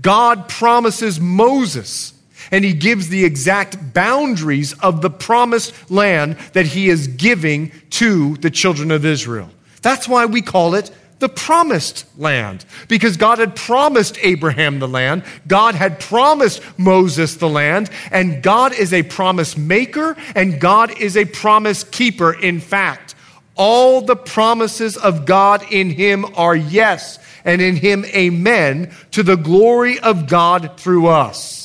God 0.00 0.48
promises 0.48 1.20
Moses 1.20 2.13
and 2.50 2.64
he 2.64 2.72
gives 2.72 3.08
the 3.08 3.24
exact 3.24 3.94
boundaries 3.94 4.72
of 4.80 5.02
the 5.02 5.10
promised 5.10 5.90
land 5.90 6.36
that 6.52 6.66
he 6.66 6.88
is 6.88 7.08
giving 7.08 7.72
to 7.90 8.36
the 8.36 8.50
children 8.50 8.90
of 8.90 9.04
Israel. 9.04 9.50
That's 9.82 10.08
why 10.08 10.26
we 10.26 10.42
call 10.42 10.74
it 10.74 10.90
the 11.20 11.28
promised 11.28 12.04
land, 12.18 12.64
because 12.88 13.16
God 13.16 13.38
had 13.38 13.56
promised 13.56 14.18
Abraham 14.20 14.78
the 14.78 14.88
land, 14.88 15.22
God 15.46 15.74
had 15.74 16.00
promised 16.00 16.60
Moses 16.76 17.36
the 17.36 17.48
land, 17.48 17.88
and 18.10 18.42
God 18.42 18.74
is 18.74 18.92
a 18.92 19.02
promise 19.04 19.56
maker 19.56 20.16
and 20.34 20.60
God 20.60 20.98
is 21.00 21.16
a 21.16 21.24
promise 21.24 21.84
keeper. 21.84 22.32
In 22.32 22.60
fact, 22.60 23.14
all 23.54 24.00
the 24.00 24.16
promises 24.16 24.96
of 24.96 25.24
God 25.24 25.64
in 25.70 25.90
him 25.90 26.26
are 26.34 26.56
yes, 26.56 27.18
and 27.44 27.62
in 27.62 27.76
him 27.76 28.04
amen 28.06 28.92
to 29.12 29.22
the 29.22 29.36
glory 29.36 30.00
of 30.00 30.28
God 30.28 30.78
through 30.78 31.06
us. 31.06 31.63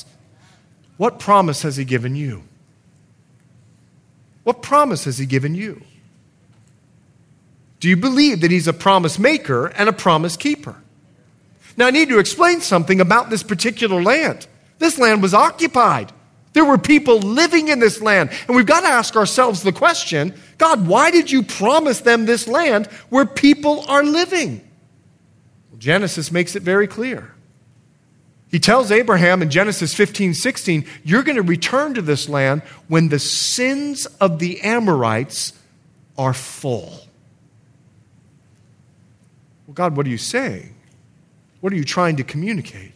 What 1.00 1.18
promise 1.18 1.62
has 1.62 1.78
He 1.78 1.86
given 1.86 2.14
you? 2.14 2.42
What 4.44 4.60
promise 4.60 5.06
has 5.06 5.16
He 5.16 5.24
given 5.24 5.54
you? 5.54 5.80
Do 7.80 7.88
you 7.88 7.96
believe 7.96 8.42
that 8.42 8.50
He's 8.50 8.68
a 8.68 8.74
promise 8.74 9.18
maker 9.18 9.68
and 9.68 9.88
a 9.88 9.94
promise 9.94 10.36
keeper? 10.36 10.76
Now, 11.78 11.86
I 11.86 11.90
need 11.90 12.10
to 12.10 12.18
explain 12.18 12.60
something 12.60 13.00
about 13.00 13.30
this 13.30 13.42
particular 13.42 14.02
land. 14.02 14.46
This 14.78 14.98
land 14.98 15.22
was 15.22 15.32
occupied. 15.32 16.12
There 16.52 16.66
were 16.66 16.76
people 16.76 17.18
living 17.20 17.68
in 17.68 17.78
this 17.78 18.02
land. 18.02 18.28
And 18.46 18.54
we've 18.54 18.66
got 18.66 18.82
to 18.82 18.88
ask 18.88 19.16
ourselves 19.16 19.62
the 19.62 19.72
question 19.72 20.34
God, 20.58 20.86
why 20.86 21.10
did 21.10 21.30
you 21.30 21.42
promise 21.42 22.00
them 22.00 22.26
this 22.26 22.46
land 22.46 22.88
where 23.08 23.24
people 23.24 23.86
are 23.88 24.04
living? 24.04 24.60
Well, 25.70 25.78
Genesis 25.78 26.30
makes 26.30 26.56
it 26.56 26.62
very 26.62 26.86
clear. 26.86 27.32
He 28.50 28.58
tells 28.58 28.90
Abraham 28.90 29.42
in 29.42 29.50
Genesis 29.50 29.94
15, 29.94 30.34
16, 30.34 30.84
you're 31.04 31.22
going 31.22 31.36
to 31.36 31.42
return 31.42 31.94
to 31.94 32.02
this 32.02 32.28
land 32.28 32.62
when 32.88 33.08
the 33.08 33.20
sins 33.20 34.06
of 34.20 34.40
the 34.40 34.60
Amorites 34.62 35.52
are 36.18 36.34
full. 36.34 37.06
Well, 39.66 39.74
God, 39.74 39.96
what 39.96 40.04
are 40.06 40.10
you 40.10 40.18
saying? 40.18 40.74
What 41.60 41.72
are 41.72 41.76
you 41.76 41.84
trying 41.84 42.16
to 42.16 42.24
communicate? 42.24 42.92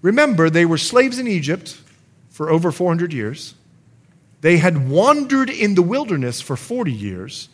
Remember, 0.00 0.48
they 0.48 0.64
were 0.64 0.78
slaves 0.78 1.18
in 1.18 1.26
Egypt 1.26 1.76
for 2.30 2.50
over 2.50 2.70
400 2.70 3.12
years. 3.12 3.54
They 4.42 4.58
had 4.58 4.88
wandered 4.88 5.50
in 5.50 5.74
the 5.74 5.82
wilderness 5.82 6.40
for 6.40 6.54
40 6.54 6.92
years. 6.92 7.48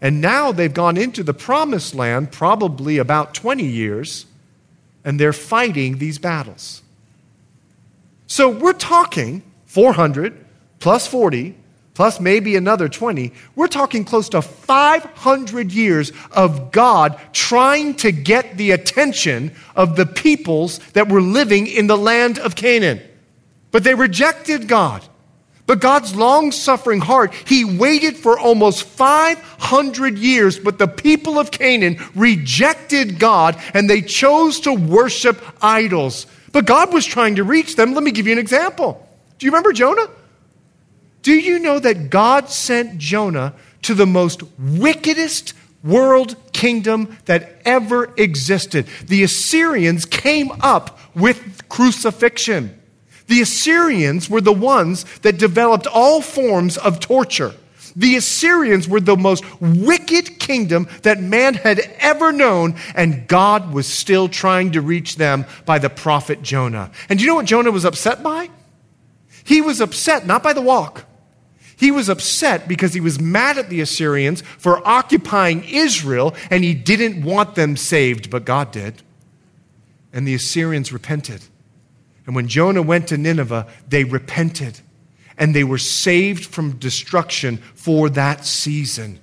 And 0.00 0.22
now 0.22 0.50
they've 0.50 0.72
gone 0.72 0.96
into 0.96 1.22
the 1.22 1.34
promised 1.34 1.94
land, 1.94 2.32
probably 2.32 2.96
about 2.96 3.34
20 3.34 3.64
years 3.64 4.24
and 5.04 5.18
they're 5.18 5.32
fighting 5.32 5.98
these 5.98 6.18
battles. 6.18 6.82
So 8.26 8.48
we're 8.48 8.72
talking 8.72 9.42
400 9.66 10.44
plus 10.78 11.06
40 11.06 11.54
plus 11.94 12.18
maybe 12.18 12.56
another 12.56 12.88
20. 12.88 13.32
We're 13.54 13.68
talking 13.68 14.04
close 14.04 14.28
to 14.30 14.42
500 14.42 15.72
years 15.72 16.12
of 16.32 16.72
God 16.72 17.18
trying 17.32 17.94
to 17.96 18.10
get 18.10 18.56
the 18.56 18.72
attention 18.72 19.52
of 19.76 19.96
the 19.96 20.06
peoples 20.06 20.78
that 20.94 21.08
were 21.08 21.22
living 21.22 21.68
in 21.68 21.86
the 21.86 21.96
land 21.96 22.38
of 22.40 22.56
Canaan. 22.56 23.00
But 23.70 23.84
they 23.84 23.94
rejected 23.94 24.68
God. 24.68 25.04
But 25.66 25.80
God's 25.80 26.14
long 26.14 26.52
suffering 26.52 27.00
heart, 27.00 27.32
He 27.46 27.64
waited 27.64 28.16
for 28.16 28.38
almost 28.38 28.82
500 28.84 30.18
years, 30.18 30.58
but 30.58 30.78
the 30.78 30.88
people 30.88 31.38
of 31.38 31.50
Canaan 31.50 31.98
rejected 32.14 33.18
God 33.18 33.60
and 33.72 33.88
they 33.88 34.02
chose 34.02 34.60
to 34.60 34.74
worship 34.74 35.42
idols. 35.62 36.26
But 36.52 36.66
God 36.66 36.92
was 36.92 37.06
trying 37.06 37.36
to 37.36 37.44
reach 37.44 37.76
them. 37.76 37.94
Let 37.94 38.02
me 38.02 38.10
give 38.10 38.26
you 38.26 38.32
an 38.32 38.38
example. 38.38 39.08
Do 39.38 39.46
you 39.46 39.52
remember 39.52 39.72
Jonah? 39.72 40.08
Do 41.22 41.32
you 41.32 41.58
know 41.58 41.78
that 41.78 42.10
God 42.10 42.50
sent 42.50 42.98
Jonah 42.98 43.54
to 43.82 43.94
the 43.94 44.06
most 44.06 44.42
wickedest 44.58 45.54
world 45.82 46.36
kingdom 46.52 47.16
that 47.24 47.62
ever 47.64 48.12
existed? 48.18 48.86
The 49.06 49.22
Assyrians 49.22 50.04
came 50.04 50.52
up 50.60 50.98
with 51.14 51.68
crucifixion. 51.70 52.78
The 53.26 53.40
Assyrians 53.40 54.28
were 54.28 54.40
the 54.40 54.52
ones 54.52 55.04
that 55.20 55.38
developed 55.38 55.86
all 55.86 56.20
forms 56.20 56.76
of 56.76 57.00
torture. 57.00 57.54
The 57.96 58.16
Assyrians 58.16 58.88
were 58.88 59.00
the 59.00 59.16
most 59.16 59.44
wicked 59.60 60.38
kingdom 60.40 60.88
that 61.02 61.22
man 61.22 61.54
had 61.54 61.78
ever 61.98 62.32
known, 62.32 62.74
and 62.94 63.26
God 63.28 63.72
was 63.72 63.86
still 63.86 64.28
trying 64.28 64.72
to 64.72 64.80
reach 64.80 65.16
them 65.16 65.46
by 65.64 65.78
the 65.78 65.90
prophet 65.90 66.42
Jonah. 66.42 66.90
And 67.08 67.18
do 67.18 67.24
you 67.24 67.30
know 67.30 67.36
what 67.36 67.46
Jonah 67.46 67.70
was 67.70 67.84
upset 67.84 68.22
by? 68.22 68.50
He 69.44 69.60
was 69.60 69.80
upset 69.80 70.26
not 70.26 70.42
by 70.42 70.52
the 70.52 70.60
walk. 70.62 71.04
He 71.76 71.90
was 71.90 72.08
upset 72.08 72.66
because 72.66 72.94
he 72.94 73.00
was 73.00 73.20
mad 73.20 73.58
at 73.58 73.68
the 73.68 73.80
Assyrians 73.80 74.42
for 74.58 74.86
occupying 74.86 75.64
Israel 75.64 76.34
and 76.50 76.64
he 76.64 76.72
didn't 76.72 77.24
want 77.24 77.56
them 77.56 77.76
saved, 77.76 78.30
but 78.30 78.44
God 78.44 78.70
did. 78.70 79.02
And 80.12 80.26
the 80.26 80.34
Assyrians 80.34 80.92
repented. 80.92 81.42
And 82.26 82.34
when 82.34 82.48
Jonah 82.48 82.82
went 82.82 83.08
to 83.08 83.18
Nineveh, 83.18 83.66
they 83.88 84.04
repented 84.04 84.80
and 85.36 85.54
they 85.54 85.64
were 85.64 85.78
saved 85.78 86.46
from 86.46 86.76
destruction 86.76 87.58
for 87.74 88.08
that 88.10 88.46
season. 88.46 89.20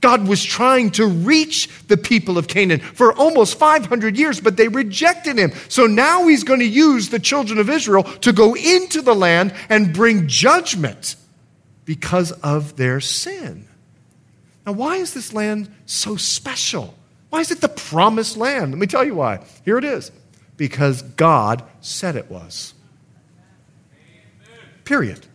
God 0.00 0.28
was 0.28 0.44
trying 0.44 0.90
to 0.92 1.06
reach 1.06 1.70
the 1.88 1.96
people 1.96 2.36
of 2.36 2.46
Canaan 2.46 2.80
for 2.80 3.14
almost 3.14 3.58
500 3.58 4.18
years, 4.18 4.38
but 4.38 4.58
they 4.58 4.68
rejected 4.68 5.38
him. 5.38 5.52
So 5.68 5.86
now 5.86 6.26
he's 6.28 6.44
going 6.44 6.60
to 6.60 6.66
use 6.66 7.08
the 7.08 7.18
children 7.18 7.58
of 7.58 7.70
Israel 7.70 8.02
to 8.02 8.32
go 8.32 8.54
into 8.54 9.00
the 9.00 9.14
land 9.14 9.54
and 9.70 9.94
bring 9.94 10.28
judgment 10.28 11.16
because 11.86 12.32
of 12.32 12.76
their 12.76 13.00
sin. 13.00 13.66
Now, 14.66 14.72
why 14.72 14.96
is 14.96 15.14
this 15.14 15.32
land 15.32 15.74
so 15.86 16.16
special? 16.16 16.94
Why 17.30 17.40
is 17.40 17.50
it 17.50 17.62
the 17.62 17.68
promised 17.68 18.36
land? 18.36 18.72
Let 18.72 18.78
me 18.78 18.86
tell 18.86 19.04
you 19.04 19.14
why. 19.14 19.40
Here 19.64 19.78
it 19.78 19.84
is 19.84 20.12
because 20.56 21.02
God 21.02 21.62
said 21.80 22.16
it 22.16 22.30
was. 22.30 22.74
Period. 24.84 25.26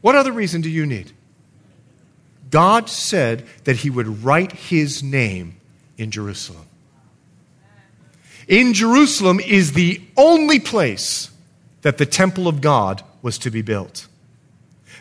What 0.00 0.14
other 0.14 0.32
reason 0.32 0.60
do 0.60 0.70
you 0.70 0.86
need? 0.86 1.12
God 2.50 2.88
said 2.88 3.44
that 3.64 3.76
He 3.76 3.90
would 3.90 4.24
write 4.24 4.52
His 4.52 5.02
name 5.02 5.56
in 5.98 6.10
Jerusalem. 6.10 6.66
In 8.46 8.74
Jerusalem 8.74 9.40
is 9.40 9.72
the 9.72 10.00
only 10.16 10.60
place 10.60 11.30
that 11.82 11.98
the 11.98 12.06
temple 12.06 12.46
of 12.46 12.60
God 12.60 13.02
was 13.22 13.38
to 13.38 13.50
be 13.50 13.62
built. 13.62 14.06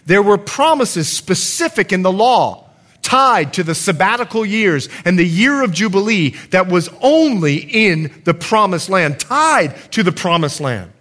There 0.06 0.22
were 0.22 0.38
promises 0.38 1.10
specific 1.10 1.92
in 1.92 2.02
the 2.02 2.12
law 2.12 2.63
tied 3.04 3.54
to 3.54 3.64
the 3.64 3.76
sabbatical 3.76 4.44
years 4.44 4.90
and 5.06 5.20
the 5.20 5.26
year 5.26 5.64
of 5.64 5.72
Jubilee 5.72 6.32
that 6.50 6.68
was 6.68 6.90
only 7.02 7.58
in 7.58 8.12
the 8.24 8.34
promised 8.34 8.90
land, 8.90 9.20
tied 9.20 9.76
to 9.92 10.02
the 10.02 10.12
promised 10.12 10.60
land. 10.60 10.92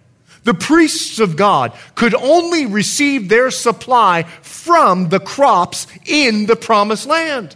The 0.43 0.53
priests 0.53 1.19
of 1.19 1.35
God 1.35 1.73
could 1.95 2.13
only 2.13 2.65
receive 2.65 3.29
their 3.29 3.49
supply 3.49 4.23
from 4.41 5.09
the 5.09 5.19
crops 5.19 5.87
in 6.05 6.45
the 6.45 6.55
promised 6.55 7.07
land. 7.07 7.55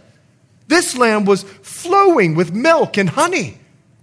This 0.66 0.96
land 0.96 1.26
was 1.26 1.42
flowing 1.42 2.34
with 2.34 2.52
milk 2.52 2.96
and 2.96 3.08
honey. 3.08 3.58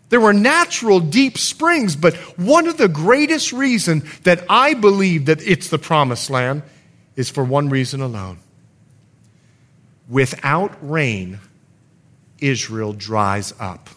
There 0.10 0.22
were 0.22 0.34
natural 0.34 1.00
deep 1.00 1.38
springs, 1.38 1.96
but 1.96 2.16
one 2.38 2.68
of 2.68 2.78
the 2.78 2.88
greatest 2.88 3.52
reasons 3.52 4.20
that 4.20 4.46
I 4.50 4.76
believe 4.76 5.26
that 5.26 5.42
it's 5.42 5.70
the 5.70 5.80
promised 5.80 6.30
land 6.30 6.62
is 7.16 7.30
for 7.30 7.44
one 7.44 7.70
reason 7.70 8.02
alone. 8.02 8.38
Without 10.08 10.76
rain, 10.82 11.40
Israel 12.40 12.94
dries 12.94 13.54
up. 13.60 13.90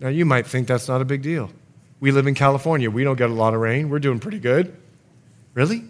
Now, 0.00 0.08
you 0.08 0.24
might 0.24 0.46
think 0.46 0.68
that's 0.68 0.88
not 0.88 1.00
a 1.00 1.04
big 1.04 1.22
deal. 1.22 1.50
We 2.00 2.12
live 2.12 2.26
in 2.26 2.34
California. 2.34 2.90
We 2.90 3.04
don't 3.04 3.16
get 3.16 3.30
a 3.30 3.34
lot 3.34 3.54
of 3.54 3.60
rain. 3.60 3.88
We're 3.88 3.98
doing 3.98 4.20
pretty 4.20 4.38
good. 4.38 4.76
Really? 5.54 5.84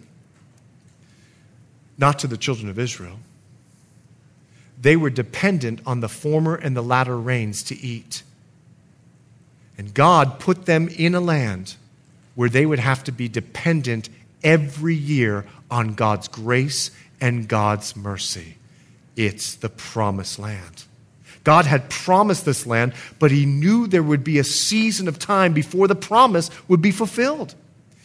Not 1.97 2.19
to 2.19 2.27
the 2.27 2.37
children 2.37 2.69
of 2.69 2.79
Israel. 2.79 3.19
They 4.81 4.95
were 4.95 5.09
dependent 5.09 5.81
on 5.85 5.99
the 5.99 6.09
former 6.09 6.55
and 6.55 6.75
the 6.75 6.81
latter 6.81 7.17
rains 7.17 7.61
to 7.63 7.77
eat. 7.79 8.23
And 9.77 9.93
God 9.93 10.39
put 10.39 10.65
them 10.65 10.87
in 10.87 11.13
a 11.13 11.19
land 11.19 11.75
where 12.35 12.49
they 12.49 12.65
would 12.65 12.79
have 12.79 13.03
to 13.03 13.11
be 13.11 13.27
dependent 13.27 14.09
every 14.43 14.95
year 14.95 15.45
on 15.69 15.93
God's 15.93 16.27
grace 16.27 16.91
and 17.21 17.47
God's 17.47 17.95
mercy. 17.95 18.55
It's 19.15 19.55
the 19.55 19.69
promised 19.69 20.39
land. 20.39 20.85
God 21.43 21.65
had 21.65 21.89
promised 21.89 22.45
this 22.45 22.65
land, 22.65 22.93
but 23.17 23.31
he 23.31 23.45
knew 23.45 23.87
there 23.87 24.03
would 24.03 24.23
be 24.23 24.39
a 24.39 24.43
season 24.43 25.07
of 25.07 25.19
time 25.19 25.53
before 25.53 25.87
the 25.87 25.95
promise 25.95 26.49
would 26.67 26.81
be 26.81 26.91
fulfilled. 26.91 27.55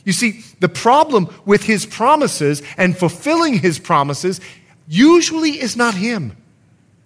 You 0.05 0.13
see, 0.13 0.43
the 0.61 0.69
problem 0.69 1.29
with 1.45 1.63
his 1.65 1.87
promises 1.87 2.63
and 2.77 2.97
fulfilling 2.97 3.59
his 3.59 3.79
promises 3.79 4.41
usually 4.87 5.61
is 5.61 5.77
not 5.77 5.95
him. 5.95 6.37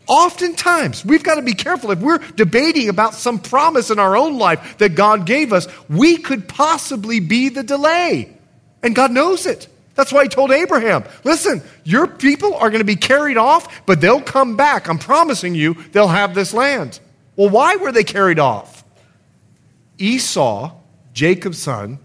Oftentimes, 0.06 1.04
we've 1.04 1.22
got 1.22 1.34
to 1.34 1.42
be 1.42 1.52
careful. 1.52 1.90
If 1.90 2.00
we're 2.00 2.18
debating 2.18 2.88
about 2.88 3.14
some 3.14 3.38
promise 3.38 3.90
in 3.90 3.98
our 3.98 4.16
own 4.16 4.38
life 4.38 4.78
that 4.78 4.94
God 4.94 5.26
gave 5.26 5.52
us, 5.52 5.68
we 5.88 6.16
could 6.16 6.48
possibly 6.48 7.20
be 7.20 7.50
the 7.50 7.62
delay. 7.62 8.34
And 8.82 8.96
God 8.96 9.10
knows 9.12 9.44
it. 9.44 9.68
That's 9.98 10.12
why 10.12 10.22
he 10.22 10.28
told 10.28 10.52
Abraham, 10.52 11.02
listen, 11.24 11.60
your 11.82 12.06
people 12.06 12.54
are 12.54 12.70
going 12.70 12.78
to 12.78 12.84
be 12.84 12.94
carried 12.94 13.36
off, 13.36 13.84
but 13.84 14.00
they'll 14.00 14.22
come 14.22 14.56
back. 14.56 14.88
I'm 14.88 14.96
promising 14.96 15.56
you 15.56 15.74
they'll 15.90 16.06
have 16.06 16.36
this 16.36 16.54
land. 16.54 17.00
Well, 17.34 17.48
why 17.48 17.74
were 17.74 17.90
they 17.90 18.04
carried 18.04 18.38
off? 18.38 18.84
Esau, 19.98 20.70
Jacob's 21.14 21.58
son, 21.58 21.98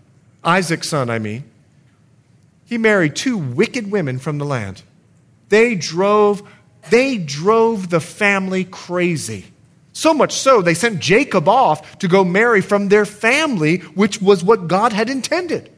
Isaac's 0.43 0.89
son, 0.89 1.11
I 1.11 1.19
mean, 1.19 1.43
he 2.65 2.79
married 2.79 3.15
two 3.15 3.37
wicked 3.37 3.91
women 3.91 4.17
from 4.17 4.39
the 4.39 4.45
land. 4.45 4.81
They 5.49 5.75
drove, 5.75 6.41
they 6.89 7.19
drove 7.19 7.91
the 7.91 7.99
family 7.99 8.63
crazy. 8.63 9.45
So 9.91 10.15
much 10.15 10.33
so, 10.33 10.63
they 10.63 10.73
sent 10.73 10.99
Jacob 10.99 11.47
off 11.47 11.99
to 11.99 12.07
go 12.07 12.23
marry 12.23 12.61
from 12.61 12.89
their 12.89 13.05
family, 13.05 13.77
which 13.93 14.19
was 14.19 14.43
what 14.43 14.67
God 14.67 14.93
had 14.93 15.11
intended. 15.11 15.69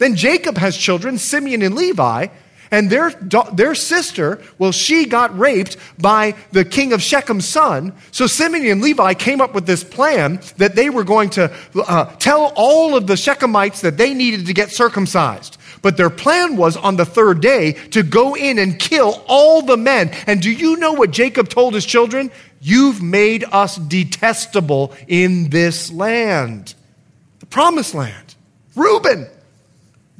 Then 0.00 0.16
Jacob 0.16 0.56
has 0.56 0.78
children, 0.78 1.18
Simeon 1.18 1.60
and 1.60 1.74
Levi, 1.74 2.28
and 2.70 2.88
their, 2.88 3.10
their 3.52 3.74
sister, 3.74 4.40
well, 4.58 4.72
she 4.72 5.04
got 5.04 5.38
raped 5.38 5.76
by 5.98 6.34
the 6.52 6.64
king 6.64 6.94
of 6.94 7.00
Shechem's 7.00 7.46
son. 7.46 7.92
So 8.10 8.26
Simeon 8.26 8.66
and 8.66 8.80
Levi 8.80 9.12
came 9.14 9.42
up 9.42 9.52
with 9.52 9.66
this 9.66 9.84
plan 9.84 10.40
that 10.56 10.74
they 10.74 10.88
were 10.88 11.04
going 11.04 11.28
to 11.30 11.52
uh, 11.74 12.04
tell 12.16 12.54
all 12.56 12.96
of 12.96 13.08
the 13.08 13.14
Shechemites 13.14 13.82
that 13.82 13.98
they 13.98 14.14
needed 14.14 14.46
to 14.46 14.54
get 14.54 14.70
circumcised. 14.70 15.58
But 15.82 15.98
their 15.98 16.08
plan 16.08 16.56
was 16.56 16.78
on 16.78 16.96
the 16.96 17.04
third 17.04 17.42
day 17.42 17.72
to 17.90 18.02
go 18.02 18.34
in 18.34 18.58
and 18.58 18.78
kill 18.78 19.22
all 19.28 19.60
the 19.60 19.76
men. 19.76 20.12
And 20.26 20.40
do 20.40 20.50
you 20.50 20.76
know 20.76 20.94
what 20.94 21.10
Jacob 21.10 21.50
told 21.50 21.74
his 21.74 21.84
children? 21.84 22.30
You've 22.62 23.02
made 23.02 23.44
us 23.52 23.76
detestable 23.76 24.94
in 25.08 25.50
this 25.50 25.92
land, 25.92 26.74
the 27.40 27.46
promised 27.46 27.94
land. 27.94 28.36
Reuben, 28.74 29.26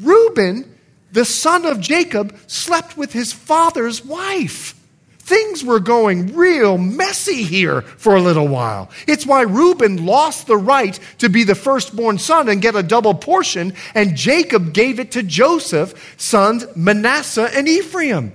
Reuben, 0.00 0.74
the 1.12 1.24
son 1.24 1.66
of 1.66 1.80
Jacob, 1.80 2.36
slept 2.46 2.96
with 2.96 3.12
his 3.12 3.32
father's 3.32 4.04
wife. 4.04 4.74
Things 5.18 5.62
were 5.62 5.78
going 5.78 6.34
real 6.34 6.76
messy 6.76 7.44
here 7.44 7.82
for 7.82 8.16
a 8.16 8.20
little 8.20 8.48
while. 8.48 8.90
It's 9.06 9.24
why 9.24 9.42
Reuben 9.42 10.04
lost 10.04 10.48
the 10.48 10.56
right 10.56 10.98
to 11.18 11.28
be 11.28 11.44
the 11.44 11.54
firstborn 11.54 12.18
son 12.18 12.48
and 12.48 12.60
get 12.60 12.74
a 12.74 12.82
double 12.82 13.14
portion, 13.14 13.74
and 13.94 14.16
Jacob 14.16 14.72
gave 14.72 14.98
it 14.98 15.12
to 15.12 15.22
Joseph, 15.22 16.16
sons 16.16 16.66
Manasseh 16.74 17.48
and 17.54 17.68
Ephraim. 17.68 18.32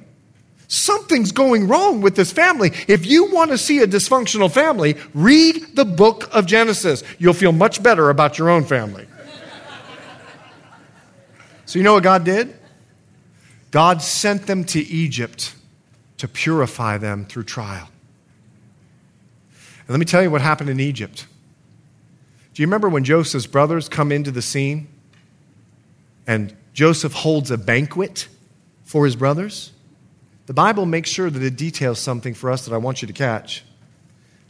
Something's 0.68 1.32
going 1.32 1.68
wrong 1.68 2.02
with 2.02 2.16
this 2.16 2.32
family. 2.32 2.72
If 2.88 3.06
you 3.06 3.32
want 3.32 3.52
to 3.52 3.58
see 3.58 3.80
a 3.80 3.88
dysfunctional 3.88 4.52
family, 4.52 4.96
read 5.14 5.76
the 5.76 5.86
book 5.86 6.34
of 6.34 6.46
Genesis. 6.46 7.04
You'll 7.20 7.34
feel 7.34 7.52
much 7.52 7.84
better 7.84 8.10
about 8.10 8.38
your 8.38 8.50
own 8.50 8.64
family. 8.64 9.06
So, 11.66 11.80
you 11.80 11.84
know 11.84 11.94
what 11.94 12.04
God 12.04 12.24
did? 12.24 12.56
God 13.72 14.02
sent 14.02 14.48
them 14.48 14.64
to 14.66 14.80
Egypt 14.80 15.56
to 16.18 16.28
purify 16.28 16.98
them 16.98 17.26
through 17.26 17.44
trial. 17.44 17.90
And 19.80 19.90
let 19.90 20.00
me 20.00 20.06
tell 20.06 20.24
you 20.24 20.32
what 20.32 20.42
happened 20.42 20.70
in 20.70 20.80
Egypt. 20.80 21.28
Do 22.54 22.62
you 22.62 22.68
remember 22.68 22.88
when 22.88 23.04
Joseph's 23.04 23.48
brothers 23.48 23.90
come 23.90 24.12
into 24.12 24.32
the 24.32 24.42
scene 24.42 24.88
and 26.26 26.56
Joseph 26.74 27.14
holds 27.14 27.52
a 27.52 27.58
banquet 27.58 28.28
for 28.84 29.06
his 29.06 29.16
brothers? 29.16 29.74
The 30.46 30.54
Bible 30.54 30.86
makes 30.86 31.10
sure 31.10 31.30
that 31.30 31.44
it 31.44 31.58
details 31.58 32.00
something 32.00 32.34
for 32.34 32.50
us 32.50 32.66
that 32.66 32.74
I 32.74 32.78
want 32.78 33.02
you 33.02 33.08
to 33.08 33.14
catch. 33.14 33.66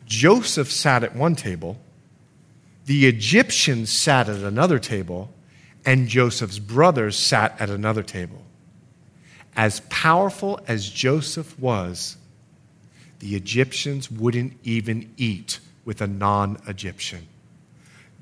Joseph 0.05 0.71
sat 0.71 1.03
at 1.03 1.15
one 1.15 1.35
table, 1.35 1.77
the 2.85 3.07
Egyptians 3.07 3.89
sat 3.89 4.29
at 4.29 4.41
another 4.41 4.77
table, 4.77 5.33
and 5.85 6.07
Joseph's 6.07 6.59
brothers 6.59 7.17
sat 7.17 7.59
at 7.59 7.69
another 7.69 8.03
table. 8.03 8.41
As 9.55 9.81
powerful 9.89 10.59
as 10.67 10.89
Joseph 10.89 11.57
was, 11.59 12.17
the 13.19 13.35
Egyptians 13.35 14.11
wouldn't 14.11 14.53
even 14.63 15.13
eat 15.17 15.59
with 15.85 16.01
a 16.01 16.07
non 16.07 16.57
Egyptian. 16.67 17.27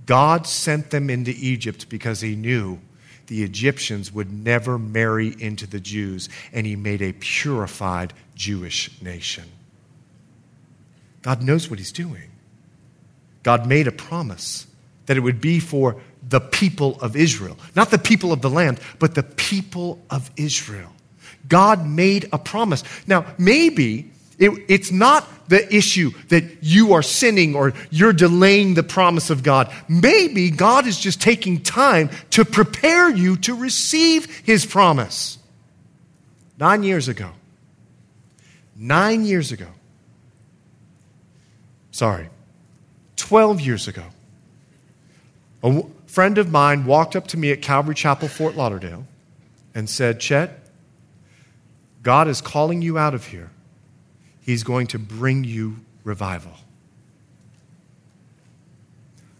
God 0.05 0.45
sent 0.45 0.91
them 0.91 1.09
into 1.09 1.31
Egypt 1.31 1.89
because 1.89 2.21
he 2.21 2.35
knew 2.35 2.79
the 3.27 3.43
Egyptians 3.43 4.11
would 4.11 4.31
never 4.31 4.77
marry 4.77 5.33
into 5.39 5.65
the 5.65 5.79
Jews, 5.79 6.27
and 6.51 6.67
he 6.67 6.75
made 6.75 7.01
a 7.01 7.13
purified 7.13 8.13
Jewish 8.35 9.01
nation. 9.01 9.45
God 11.21 11.41
knows 11.41 11.69
what 11.69 11.79
he's 11.79 11.93
doing. 11.93 12.31
God 13.43 13.65
made 13.65 13.87
a 13.87 13.93
promise 13.93 14.67
that 15.05 15.17
it 15.17 15.21
would 15.21 15.41
be 15.41 15.59
for 15.59 16.01
the 16.27 16.39
people 16.39 16.99
of 17.01 17.15
Israel, 17.15 17.57
not 17.75 17.91
the 17.91 17.97
people 17.97 18.31
of 18.31 18.41
the 18.41 18.49
land, 18.49 18.79
but 18.99 19.15
the 19.15 19.23
people 19.23 20.01
of 20.09 20.29
Israel. 20.37 20.91
God 21.47 21.85
made 21.85 22.29
a 22.31 22.37
promise. 22.37 22.83
Now, 23.07 23.25
maybe 23.37 24.11
it, 24.39 24.51
it's 24.67 24.91
not 24.91 25.27
the 25.47 25.73
issue 25.73 26.11
that 26.29 26.43
you 26.61 26.93
are 26.93 27.03
sinning 27.03 27.55
or 27.55 27.73
you're 27.91 28.13
delaying 28.13 28.73
the 28.73 28.83
promise 28.83 29.29
of 29.29 29.43
God. 29.43 29.71
Maybe 29.87 30.49
God 30.49 30.87
is 30.87 30.97
just 30.99 31.21
taking 31.21 31.61
time 31.61 32.09
to 32.31 32.45
prepare 32.45 33.09
you 33.09 33.37
to 33.37 33.55
receive 33.55 34.25
his 34.39 34.65
promise. 34.65 35.37
Nine 36.59 36.83
years 36.83 37.07
ago, 37.07 37.31
nine 38.75 39.25
years 39.25 39.51
ago, 39.51 39.67
sorry, 41.91 42.29
12 43.17 43.61
years 43.61 43.87
ago, 43.87 44.05
a 45.61 45.83
friend 46.13 46.37
of 46.37 46.51
mine 46.51 46.85
walked 46.85 47.15
up 47.15 47.25
to 47.25 47.37
me 47.37 47.51
at 47.51 47.63
Calvary 47.63 47.95
Chapel, 47.95 48.27
Fort 48.27 48.55
Lauderdale, 48.55 49.07
and 49.73 49.89
said, 49.89 50.19
Chet, 50.19 50.59
God 52.03 52.27
is 52.27 52.39
calling 52.39 52.83
you 52.83 52.99
out 52.99 53.15
of 53.15 53.25
here. 53.25 53.49
He's 54.39 54.61
going 54.61 54.85
to 54.87 54.99
bring 54.99 55.43
you 55.43 55.77
revival. 56.03 56.51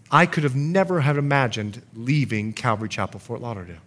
I 0.09 0.25
could 0.25 0.43
have 0.43 0.55
never 0.55 1.01
have 1.01 1.15
imagined 1.15 1.83
leaving 1.93 2.53
Calvary 2.53 2.89
Chapel, 2.89 3.19
Fort 3.19 3.39
Lauderdale. 3.39 3.77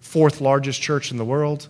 Fourth 0.00 0.42
largest 0.42 0.82
church 0.82 1.10
in 1.10 1.16
the 1.16 1.24
world. 1.24 1.68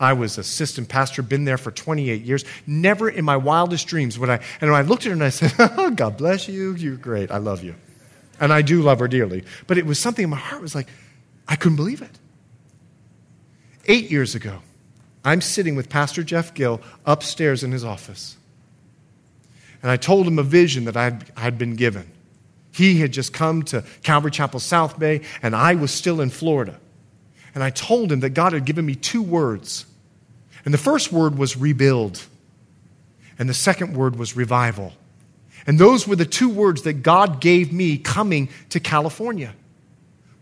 I 0.00 0.14
was 0.14 0.38
assistant 0.38 0.88
pastor, 0.88 1.22
been 1.22 1.44
there 1.44 1.58
for 1.58 1.70
28 1.70 2.22
years. 2.22 2.44
Never 2.66 3.08
in 3.08 3.24
my 3.24 3.36
wildest 3.36 3.86
dreams 3.86 4.18
would 4.18 4.28
I. 4.28 4.40
And 4.60 4.72
I 4.72 4.80
looked 4.80 5.02
at 5.02 5.10
her 5.10 5.12
and 5.12 5.22
I 5.22 5.28
said, 5.28 5.52
oh, 5.78 5.92
God 5.92 6.16
bless 6.16 6.48
you. 6.48 6.74
You're 6.74 6.96
great. 6.96 7.30
I 7.30 7.36
love 7.36 7.62
you. 7.62 7.76
And 8.40 8.52
I 8.52 8.62
do 8.62 8.82
love 8.82 8.98
her 8.98 9.08
dearly. 9.08 9.44
But 9.66 9.78
it 9.78 9.86
was 9.86 9.98
something 9.98 10.24
in 10.24 10.30
my 10.30 10.36
heart 10.36 10.60
was 10.62 10.74
like, 10.74 10.88
I 11.46 11.56
couldn't 11.56 11.76
believe 11.76 12.02
it. 12.02 12.10
Eight 13.86 14.10
years 14.10 14.34
ago, 14.34 14.60
I'm 15.24 15.40
sitting 15.40 15.76
with 15.76 15.88
Pastor 15.88 16.22
Jeff 16.22 16.54
Gill 16.54 16.80
upstairs 17.06 17.62
in 17.62 17.72
his 17.72 17.84
office. 17.84 18.36
And 19.82 19.90
I 19.90 19.96
told 19.96 20.26
him 20.26 20.38
a 20.38 20.42
vision 20.42 20.84
that 20.86 20.96
I 20.96 21.18
had 21.36 21.58
been 21.58 21.76
given. 21.76 22.10
He 22.72 23.00
had 23.00 23.12
just 23.12 23.32
come 23.32 23.62
to 23.64 23.84
Calvary 24.02 24.30
Chapel 24.30 24.58
South 24.58 24.98
Bay, 24.98 25.20
and 25.42 25.54
I 25.54 25.74
was 25.74 25.90
still 25.90 26.20
in 26.20 26.30
Florida. 26.30 26.80
And 27.54 27.62
I 27.62 27.70
told 27.70 28.10
him 28.10 28.20
that 28.20 28.30
God 28.30 28.52
had 28.52 28.64
given 28.64 28.84
me 28.84 28.94
two 28.94 29.22
words. 29.22 29.86
And 30.64 30.74
the 30.74 30.78
first 30.78 31.12
word 31.12 31.38
was 31.38 31.56
rebuild, 31.56 32.24
and 33.38 33.48
the 33.48 33.54
second 33.54 33.94
word 33.94 34.16
was 34.16 34.34
revival. 34.34 34.92
And 35.66 35.78
those 35.78 36.06
were 36.06 36.16
the 36.16 36.26
two 36.26 36.48
words 36.48 36.82
that 36.82 37.02
God 37.02 37.40
gave 37.40 37.72
me 37.72 37.98
coming 37.98 38.48
to 38.70 38.80
California. 38.80 39.54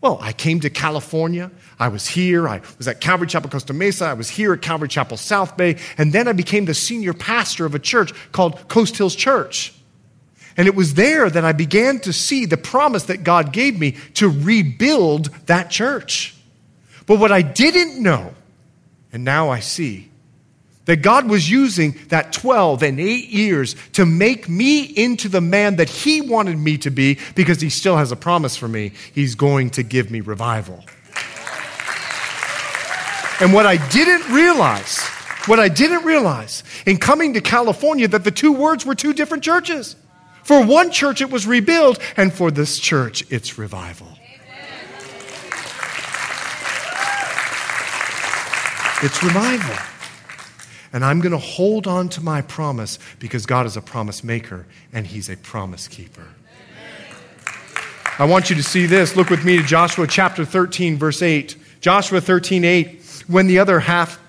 Well, 0.01 0.18
I 0.20 0.33
came 0.33 0.59
to 0.61 0.70
California. 0.70 1.53
I 1.79 1.87
was 1.87 2.09
here. 2.09 2.49
I 2.49 2.61
was 2.77 2.89
at 2.89 3.01
Calvary 3.01 3.29
Chapel 3.29 3.49
Costa 3.49 3.73
Mesa. 3.73 4.07
I 4.07 4.14
was 4.14 4.29
here 4.29 4.53
at 4.53 4.61
Calvary 4.61 4.89
Chapel 4.89 5.16
South 5.16 5.57
Bay. 5.57 5.77
And 5.97 6.12
then 6.12 6.27
I 6.27 6.33
became 6.33 6.64
the 6.64 6.75
senior 6.75 7.14
pastor 7.14 7.66
of 7.66 7.77
a 7.77 7.79
church 7.79 8.12
called 8.33 8.68
Coast 8.68 8.97
Hills 8.97 9.14
Church. 9.14 9.73
And 10.57 10.66
it 10.66 10.75
was 10.75 10.95
there 10.95 11.31
that 11.31 11.45
I 11.45 11.53
began 11.53 12.01
to 12.01 12.12
see 12.12 12.47
the 12.47 12.57
promise 12.57 13.05
that 13.05 13.23
God 13.23 13.53
gave 13.53 13.79
me 13.79 13.93
to 14.14 14.29
rebuild 14.29 15.31
that 15.47 15.70
church. 15.70 16.35
But 17.07 17.20
what 17.20 17.31
I 17.33 17.43
didn't 17.43 18.03
know, 18.03 18.35
and 19.12 19.25
now 19.25 19.51
I 19.51 19.61
see, 19.61 20.11
that 20.93 21.01
God 21.01 21.26
was 21.26 21.49
using 21.49 21.99
that 22.09 22.34
12 22.34 22.82
and 22.82 23.01
8 23.01 23.30
years 23.30 23.76
to 23.95 24.05
make 24.05 24.47
me 24.47 24.82
into 24.82 25.30
the 25.30 25.40
man 25.40 25.76
that 25.76 25.88
He 25.88 26.20
wanted 26.20 26.59
me 26.59 26.76
to 26.76 26.90
be 26.90 27.18
because 27.34 27.62
He 27.62 27.70
still 27.70 27.97
has 27.97 28.12
a 28.12 28.16
promise 28.16 28.59
for 28.59 28.68
me. 28.68 28.93
He's 29.14 29.34
going 29.34 29.70
to 29.70 29.82
give 29.82 30.11
me 30.11 30.20
revival. 30.20 30.84
And 33.40 33.55
what 33.55 33.64
I 33.64 33.78
didn't 33.88 34.34
realize, 34.34 34.99
what 35.47 35.59
I 35.59 35.70
didn't 35.70 36.05
realize 36.05 36.62
in 36.84 36.99
coming 36.99 37.32
to 37.32 37.40
California, 37.40 38.07
that 38.09 38.24
the 38.24 38.30
two 38.30 38.53
words 38.53 38.84
were 38.84 38.95
two 38.95 39.14
different 39.14 39.43
churches. 39.43 39.97
For 40.43 40.62
one 40.62 40.90
church, 40.90 41.22
it 41.22 41.30
was 41.30 41.47
rebuild, 41.47 42.01
and 42.18 42.30
for 42.30 42.51
this 42.51 42.78
church, 42.78 43.24
it's 43.32 43.57
revival. 43.57 44.09
It's 49.03 49.22
revival. 49.22 49.91
And 50.93 51.05
I'm 51.05 51.20
going 51.20 51.32
to 51.32 51.38
hold 51.38 51.86
on 51.86 52.09
to 52.11 52.20
my 52.20 52.43
promise 52.43 52.99
because 53.18 53.47
God 53.47 53.66
is 53.66 53.76
a 53.76 53.80
promise 53.80 54.22
maker 54.22 54.66
and 54.93 55.07
He's 55.07 55.28
a 55.28 55.36
promise 55.36 55.88
keeper. 55.88 56.26
I 58.18 58.26
want 58.26 58.51
you 58.51 58.57
to 58.57 58.62
see 58.62 58.86
this. 58.86 59.16
Look 59.16 59.30
with 59.30 59.45
me 59.45 59.57
to 59.57 59.62
Joshua 59.62 60.07
chapter 60.07 60.45
13, 60.45 60.99
verse 60.99 61.22
8. 61.22 61.57
Joshua 61.80 62.20
13, 62.20 62.64
8. 62.64 63.24
When 63.26 63.47
the 63.47 63.59
other 63.59 63.80
half 63.80 64.22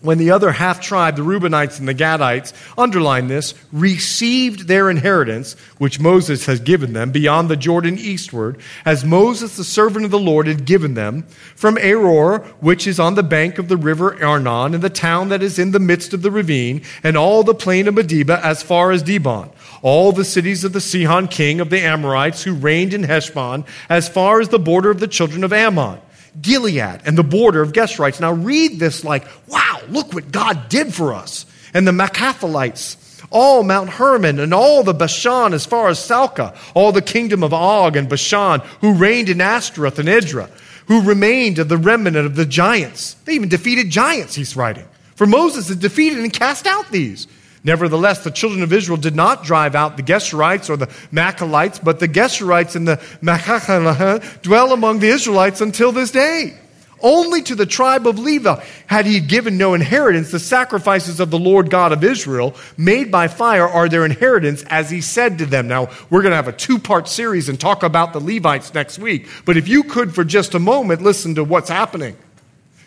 when 0.00 0.18
the 0.18 0.30
other 0.30 0.52
half 0.52 0.80
tribe, 0.80 1.16
the 1.16 1.22
Reubenites 1.22 1.78
and 1.78 1.88
the 1.88 1.94
Gadites, 1.94 2.52
underline 2.76 3.28
this, 3.28 3.54
received 3.72 4.68
their 4.68 4.90
inheritance, 4.90 5.54
which 5.78 5.98
Moses 5.98 6.46
has 6.46 6.60
given 6.60 6.92
them 6.92 7.10
beyond 7.10 7.48
the 7.48 7.56
Jordan 7.56 7.98
eastward, 7.98 8.58
as 8.84 9.04
Moses, 9.04 9.56
the 9.56 9.64
servant 9.64 10.04
of 10.04 10.10
the 10.10 10.18
Lord, 10.18 10.46
had 10.46 10.64
given 10.64 10.94
them, 10.94 11.22
from 11.56 11.76
Aroer, 11.76 12.44
which 12.60 12.86
is 12.86 13.00
on 13.00 13.14
the 13.14 13.22
bank 13.22 13.58
of 13.58 13.68
the 13.68 13.76
river 13.76 14.22
Arnon, 14.24 14.74
and 14.74 14.82
the 14.82 14.90
town 14.90 15.28
that 15.30 15.42
is 15.42 15.58
in 15.58 15.72
the 15.72 15.80
midst 15.80 16.14
of 16.14 16.22
the 16.22 16.30
ravine, 16.30 16.82
and 17.02 17.16
all 17.16 17.42
the 17.42 17.54
plain 17.54 17.88
of 17.88 17.94
Medeba 17.94 18.40
as 18.42 18.62
far 18.62 18.92
as 18.92 19.02
Dibon, 19.02 19.50
all 19.82 20.12
the 20.12 20.24
cities 20.24 20.64
of 20.64 20.72
the 20.72 20.80
Sihon 20.80 21.28
king 21.28 21.60
of 21.60 21.70
the 21.70 21.80
Amorites, 21.80 22.42
who 22.44 22.54
reigned 22.54 22.94
in 22.94 23.02
Heshbon, 23.02 23.64
as 23.88 24.08
far 24.08 24.40
as 24.40 24.48
the 24.48 24.58
border 24.58 24.90
of 24.90 25.00
the 25.00 25.08
children 25.08 25.44
of 25.44 25.52
Ammon. 25.52 26.00
Gilead 26.40 27.00
and 27.04 27.16
the 27.16 27.22
border 27.22 27.62
of 27.62 27.72
Geshurites. 27.72 28.20
Now 28.20 28.32
read 28.32 28.78
this 28.78 29.04
like, 29.04 29.26
wow, 29.46 29.80
look 29.88 30.12
what 30.12 30.30
God 30.30 30.68
did 30.68 30.94
for 30.94 31.14
us. 31.14 31.46
And 31.74 31.86
the 31.86 31.92
Machathalites, 31.92 33.24
all 33.30 33.62
Mount 33.62 33.90
Hermon 33.90 34.38
and 34.38 34.54
all 34.54 34.82
the 34.82 34.94
Bashan 34.94 35.52
as 35.52 35.66
far 35.66 35.88
as 35.88 35.98
Salcah, 35.98 36.54
all 36.74 36.92
the 36.92 37.02
kingdom 37.02 37.42
of 37.42 37.52
Og 37.52 37.96
and 37.96 38.08
Bashan, 38.08 38.60
who 38.80 38.94
reigned 38.94 39.28
in 39.28 39.40
Ashtaroth 39.40 39.98
and 39.98 40.08
Edrei, 40.08 40.48
who 40.86 41.02
remained 41.02 41.58
of 41.58 41.68
the 41.68 41.76
remnant 41.76 42.16
of 42.16 42.36
the 42.36 42.46
giants. 42.46 43.14
They 43.24 43.34
even 43.34 43.48
defeated 43.48 43.90
giants, 43.90 44.34
he's 44.34 44.56
writing. 44.56 44.86
For 45.16 45.26
Moses 45.26 45.68
had 45.68 45.80
defeated 45.80 46.20
and 46.20 46.32
cast 46.32 46.66
out 46.66 46.90
these. 46.90 47.26
Nevertheless, 47.64 48.22
the 48.24 48.30
children 48.30 48.62
of 48.62 48.72
Israel 48.72 48.96
did 48.96 49.16
not 49.16 49.44
drive 49.44 49.74
out 49.74 49.96
the 49.96 50.02
Geshurites 50.02 50.70
or 50.70 50.76
the 50.76 50.86
Machalites, 51.12 51.82
but 51.82 52.00
the 52.00 52.08
Geshurites 52.08 52.76
and 52.76 52.86
the 52.86 52.96
Machalites 53.20 54.42
dwell 54.42 54.72
among 54.72 55.00
the 55.00 55.08
Israelites 55.08 55.60
until 55.60 55.92
this 55.92 56.10
day. 56.10 56.56
Only 57.00 57.42
to 57.42 57.54
the 57.54 57.66
tribe 57.66 58.06
of 58.06 58.18
Levi 58.18 58.62
had 58.86 59.06
he 59.06 59.20
given 59.20 59.56
no 59.56 59.74
inheritance. 59.74 60.32
The 60.32 60.40
sacrifices 60.40 61.20
of 61.20 61.30
the 61.30 61.38
Lord 61.38 61.70
God 61.70 61.92
of 61.92 62.02
Israel, 62.02 62.56
made 62.76 63.10
by 63.10 63.28
fire, 63.28 63.68
are 63.68 63.88
their 63.88 64.04
inheritance, 64.04 64.64
as 64.64 64.90
he 64.90 65.00
said 65.00 65.38
to 65.38 65.46
them. 65.46 65.68
Now, 65.68 65.90
we're 66.10 66.22
going 66.22 66.32
to 66.32 66.36
have 66.36 66.48
a 66.48 66.52
two 66.52 66.78
part 66.78 67.08
series 67.08 67.48
and 67.48 67.58
talk 67.58 67.84
about 67.84 68.12
the 68.12 68.20
Levites 68.20 68.74
next 68.74 68.98
week. 68.98 69.28
But 69.44 69.56
if 69.56 69.68
you 69.68 69.84
could, 69.84 70.12
for 70.12 70.24
just 70.24 70.54
a 70.54 70.58
moment, 70.58 71.02
listen 71.02 71.36
to 71.36 71.44
what's 71.44 71.68
happening. 71.68 72.16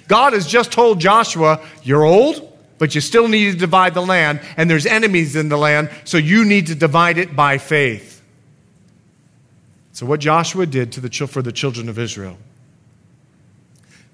God 0.10 0.34
has 0.34 0.46
just 0.46 0.74
told 0.74 1.00
Joshua, 1.00 1.66
You're 1.84 2.04
old, 2.04 2.51
but 2.82 2.96
you 2.96 3.00
still 3.00 3.28
need 3.28 3.52
to 3.52 3.58
divide 3.60 3.94
the 3.94 4.02
land, 4.02 4.42
and 4.58 4.68
there's 4.68 4.88
enemies 4.88 5.36
in 5.36 5.50
the 5.50 5.58
land, 5.58 5.92
so 6.04 6.18
you 6.18 6.44
need 6.44 6.66
to 6.66 6.74
divide 6.74 7.20
it 7.20 7.36
by 7.36 7.60
faith. 7.60 8.24
So, 9.92 10.08
what 10.08 10.20
Joshua 10.20 10.66
did 10.66 10.92
to 10.94 11.00
the, 11.00 11.28
for 11.28 11.44
the 11.44 11.52
children 11.52 11.90
of 11.90 12.00
Israel, 12.00 12.40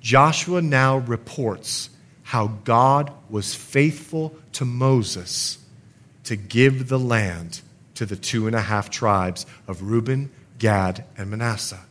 Joshua 0.02 0.62
now 0.62 0.98
reports 0.98 1.90
how 2.24 2.48
God 2.66 3.10
was 3.30 3.56
faithful 3.56 4.36
to 4.52 4.66
Moses 4.66 5.60
to 6.26 6.36
give 6.36 6.90
the 6.90 7.00
land 7.00 7.62
to 7.96 8.06
the 8.06 8.18
two 8.18 8.48
and 8.48 8.56
a 8.56 8.62
half 8.62 8.90
tribes 8.90 9.46
of 9.70 9.82
Reuben, 9.82 10.30
Gad, 10.60 11.06
and 11.18 11.30
Manasseh. 11.30 11.86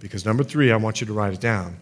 Because 0.00 0.24
number 0.24 0.42
three, 0.42 0.72
I 0.72 0.76
want 0.76 1.00
you 1.00 1.06
to 1.06 1.12
write 1.12 1.34
it 1.34 1.40
down. 1.40 1.76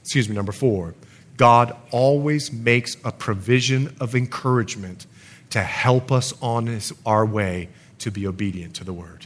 Excuse 0.00 0.28
me, 0.28 0.34
number 0.34 0.50
four. 0.50 0.96
God 1.40 1.74
always 1.90 2.52
makes 2.52 2.98
a 3.02 3.10
provision 3.10 3.96
of 3.98 4.14
encouragement 4.14 5.06
to 5.48 5.62
help 5.62 6.12
us 6.12 6.34
on 6.42 6.66
his, 6.66 6.92
our 7.06 7.24
way 7.24 7.70
to 8.00 8.10
be 8.10 8.26
obedient 8.26 8.74
to 8.74 8.84
the 8.84 8.92
word. 8.92 9.24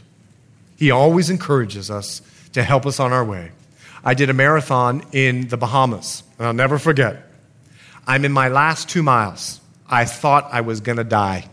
He 0.77 0.91
always 0.91 1.29
encourages 1.29 1.91
us 1.91 2.21
to 2.53 2.63
help 2.63 2.85
us 2.85 3.01
on 3.01 3.11
our 3.11 3.25
way. 3.25 3.51
I 4.01 4.13
did 4.13 4.29
a 4.29 4.33
marathon 4.33 5.05
in 5.11 5.49
the 5.49 5.57
Bahamas, 5.57 6.23
and 6.37 6.47
I'll 6.47 6.53
never 6.53 6.79
forget. 6.79 7.21
I'm 8.07 8.23
in 8.23 8.31
my 8.31 8.47
last 8.47 8.87
two 8.87 9.03
miles. 9.03 9.59
I 9.85 10.05
thought 10.05 10.47
I 10.53 10.61
was 10.61 10.79
going 10.79 10.99
to 10.99 11.03
die. 11.03 11.49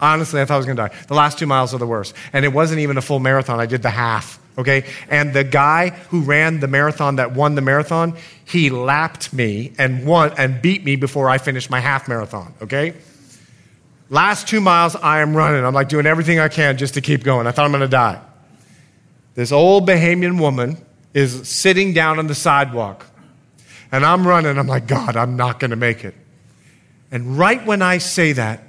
Honestly, 0.00 0.40
I 0.40 0.46
thought 0.46 0.54
I 0.54 0.56
was 0.56 0.66
going 0.66 0.78
to 0.78 0.88
die. 0.88 0.94
The 1.06 1.14
last 1.14 1.38
two 1.38 1.46
miles 1.46 1.72
are 1.72 1.78
the 1.78 1.86
worst. 1.86 2.12
And 2.32 2.44
it 2.44 2.52
wasn't 2.52 2.80
even 2.80 2.98
a 2.98 3.02
full 3.02 3.20
marathon. 3.20 3.60
I 3.60 3.66
did 3.66 3.82
the 3.82 3.90
half, 3.90 4.40
okay? 4.58 4.84
And 5.08 5.32
the 5.32 5.44
guy 5.44 5.90
who 6.10 6.20
ran 6.20 6.60
the 6.60 6.68
marathon 6.68 7.16
that 7.16 7.32
won 7.32 7.54
the 7.54 7.60
marathon, 7.60 8.16
he 8.44 8.70
lapped 8.70 9.32
me 9.32 9.72
and 9.78 10.06
won 10.06 10.32
and 10.38 10.60
beat 10.62 10.84
me 10.84 10.96
before 10.96 11.28
I 11.28 11.38
finished 11.38 11.70
my 11.70 11.80
half 11.80 12.08
marathon, 12.08 12.54
okay? 12.62 12.94
Last 14.08 14.46
two 14.46 14.60
miles, 14.60 14.94
I 14.94 15.20
am 15.20 15.36
running. 15.36 15.64
I'm 15.64 15.74
like 15.74 15.88
doing 15.88 16.06
everything 16.06 16.38
I 16.38 16.48
can 16.48 16.76
just 16.76 16.94
to 16.94 17.00
keep 17.00 17.24
going. 17.24 17.46
I 17.46 17.50
thought 17.50 17.64
I'm 17.64 17.72
to 17.82 17.88
die. 17.88 18.20
This 19.34 19.52
old 19.52 19.86
Bahamian 19.86 20.40
woman 20.40 20.78
is 21.12 21.48
sitting 21.48 21.92
down 21.92 22.18
on 22.18 22.26
the 22.26 22.34
sidewalk. 22.34 23.06
And 23.90 24.04
I'm 24.04 24.26
running. 24.26 24.58
I'm 24.58 24.66
like, 24.66 24.86
God, 24.86 25.16
I'm 25.16 25.36
not 25.36 25.60
to 25.70 25.76
make 25.76 26.04
it. 26.04 26.14
And 27.10 27.38
right 27.38 27.64
when 27.64 27.82
I 27.82 27.98
say 27.98 28.32
that, 28.32 28.62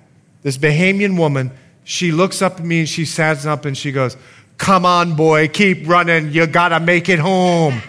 this 0.43 0.57
Bahamian 0.57 1.17
woman, 1.17 1.51
she 1.83 2.11
looks 2.11 2.41
up 2.41 2.59
at 2.59 2.65
me 2.65 2.79
and 2.79 2.89
she 2.89 3.05
stands 3.05 3.45
up 3.45 3.65
and 3.65 3.77
she 3.77 3.91
goes, 3.91 4.17
Come 4.57 4.85
on, 4.85 5.15
boy, 5.15 5.47
keep 5.47 5.87
running. 5.87 6.31
You 6.31 6.47
got 6.47 6.69
to 6.69 6.79
make 6.79 7.09
it 7.09 7.19
home. 7.19 7.81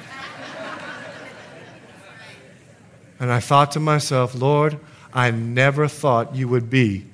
and 3.18 3.32
I 3.32 3.40
thought 3.40 3.72
to 3.72 3.80
myself, 3.80 4.34
Lord, 4.34 4.78
I 5.12 5.30
never 5.30 5.88
thought 5.88 6.34
you 6.36 6.48
would 6.48 6.70
be 6.70 7.06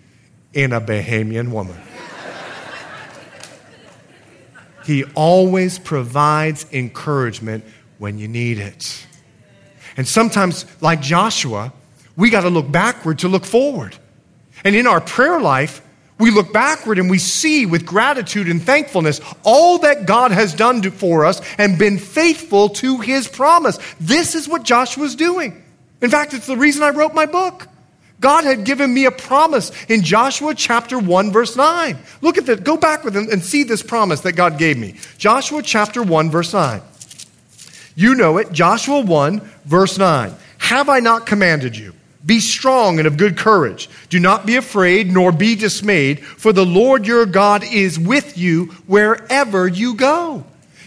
in 0.53 0.73
a 0.73 0.81
Bahamian 0.81 1.51
woman. 1.51 1.81
he 4.85 5.05
always 5.15 5.79
provides 5.79 6.67
encouragement 6.73 7.65
when 7.99 8.19
you 8.19 8.29
need 8.29 8.59
it. 8.59 9.07
And 9.97 10.07
sometimes, 10.07 10.67
like 10.81 11.01
Joshua, 11.01 11.73
we 12.17 12.31
got 12.31 12.43
to 12.43 12.51
look 12.51 12.71
backward 12.71 13.21
to 13.21 13.29
look 13.29 13.45
forward. 13.45 13.97
And 14.65 14.75
in 14.75 14.87
our 14.87 15.01
prayer 15.01 15.41
life, 15.41 15.81
we 16.19 16.31
look 16.31 16.53
backward 16.53 16.99
and 16.99 17.11
we 17.11 17.19
see 17.19 17.67
with 17.67 17.85
gratitude 17.85 18.49
and 18.49 18.63
thankfulness 18.63 19.21
all 19.43 19.79
that 19.79 20.07
God 20.07 20.31
has 20.31 20.55
done 20.55 20.83
for 20.91 21.25
us 21.25 21.41
and 21.59 21.79
been 21.79 21.99
faithful 21.99 22.69
to 22.71 23.01
his 23.01 23.27
promise. 23.27 23.79
This 23.99 24.35
is 24.35 24.49
what 24.49 24.63
Joshua's 24.63 25.17
doing. 25.17 25.63
In 26.01 26.11
fact, 26.11 26.35
it's 26.35 26.47
the 26.47 26.57
reason 26.57 26.83
I 26.83 26.91
wrote 26.91 27.15
my 27.15 27.27
book. 27.27 27.69
God 28.21 28.45
had 28.45 28.65
given 28.65 28.95
me 28.95 29.07
a 29.07 29.11
promise 29.11 29.73
in 29.87 30.03
Joshua 30.03 30.55
chapter 30.55 30.99
1, 30.99 31.33
verse 31.33 31.57
9. 31.57 31.99
Look 32.21 32.39
at 32.39 32.47
that. 32.47 32.65
Go 32.65 32.77
back 32.77 33.05
with 33.05 33.17
him 33.17 33.29
and 33.31 33.43
see 33.43 33.65
this 33.65 33.83
promise 33.83 34.21
that 34.21 34.33
God 34.33 34.57
gave 34.57 34.79
me. 34.79 34.95
Joshua 35.19 35.63
chapter 35.63 36.03
1, 36.03 36.31
verse 36.31 36.53
9. 36.53 36.81
You 37.97 38.15
know 38.15 38.39
it. 38.39 38.53
Joshua 38.53 39.01
1, 39.01 39.41
verse 39.65 39.99
9. 39.99 40.33
Have 40.59 40.89
I 40.89 41.01
not 41.01 41.27
commanded 41.27 41.77
you? 41.77 41.93
Be 42.25 42.41
strong 42.41 42.99
and 42.99 43.07
of 43.07 43.17
good 43.17 43.37
courage. 43.37 43.91
Do 44.09 44.19
not 44.19 44.47
be 44.47 44.57
afraid 44.57 45.13
nor 45.13 45.31
be 45.31 45.55
dismayed, 45.55 46.25
for 46.25 46.53
the 46.53 46.65
Lord 46.65 47.07
your 47.07 47.27
God 47.27 47.63
is 47.65 47.99
with 47.99 48.39
you 48.39 48.67
wherever 48.87 49.69
you 49.69 49.95
go. 49.95 50.45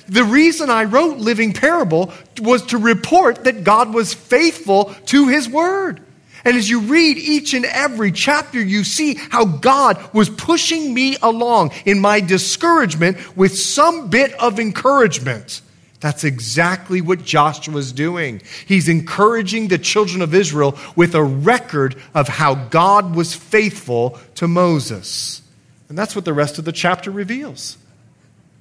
The 0.07 0.23
reason 0.23 0.69
I 0.69 0.85
wrote 0.85 1.17
Living 1.17 1.53
Parable 1.53 2.11
was 2.41 2.65
to 2.67 2.77
report 2.77 3.43
that 3.43 3.63
God 3.63 3.93
was 3.93 4.13
faithful 4.13 4.95
to 5.07 5.27
his 5.27 5.49
word. 5.49 6.01
And 6.45 6.55
as 6.55 6.69
you 6.69 6.79
read 6.79 7.17
each 7.17 7.53
and 7.53 7.65
every 7.65 8.11
chapter, 8.11 8.61
you 8.61 8.85
see 8.85 9.15
how 9.15 9.45
God 9.45 10.13
was 10.13 10.29
pushing 10.29 10.93
me 10.93 11.17
along 11.21 11.71
in 11.85 11.99
my 11.99 12.21
discouragement 12.21 13.35
with 13.35 13.59
some 13.59 14.09
bit 14.09 14.31
of 14.33 14.59
encouragement. 14.59 15.61
That's 15.99 16.23
exactly 16.23 17.01
what 17.01 17.23
Joshua 17.23 17.77
is 17.77 17.91
doing. 17.91 18.41
He's 18.67 18.87
encouraging 18.87 19.67
the 19.67 19.79
children 19.79 20.21
of 20.21 20.35
Israel 20.35 20.77
with 20.95 21.15
a 21.15 21.23
record 21.23 21.95
of 22.13 22.27
how 22.27 22.55
God 22.55 23.15
was 23.15 23.33
faithful 23.33 24.19
to 24.35 24.47
Moses. 24.47 25.41
And 25.89 25.97
that's 25.97 26.15
what 26.15 26.25
the 26.25 26.33
rest 26.33 26.59
of 26.59 26.65
the 26.65 26.71
chapter 26.71 27.09
reveals. 27.09 27.77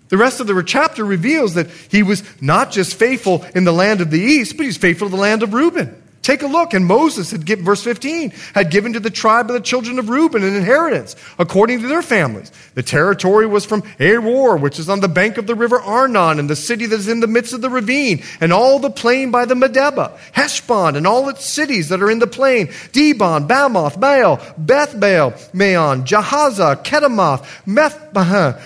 The 0.09 0.17
rest 0.17 0.41
of 0.41 0.47
the 0.47 0.63
chapter 0.63 1.05
reveals 1.05 1.55
that 1.55 1.69
he 1.91 2.03
was 2.03 2.23
not 2.41 2.71
just 2.71 2.95
faithful 2.95 3.45
in 3.55 3.65
the 3.65 3.73
land 3.73 4.01
of 4.01 4.11
the 4.11 4.21
east, 4.21 4.57
but 4.57 4.65
he's 4.65 4.77
faithful 4.77 5.09
to 5.09 5.15
the 5.15 5.21
land 5.21 5.43
of 5.43 5.53
Reuben. 5.53 6.03
Take 6.27 6.43
a 6.43 6.49
look. 6.49 6.75
And 6.75 6.85
Moses 6.85 7.31
had 7.31 7.47
given, 7.47 7.65
verse 7.65 7.85
15, 7.85 8.33
had 8.53 8.69
given 8.69 8.95
to 8.95 8.99
the 8.99 9.11
tribe 9.11 9.49
of 9.49 9.55
the 9.55 9.61
children 9.61 10.01
of 10.01 10.09
Reuben 10.09 10.43
an 10.43 10.57
inheritance 10.57 11.15
according 11.39 11.83
to 11.83 11.87
their 11.87 12.03
families. 12.03 12.51
The 12.75 12.83
territory 12.83 13.47
was 13.47 13.65
from 13.65 13.83
Aroer, 14.01 14.61
which 14.61 14.81
is 14.81 14.89
on 14.89 14.99
the 14.99 15.07
bank 15.07 15.39
of 15.39 15.47
the 15.47 15.55
river 15.55 15.81
Arnon, 15.81 16.41
and 16.41 16.51
the 16.51 16.57
city 16.57 16.87
that 16.87 16.99
is 16.99 17.07
in 17.07 17.21
the 17.21 17.29
midst 17.29 17.53
of 17.53 17.61
the 17.61 17.71
ravine, 17.71 18.25
and 18.41 18.53
all 18.53 18.81
the 18.81 18.91
plain 18.91 19.31
by 19.31 19.45
the 19.45 19.55
Medeba, 19.55 20.19
Heshbon, 20.33 20.97
and 20.97 21.07
all 21.07 21.29
its 21.29 21.45
cities 21.45 21.91
that 21.91 22.03
are 22.03 22.11
in 22.11 22.19
the 22.19 22.27
plain, 22.27 22.67
Dibon, 22.93 23.47
Bamoth, 23.47 24.01
Baal, 24.01 24.41
Beth 24.59 24.99
Baal, 24.99 25.33
Maon, 25.53 26.03
Jahaza, 26.03 26.83
Kedemoth, 26.83 27.47
Methbah, 27.67 28.61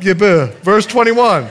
Gibber. 0.00 0.46
Verse 0.62 0.84
21 0.84 1.48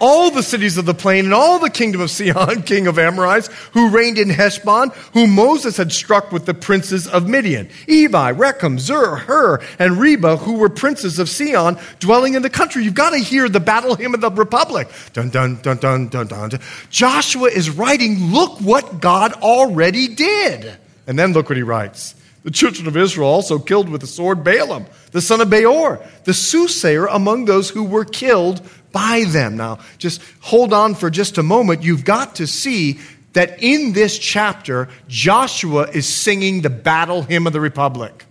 all 0.00 0.30
the 0.30 0.42
cities 0.42 0.76
of 0.76 0.86
the 0.86 0.94
plain 0.94 1.26
and 1.26 1.34
all 1.34 1.58
the 1.58 1.70
kingdom 1.70 2.00
of 2.00 2.10
Sihon, 2.10 2.62
king 2.66 2.86
of 2.86 2.98
Amorites, 2.98 3.48
who 3.72 3.90
reigned 3.90 4.18
in 4.18 4.30
Heshbon, 4.30 4.90
whom 5.12 5.30
Moses 5.34 5.76
had 5.76 5.92
struck 5.92 6.32
with 6.32 6.46
the 6.46 6.54
princes 6.54 7.06
of 7.06 7.28
Midian, 7.28 7.66
Evi, 7.86 8.34
Rekem, 8.36 8.78
Zur, 8.78 9.16
Hur, 9.16 9.60
and 9.78 9.98
Reba, 9.98 10.38
who 10.38 10.54
were 10.54 10.68
princes 10.68 11.18
of 11.18 11.28
Sihon, 11.28 11.78
dwelling 12.00 12.34
in 12.34 12.42
the 12.42 12.50
country. 12.50 12.82
You've 12.82 12.94
got 12.94 13.10
to 13.10 13.18
hear 13.18 13.48
the 13.48 13.60
battle 13.60 13.94
hymn 13.94 14.14
of 14.14 14.20
the 14.20 14.30
republic. 14.30 14.88
Dun, 15.12 15.30
dun, 15.30 15.60
dun, 15.62 15.76
dun, 15.76 16.08
dun, 16.08 16.26
dun. 16.26 16.50
Joshua 16.88 17.48
is 17.48 17.70
writing, 17.70 18.32
look 18.32 18.60
what 18.60 19.00
God 19.00 19.34
already 19.34 20.08
did. 20.08 20.76
And 21.06 21.18
then 21.18 21.32
look 21.32 21.48
what 21.48 21.56
he 21.56 21.62
writes. 21.62 22.14
The 22.42 22.50
children 22.50 22.88
of 22.88 22.96
Israel 22.96 23.28
also 23.28 23.58
killed 23.58 23.90
with 23.90 24.00
the 24.00 24.06
sword 24.06 24.42
Balaam, 24.42 24.86
the 25.12 25.20
son 25.20 25.42
of 25.42 25.50
Beor, 25.50 26.00
the 26.24 26.32
soothsayer 26.32 27.06
among 27.06 27.44
those 27.44 27.68
who 27.68 27.84
were 27.84 28.04
killed 28.06 28.66
by 28.92 29.24
them. 29.26 29.56
Now, 29.56 29.78
just 29.98 30.22
hold 30.40 30.72
on 30.72 30.94
for 30.94 31.10
just 31.10 31.38
a 31.38 31.42
moment. 31.42 31.82
You've 31.82 32.04
got 32.04 32.36
to 32.36 32.46
see 32.46 32.98
that 33.32 33.62
in 33.62 33.92
this 33.92 34.18
chapter, 34.18 34.88
Joshua 35.08 35.88
is 35.88 36.08
singing 36.08 36.62
the 36.62 36.70
battle 36.70 37.22
hymn 37.22 37.46
of 37.46 37.52
the 37.52 37.60
Republic. 37.60 38.26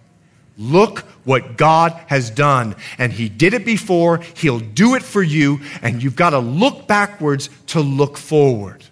Look 0.57 0.99
what 1.23 1.55
God 1.57 1.93
has 2.07 2.29
done. 2.29 2.75
And 2.97 3.13
He 3.13 3.29
did 3.29 3.53
it 3.53 3.65
before, 3.65 4.17
He'll 4.35 4.59
do 4.59 4.95
it 4.95 5.03
for 5.03 5.23
you, 5.23 5.61
and 5.81 6.03
you've 6.03 6.17
got 6.17 6.31
to 6.31 6.39
look 6.39 6.87
backwards 6.87 7.49
to 7.67 7.79
look 7.79 8.17
forward. 8.17 8.83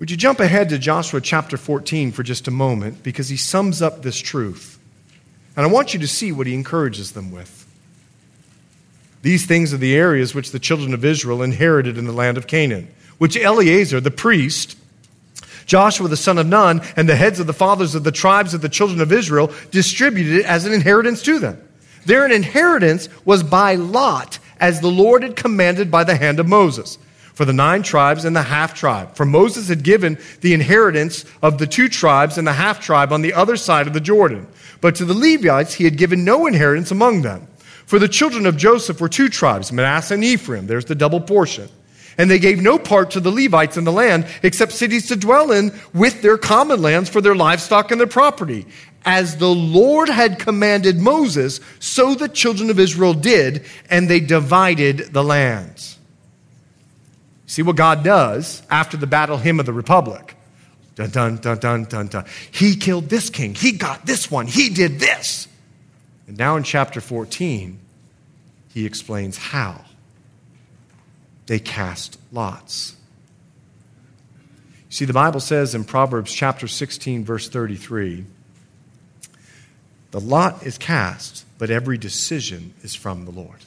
Would 0.00 0.10
you 0.10 0.16
jump 0.16 0.40
ahead 0.40 0.68
to 0.70 0.78
Joshua 0.78 1.20
chapter 1.20 1.56
14 1.56 2.12
for 2.12 2.22
just 2.22 2.48
a 2.48 2.50
moment 2.50 3.02
because 3.02 3.28
he 3.28 3.36
sums 3.36 3.80
up 3.80 4.02
this 4.02 4.18
truth? 4.18 4.78
And 5.56 5.64
I 5.64 5.68
want 5.70 5.94
you 5.94 6.00
to 6.00 6.08
see 6.08 6.32
what 6.32 6.46
he 6.46 6.54
encourages 6.54 7.12
them 7.12 7.30
with. 7.30 7.63
These 9.24 9.46
things 9.46 9.72
are 9.72 9.78
the 9.78 9.96
areas 9.96 10.34
which 10.34 10.50
the 10.50 10.58
children 10.58 10.92
of 10.92 11.02
Israel 11.02 11.42
inherited 11.42 11.96
in 11.96 12.04
the 12.04 12.12
land 12.12 12.36
of 12.36 12.46
Canaan, 12.46 12.88
which 13.16 13.38
Eleazar, 13.38 13.98
the 13.98 14.10
priest, 14.10 14.76
Joshua 15.64 16.08
the 16.08 16.16
son 16.16 16.36
of 16.36 16.46
Nun, 16.46 16.82
and 16.94 17.08
the 17.08 17.16
heads 17.16 17.40
of 17.40 17.46
the 17.46 17.54
fathers 17.54 17.94
of 17.94 18.04
the 18.04 18.12
tribes 18.12 18.52
of 18.52 18.60
the 18.60 18.68
children 18.68 19.00
of 19.00 19.10
Israel 19.10 19.50
distributed 19.70 20.44
as 20.44 20.66
an 20.66 20.74
inheritance 20.74 21.22
to 21.22 21.38
them. 21.38 21.58
Their 22.04 22.30
inheritance 22.30 23.08
was 23.24 23.42
by 23.42 23.76
lot, 23.76 24.38
as 24.60 24.82
the 24.82 24.90
Lord 24.90 25.22
had 25.22 25.36
commanded 25.36 25.90
by 25.90 26.04
the 26.04 26.16
hand 26.16 26.38
of 26.38 26.46
Moses, 26.46 26.98
for 27.32 27.46
the 27.46 27.54
nine 27.54 27.82
tribes 27.82 28.26
and 28.26 28.36
the 28.36 28.42
half 28.42 28.74
tribe. 28.74 29.16
For 29.16 29.24
Moses 29.24 29.68
had 29.68 29.82
given 29.82 30.18
the 30.42 30.52
inheritance 30.52 31.24
of 31.42 31.56
the 31.56 31.66
two 31.66 31.88
tribes 31.88 32.36
and 32.36 32.46
the 32.46 32.52
half 32.52 32.78
tribe 32.78 33.10
on 33.10 33.22
the 33.22 33.32
other 33.32 33.56
side 33.56 33.86
of 33.86 33.94
the 33.94 34.00
Jordan. 34.00 34.46
But 34.82 34.96
to 34.96 35.06
the 35.06 35.14
Levites 35.14 35.72
he 35.72 35.84
had 35.84 35.96
given 35.96 36.26
no 36.26 36.46
inheritance 36.46 36.90
among 36.90 37.22
them. 37.22 37.48
For 37.86 37.98
the 37.98 38.08
children 38.08 38.46
of 38.46 38.56
Joseph 38.56 39.00
were 39.00 39.08
two 39.08 39.28
tribes, 39.28 39.72
Manasseh 39.72 40.14
and 40.14 40.24
Ephraim. 40.24 40.66
There's 40.66 40.86
the 40.86 40.94
double 40.94 41.20
portion. 41.20 41.68
And 42.16 42.30
they 42.30 42.38
gave 42.38 42.62
no 42.62 42.78
part 42.78 43.10
to 43.12 43.20
the 43.20 43.30
Levites 43.30 43.76
in 43.76 43.84
the 43.84 43.92
land 43.92 44.26
except 44.42 44.72
cities 44.72 45.08
to 45.08 45.16
dwell 45.16 45.50
in 45.50 45.72
with 45.92 46.22
their 46.22 46.38
common 46.38 46.80
lands 46.80 47.10
for 47.10 47.20
their 47.20 47.34
livestock 47.34 47.90
and 47.90 48.00
their 48.00 48.06
property. 48.06 48.66
As 49.04 49.36
the 49.36 49.54
Lord 49.54 50.08
had 50.08 50.38
commanded 50.38 50.98
Moses, 50.98 51.60
so 51.78 52.14
the 52.14 52.28
children 52.28 52.70
of 52.70 52.78
Israel 52.78 53.12
did, 53.12 53.64
and 53.90 54.08
they 54.08 54.20
divided 54.20 55.12
the 55.12 55.24
lands. 55.24 55.98
See 57.46 57.62
what 57.62 57.76
God 57.76 58.02
does 58.02 58.62
after 58.70 58.96
the 58.96 59.06
battle 59.06 59.36
hymn 59.36 59.60
of 59.60 59.66
the 59.66 59.72
Republic. 59.72 60.36
Dun, 60.94 61.10
dun, 61.10 61.36
dun, 61.36 61.58
dun, 61.58 61.84
dun, 61.84 62.06
dun. 62.06 62.24
He 62.50 62.76
killed 62.76 63.08
this 63.08 63.28
king. 63.28 63.54
He 63.54 63.72
got 63.72 64.06
this 64.06 64.30
one. 64.30 64.46
He 64.46 64.70
did 64.70 65.00
this. 65.00 65.48
And 66.26 66.38
now 66.38 66.56
in 66.56 66.62
chapter 66.62 67.00
14, 67.00 67.78
he 68.72 68.86
explains 68.86 69.36
how. 69.36 69.84
They 71.46 71.58
cast 71.58 72.18
lots. 72.32 72.96
See, 74.88 75.04
the 75.04 75.12
Bible 75.12 75.40
says 75.40 75.74
in 75.74 75.84
Proverbs 75.84 76.32
chapter 76.32 76.66
16, 76.68 77.24
verse 77.24 77.48
33 77.48 78.26
the 80.14 80.20
lot 80.20 80.64
is 80.64 80.78
cast, 80.78 81.44
but 81.58 81.70
every 81.70 81.98
decision 81.98 82.72
is 82.82 82.94
from 82.94 83.24
the 83.24 83.32
Lord. 83.32 83.58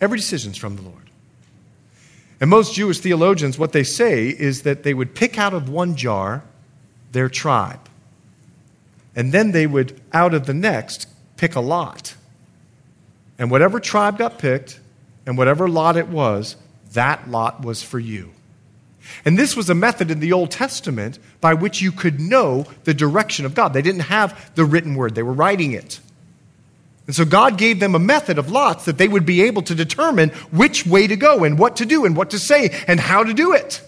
Every 0.00 0.18
decision 0.18 0.52
is 0.52 0.56
from 0.56 0.76
the 0.76 0.82
Lord. 0.82 1.10
And 2.40 2.48
most 2.48 2.72
Jewish 2.72 3.00
theologians, 3.00 3.58
what 3.58 3.72
they 3.72 3.82
say 3.82 4.28
is 4.28 4.62
that 4.62 4.84
they 4.84 4.94
would 4.94 5.16
pick 5.16 5.36
out 5.36 5.52
of 5.52 5.68
one 5.68 5.96
jar 5.96 6.44
their 7.10 7.28
tribe. 7.28 7.88
And 9.14 9.32
then 9.32 9.52
they 9.52 9.66
would, 9.66 10.00
out 10.12 10.34
of 10.34 10.46
the 10.46 10.54
next, 10.54 11.08
pick 11.36 11.54
a 11.54 11.60
lot. 11.60 12.14
And 13.38 13.50
whatever 13.50 13.80
tribe 13.80 14.18
got 14.18 14.38
picked, 14.38 14.80
and 15.26 15.38
whatever 15.38 15.68
lot 15.68 15.96
it 15.96 16.08
was, 16.08 16.56
that 16.92 17.28
lot 17.28 17.62
was 17.62 17.82
for 17.82 17.98
you. 17.98 18.30
And 19.24 19.38
this 19.38 19.56
was 19.56 19.68
a 19.68 19.74
method 19.74 20.10
in 20.10 20.20
the 20.20 20.32
Old 20.32 20.50
Testament 20.50 21.18
by 21.40 21.54
which 21.54 21.82
you 21.82 21.92
could 21.92 22.20
know 22.20 22.66
the 22.84 22.94
direction 22.94 23.44
of 23.44 23.54
God. 23.54 23.72
They 23.72 23.82
didn't 23.82 24.02
have 24.02 24.54
the 24.54 24.64
written 24.64 24.94
word, 24.94 25.14
they 25.14 25.22
were 25.22 25.32
writing 25.32 25.72
it. 25.72 26.00
And 27.06 27.16
so 27.16 27.24
God 27.24 27.58
gave 27.58 27.80
them 27.80 27.96
a 27.96 27.98
method 27.98 28.38
of 28.38 28.50
lots 28.50 28.84
that 28.84 28.96
they 28.96 29.08
would 29.08 29.26
be 29.26 29.42
able 29.42 29.62
to 29.62 29.74
determine 29.74 30.30
which 30.52 30.86
way 30.86 31.08
to 31.08 31.16
go 31.16 31.42
and 31.42 31.58
what 31.58 31.76
to 31.76 31.86
do 31.86 32.04
and 32.04 32.16
what 32.16 32.30
to 32.30 32.38
say 32.38 32.70
and 32.86 33.00
how 33.00 33.24
to 33.24 33.34
do 33.34 33.52
it. 33.52 33.82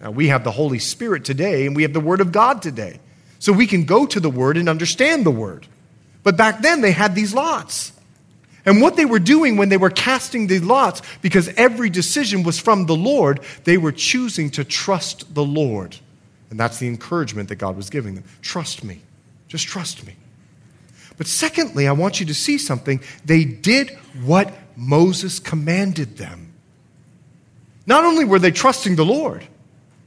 Now, 0.00 0.12
we 0.12 0.28
have 0.28 0.44
the 0.44 0.52
Holy 0.52 0.78
Spirit 0.78 1.24
today 1.24 1.66
and 1.66 1.74
we 1.74 1.82
have 1.82 1.92
the 1.92 2.00
Word 2.00 2.20
of 2.20 2.30
God 2.30 2.62
today. 2.62 3.00
So 3.40 3.52
we 3.52 3.66
can 3.66 3.84
go 3.84 4.06
to 4.06 4.20
the 4.20 4.30
Word 4.30 4.56
and 4.56 4.68
understand 4.68 5.26
the 5.26 5.30
Word. 5.30 5.66
But 6.22 6.36
back 6.36 6.60
then 6.60 6.82
they 6.82 6.92
had 6.92 7.14
these 7.14 7.34
lots. 7.34 7.92
And 8.66 8.82
what 8.82 8.96
they 8.96 9.06
were 9.06 9.18
doing 9.18 9.56
when 9.56 9.70
they 9.70 9.78
were 9.78 9.90
casting 9.90 10.46
these 10.46 10.62
lots, 10.62 11.02
because 11.22 11.48
every 11.56 11.88
decision 11.88 12.42
was 12.42 12.58
from 12.58 12.86
the 12.86 12.94
Lord, 12.94 13.40
they 13.64 13.78
were 13.78 13.92
choosing 13.92 14.50
to 14.50 14.64
trust 14.64 15.34
the 15.34 15.44
Lord. 15.44 15.96
And 16.50 16.60
that's 16.60 16.78
the 16.78 16.86
encouragement 16.86 17.48
that 17.48 17.56
God 17.56 17.76
was 17.76 17.88
giving 17.88 18.14
them. 18.14 18.24
Trust 18.42 18.84
me. 18.84 19.00
Just 19.48 19.66
trust 19.66 20.06
me. 20.06 20.14
But 21.16 21.26
secondly, 21.26 21.88
I 21.88 21.92
want 21.92 22.20
you 22.20 22.26
to 22.26 22.34
see 22.34 22.58
something. 22.58 23.00
They 23.24 23.44
did 23.44 23.90
what 24.22 24.52
Moses 24.76 25.38
commanded 25.38 26.18
them. 26.18 26.52
Not 27.86 28.04
only 28.04 28.24
were 28.24 28.38
they 28.38 28.50
trusting 28.50 28.96
the 28.96 29.04
Lord, 29.04 29.44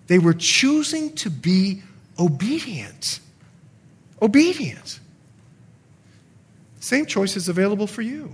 they 0.07 0.19
were 0.19 0.34
choosing 0.34 1.13
to 1.15 1.29
be 1.29 1.81
obedient. 2.19 3.19
Obedient. 4.24 5.01
Same 6.80 7.05
choice 7.05 7.36
is 7.36 7.49
available 7.49 7.88
for 7.88 8.01
you. 8.01 8.34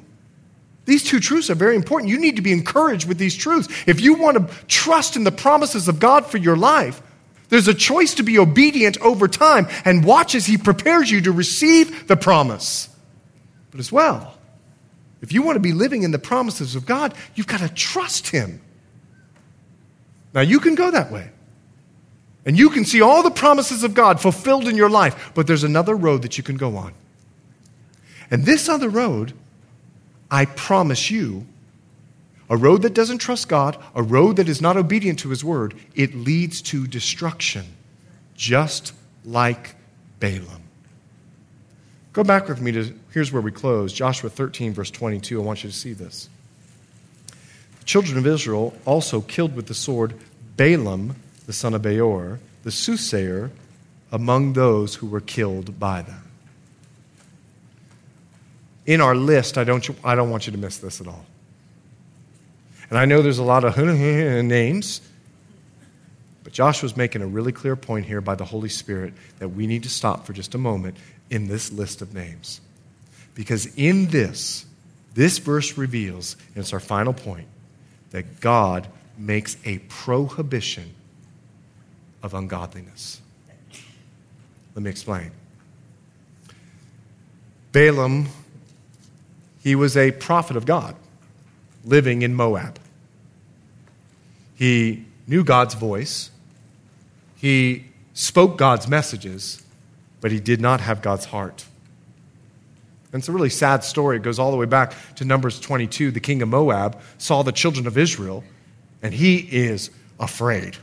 These 0.85 1.03
two 1.03 1.19
truths 1.19 1.49
are 1.49 1.55
very 1.55 1.75
important. 1.75 2.11
You 2.11 2.19
need 2.19 2.35
to 2.35 2.41
be 2.43 2.51
encouraged 2.51 3.07
with 3.07 3.17
these 3.17 3.35
truths. 3.35 3.67
If 3.87 3.99
you 3.99 4.13
want 4.13 4.37
to 4.37 4.65
trust 4.65 5.15
in 5.15 5.23
the 5.23 5.31
promises 5.31 5.87
of 5.87 5.99
God 5.99 6.27
for 6.27 6.37
your 6.37 6.55
life, 6.55 7.01
there's 7.49 7.67
a 7.67 7.73
choice 7.73 8.13
to 8.15 8.23
be 8.23 8.37
obedient 8.37 9.01
over 9.01 9.27
time 9.27 9.67
and 9.83 10.05
watch 10.05 10.35
as 10.35 10.45
He 10.45 10.57
prepares 10.57 11.09
you 11.09 11.21
to 11.21 11.31
receive 11.31 12.07
the 12.07 12.15
promise. 12.15 12.87
But 13.71 13.79
as 13.79 13.91
well, 13.91 14.37
if 15.21 15.31
you 15.31 15.41
want 15.41 15.55
to 15.55 15.59
be 15.59 15.73
living 15.73 16.03
in 16.03 16.11
the 16.11 16.19
promises 16.19 16.75
of 16.75 16.85
God, 16.85 17.15
you've 17.33 17.47
got 17.47 17.61
to 17.61 17.69
trust 17.69 18.27
Him. 18.27 18.61
Now, 20.33 20.41
you 20.41 20.59
can 20.59 20.75
go 20.75 20.91
that 20.91 21.11
way. 21.11 21.31
And 22.45 22.57
you 22.57 22.69
can 22.69 22.85
see 22.85 23.01
all 23.01 23.21
the 23.21 23.31
promises 23.31 23.83
of 23.83 23.93
God 23.93 24.21
fulfilled 24.21 24.67
in 24.67 24.75
your 24.75 24.89
life, 24.89 25.31
but 25.35 25.45
there's 25.45 25.63
another 25.63 25.95
road 25.95 26.21
that 26.21 26.37
you 26.37 26.43
can 26.43 26.57
go 26.57 26.77
on. 26.77 26.93
And 28.31 28.45
this 28.45 28.69
other 28.69 28.89
road, 28.89 29.33
I 30.31 30.45
promise 30.45 31.11
you, 31.11 31.45
a 32.49 32.57
road 32.57 32.81
that 32.81 32.93
doesn't 32.93 33.19
trust 33.19 33.47
God, 33.47 33.77
a 33.93 34.01
road 34.01 34.37
that 34.37 34.49
is 34.49 34.61
not 34.61 34.77
obedient 34.77 35.19
to 35.19 35.29
his 35.29 35.43
word, 35.43 35.75
it 35.95 36.15
leads 36.15 36.61
to 36.63 36.87
destruction, 36.87 37.65
just 38.35 38.93
like 39.23 39.75
Balaam. 40.19 40.63
Go 42.13 42.23
back 42.23 42.47
with 42.47 42.59
me 42.59 42.71
to, 42.71 42.93
here's 43.11 43.31
where 43.31 43.41
we 43.41 43.51
close 43.51 43.93
Joshua 43.93 44.29
13, 44.29 44.73
verse 44.73 44.89
22. 44.89 45.39
I 45.39 45.43
want 45.43 45.63
you 45.63 45.69
to 45.69 45.75
see 45.75 45.93
this. 45.93 46.27
The 47.79 47.85
children 47.85 48.17
of 48.17 48.25
Israel 48.25 48.73
also 48.85 49.21
killed 49.21 49.55
with 49.55 49.67
the 49.67 49.75
sword 49.75 50.15
Balaam, 50.57 51.15
the 51.49 51.53
son 51.53 51.73
of 51.73 51.81
Beor, 51.81 52.39
the 52.61 52.69
soothsayer, 52.69 53.49
among 54.11 54.53
those 54.53 54.93
who 54.93 55.07
were 55.07 55.19
killed 55.19 55.79
by 55.79 56.03
them. 56.03 56.21
In 58.85 59.01
our 59.01 59.15
list, 59.15 59.57
I 59.57 59.63
don't, 59.63 59.89
I 60.05 60.13
don't 60.13 60.29
want 60.29 60.45
you 60.45 60.51
to 60.51 60.59
miss 60.59 60.77
this 60.77 61.01
at 61.01 61.07
all. 61.07 61.25
And 62.91 62.99
I 62.99 63.05
know 63.05 63.23
there's 63.23 63.39
a 63.39 63.43
lot 63.43 63.63
of 63.63 63.75
names, 63.83 65.01
but 66.43 66.53
Joshua's 66.53 66.95
making 66.95 67.23
a 67.23 67.27
really 67.27 67.51
clear 67.51 67.75
point 67.75 68.05
here 68.05 68.21
by 68.21 68.35
the 68.35 68.45
Holy 68.45 68.69
Spirit 68.69 69.15
that 69.39 69.49
we 69.49 69.65
need 69.65 69.81
to 69.81 69.89
stop 69.89 70.27
for 70.27 70.33
just 70.33 70.53
a 70.53 70.59
moment 70.59 70.97
in 71.31 71.47
this 71.47 71.71
list 71.71 72.03
of 72.03 72.13
names. 72.13 72.61
Because 73.33 73.75
in 73.75 74.05
this, 74.09 74.67
this 75.15 75.39
verse 75.39 75.79
reveals, 75.79 76.37
and 76.53 76.57
it's 76.57 76.73
our 76.73 76.79
final 76.79 77.13
point, 77.13 77.47
that 78.11 78.39
God 78.39 78.85
makes 79.17 79.57
a 79.65 79.79
prohibition 79.79 80.93
of 82.21 82.33
ungodliness. 82.33 83.21
Let 84.75 84.83
me 84.83 84.89
explain. 84.89 85.31
Balaam, 87.71 88.29
he 89.63 89.75
was 89.75 89.95
a 89.95 90.11
prophet 90.11 90.55
of 90.55 90.65
God 90.65 90.95
living 91.85 92.21
in 92.21 92.33
Moab. 92.33 92.79
He 94.55 95.05
knew 95.27 95.43
God's 95.43 95.73
voice, 95.73 96.31
he 97.35 97.85
spoke 98.13 98.57
God's 98.57 98.87
messages, 98.87 99.63
but 100.19 100.31
he 100.31 100.39
did 100.39 100.59
not 100.59 100.81
have 100.81 101.01
God's 101.01 101.25
heart. 101.25 101.65
And 103.11 103.21
it's 103.21 103.29
a 103.29 103.31
really 103.31 103.49
sad 103.49 103.83
story. 103.83 104.17
It 104.17 104.23
goes 104.23 104.37
all 104.37 104.51
the 104.51 104.57
way 104.57 104.65
back 104.65 104.93
to 105.15 105.25
Numbers 105.25 105.59
22. 105.59 106.11
The 106.11 106.19
king 106.19 106.41
of 106.41 106.49
Moab 106.49 106.99
saw 107.17 107.41
the 107.41 107.51
children 107.51 107.87
of 107.87 107.97
Israel, 107.97 108.43
and 109.01 109.13
he 109.13 109.37
is 109.37 109.89
afraid. 110.19 110.77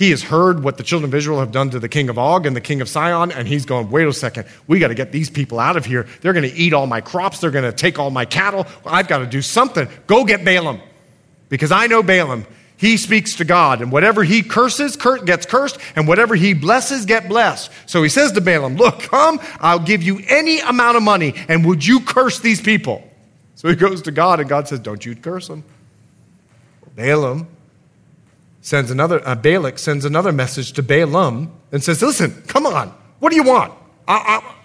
He 0.00 0.08
has 0.12 0.22
heard 0.22 0.64
what 0.64 0.78
the 0.78 0.82
children 0.82 1.10
of 1.10 1.14
Israel 1.14 1.40
have 1.40 1.52
done 1.52 1.68
to 1.68 1.78
the 1.78 1.86
king 1.86 2.08
of 2.08 2.18
Og 2.18 2.46
and 2.46 2.56
the 2.56 2.60
king 2.62 2.80
of 2.80 2.88
Sihon, 2.88 3.30
and 3.30 3.46
he's 3.46 3.66
going, 3.66 3.90
wait 3.90 4.08
a 4.08 4.12
second, 4.14 4.46
we 4.66 4.78
got 4.78 4.88
to 4.88 4.94
get 4.94 5.12
these 5.12 5.28
people 5.28 5.60
out 5.60 5.76
of 5.76 5.84
here. 5.84 6.06
They're 6.22 6.32
going 6.32 6.50
to 6.50 6.56
eat 6.56 6.72
all 6.72 6.86
my 6.86 7.02
crops, 7.02 7.38
they're 7.38 7.50
going 7.50 7.70
to 7.70 7.72
take 7.72 7.98
all 7.98 8.10
my 8.10 8.24
cattle. 8.24 8.66
I've 8.86 9.08
got 9.08 9.18
to 9.18 9.26
do 9.26 9.42
something. 9.42 9.86
Go 10.06 10.24
get 10.24 10.42
Balaam. 10.42 10.80
Because 11.50 11.70
I 11.70 11.86
know 11.86 12.02
Balaam. 12.02 12.46
He 12.78 12.96
speaks 12.96 13.36
to 13.36 13.44
God, 13.44 13.82
and 13.82 13.92
whatever 13.92 14.24
he 14.24 14.42
curses 14.42 14.96
gets 14.96 15.44
cursed, 15.44 15.76
and 15.94 16.08
whatever 16.08 16.34
he 16.34 16.54
blesses 16.54 17.04
get 17.04 17.28
blessed. 17.28 17.70
So 17.84 18.02
he 18.02 18.08
says 18.08 18.32
to 18.32 18.40
Balaam, 18.40 18.76
Look, 18.76 19.00
come, 19.00 19.38
I'll 19.60 19.80
give 19.80 20.02
you 20.02 20.22
any 20.30 20.60
amount 20.60 20.96
of 20.96 21.02
money, 21.02 21.34
and 21.46 21.62
would 21.66 21.84
you 21.84 22.00
curse 22.00 22.40
these 22.40 22.62
people? 22.62 23.06
So 23.54 23.68
he 23.68 23.74
goes 23.74 24.00
to 24.00 24.12
God, 24.12 24.40
and 24.40 24.48
God 24.48 24.66
says, 24.66 24.80
Don't 24.80 25.04
you 25.04 25.14
curse 25.14 25.48
them. 25.48 25.62
Balaam 26.96 27.48
sends 28.60 28.90
another, 28.90 29.26
uh, 29.26 29.34
Balak 29.34 29.78
sends 29.78 30.04
another 30.04 30.32
message 30.32 30.72
to 30.72 30.82
Balaam 30.82 31.52
and 31.72 31.82
says, 31.82 32.02
Listen, 32.02 32.42
come 32.46 32.66
on, 32.66 32.94
what 33.18 33.30
do 33.30 33.36
you 33.36 33.44
want? 33.44 33.74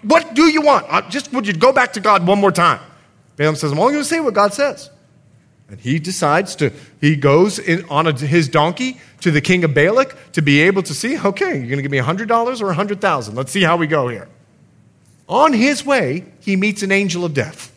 what 0.02 0.34
do 0.34 0.50
you 0.50 0.60
want? 0.60 0.86
just 1.10 1.32
would 1.32 1.46
you 1.46 1.52
go 1.52 1.72
back 1.72 1.92
to 1.92 2.00
God 2.00 2.26
one 2.26 2.40
more 2.40 2.50
time? 2.50 2.80
Balaam 3.36 3.54
says, 3.54 3.70
I'm 3.70 3.78
only 3.78 3.92
going 3.92 4.02
to 4.02 4.08
say 4.08 4.20
what 4.20 4.34
God 4.34 4.52
says. 4.54 4.90
And 5.68 5.80
he 5.80 5.98
decides 5.98 6.56
to, 6.56 6.72
he 7.00 7.16
goes 7.16 7.58
in, 7.58 7.84
on 7.88 8.06
a, 8.06 8.12
his 8.12 8.48
donkey 8.48 9.00
to 9.20 9.30
the 9.30 9.40
king 9.40 9.64
of 9.64 9.74
Balak 9.74 10.32
to 10.32 10.42
be 10.42 10.60
able 10.60 10.82
to 10.84 10.94
see, 10.94 11.18
okay, 11.18 11.58
you're 11.58 11.68
going 11.68 11.76
to 11.76 11.82
give 11.82 11.90
me 11.90 11.98
$100 11.98 12.28
or 12.60 12.66
100000 12.66 13.34
Let's 13.34 13.52
see 13.52 13.62
how 13.62 13.76
we 13.76 13.86
go 13.86 14.08
here. 14.08 14.28
On 15.28 15.52
his 15.52 15.84
way, 15.84 16.24
he 16.40 16.54
meets 16.54 16.82
an 16.82 16.92
angel 16.92 17.24
of 17.24 17.34
death. 17.34 17.72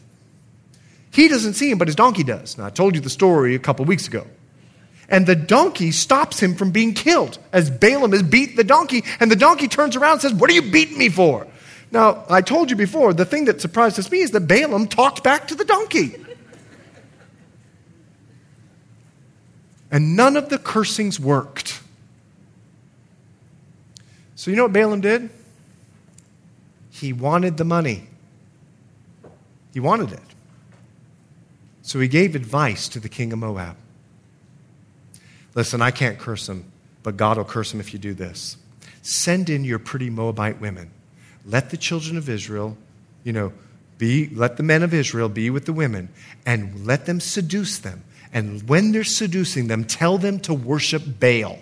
He 1.12 1.28
doesn't 1.28 1.56
see 1.56 1.72
him, 1.72 1.80
but 1.80 1.88
his 1.88 1.96
donkey 1.96 2.24
does. 2.24 2.58
Now, 2.58 2.66
I 2.66 2.70
told 2.70 2.94
you 2.94 3.02
the 3.02 3.10
story 3.10 3.56
a 3.56 3.60
couple 3.60 3.86
weeks 3.86 4.08
ago. 4.08 4.28
And 5.10 5.26
the 5.26 5.36
donkey 5.36 5.92
stops 5.92 6.42
him 6.42 6.56
from 6.56 6.72
being 6.72 6.94
killed 6.94 7.40
as 7.52 7.70
Balaam 7.70 8.12
has 8.12 8.24
beat 8.24 8.56
the 8.56 8.64
donkey. 8.64 9.04
And 9.20 9.32
the 9.32 9.36
donkey 9.36 9.68
turns 9.68 9.96
around 9.96 10.14
and 10.14 10.22
says, 10.22 10.34
What 10.34 10.50
are 10.50 10.54
you 10.54 10.72
beating 10.72 10.98
me 10.98 11.10
for? 11.10 11.48
Now, 11.92 12.24
I 12.30 12.42
told 12.42 12.70
you 12.70 12.76
before, 12.76 13.14
the 13.14 13.26
thing 13.26 13.46
that 13.46 13.60
surprises 13.60 14.12
me 14.12 14.20
is 14.20 14.32
that 14.32 14.42
Balaam 14.42 14.88
talked 14.88 15.24
back 15.24 15.48
to 15.48 15.56
the 15.56 15.66
donkey. 15.66 16.16
And 19.92 20.16
none 20.16 20.38
of 20.38 20.50
the 20.50 20.60
cursings 20.60 21.20
worked. 21.20 21.82
So, 24.36 24.52
you 24.52 24.58
know 24.58 24.64
what 24.64 24.74
Balaam 24.74 25.02
did? 25.02 25.32
He 26.92 27.12
wanted 27.12 27.58
the 27.58 27.66
money. 27.66 28.08
He 29.74 29.80
wanted 29.80 30.12
it. 30.12 30.20
So 31.82 32.00
he 32.00 32.08
gave 32.08 32.36
advice 32.36 32.88
to 32.90 33.00
the 33.00 33.10
king 33.10 33.34
of 33.34 33.40
Moab. 33.40 33.76
Listen, 35.56 35.82
I 35.82 35.92
can't 35.92 36.20
curse 36.20 36.48
them, 36.48 36.72
but 37.04 37.18
God 37.18 37.38
will 37.38 37.46
curse 37.46 37.72
them 37.72 37.80
if 37.80 37.94
you 37.94 38.00
do 38.00 38.14
this. 38.14 38.58
Send 39.02 39.50
in 39.50 39.64
your 39.64 39.80
pretty 39.80 40.10
Moabite 40.10 40.60
women. 40.62 40.92
Let 41.46 41.70
the 41.70 41.78
children 41.78 42.18
of 42.18 42.30
Israel, 42.30 42.78
you 43.24 43.34
know, 43.34 43.54
be, 43.98 44.30
let 44.34 44.58
the 44.58 44.64
men 44.64 44.84
of 44.84 44.94
Israel 44.94 45.30
be 45.30 45.50
with 45.50 45.66
the 45.66 45.74
women 45.74 46.10
and 46.46 46.86
let 46.86 47.06
them 47.06 47.20
seduce 47.20 47.78
them. 47.80 48.04
And 48.32 48.68
when 48.70 48.92
they're 48.92 49.04
seducing 49.04 49.68
them, 49.68 49.84
tell 49.84 50.18
them 50.18 50.40
to 50.42 50.54
worship 50.54 51.04
Baal. 51.20 51.60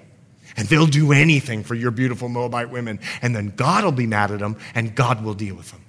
And 0.55 0.67
they'll 0.67 0.87
do 0.87 1.11
anything 1.11 1.63
for 1.63 1.75
your 1.75 1.91
beautiful 1.91 2.29
Moabite 2.29 2.69
women. 2.69 2.99
And 3.21 3.35
then 3.35 3.53
God 3.55 3.83
will 3.83 3.91
be 3.91 4.07
mad 4.07 4.31
at 4.31 4.39
them 4.39 4.57
and 4.73 4.95
God 4.95 5.23
will 5.23 5.33
deal 5.33 5.55
with 5.55 5.71
them. 5.71 5.81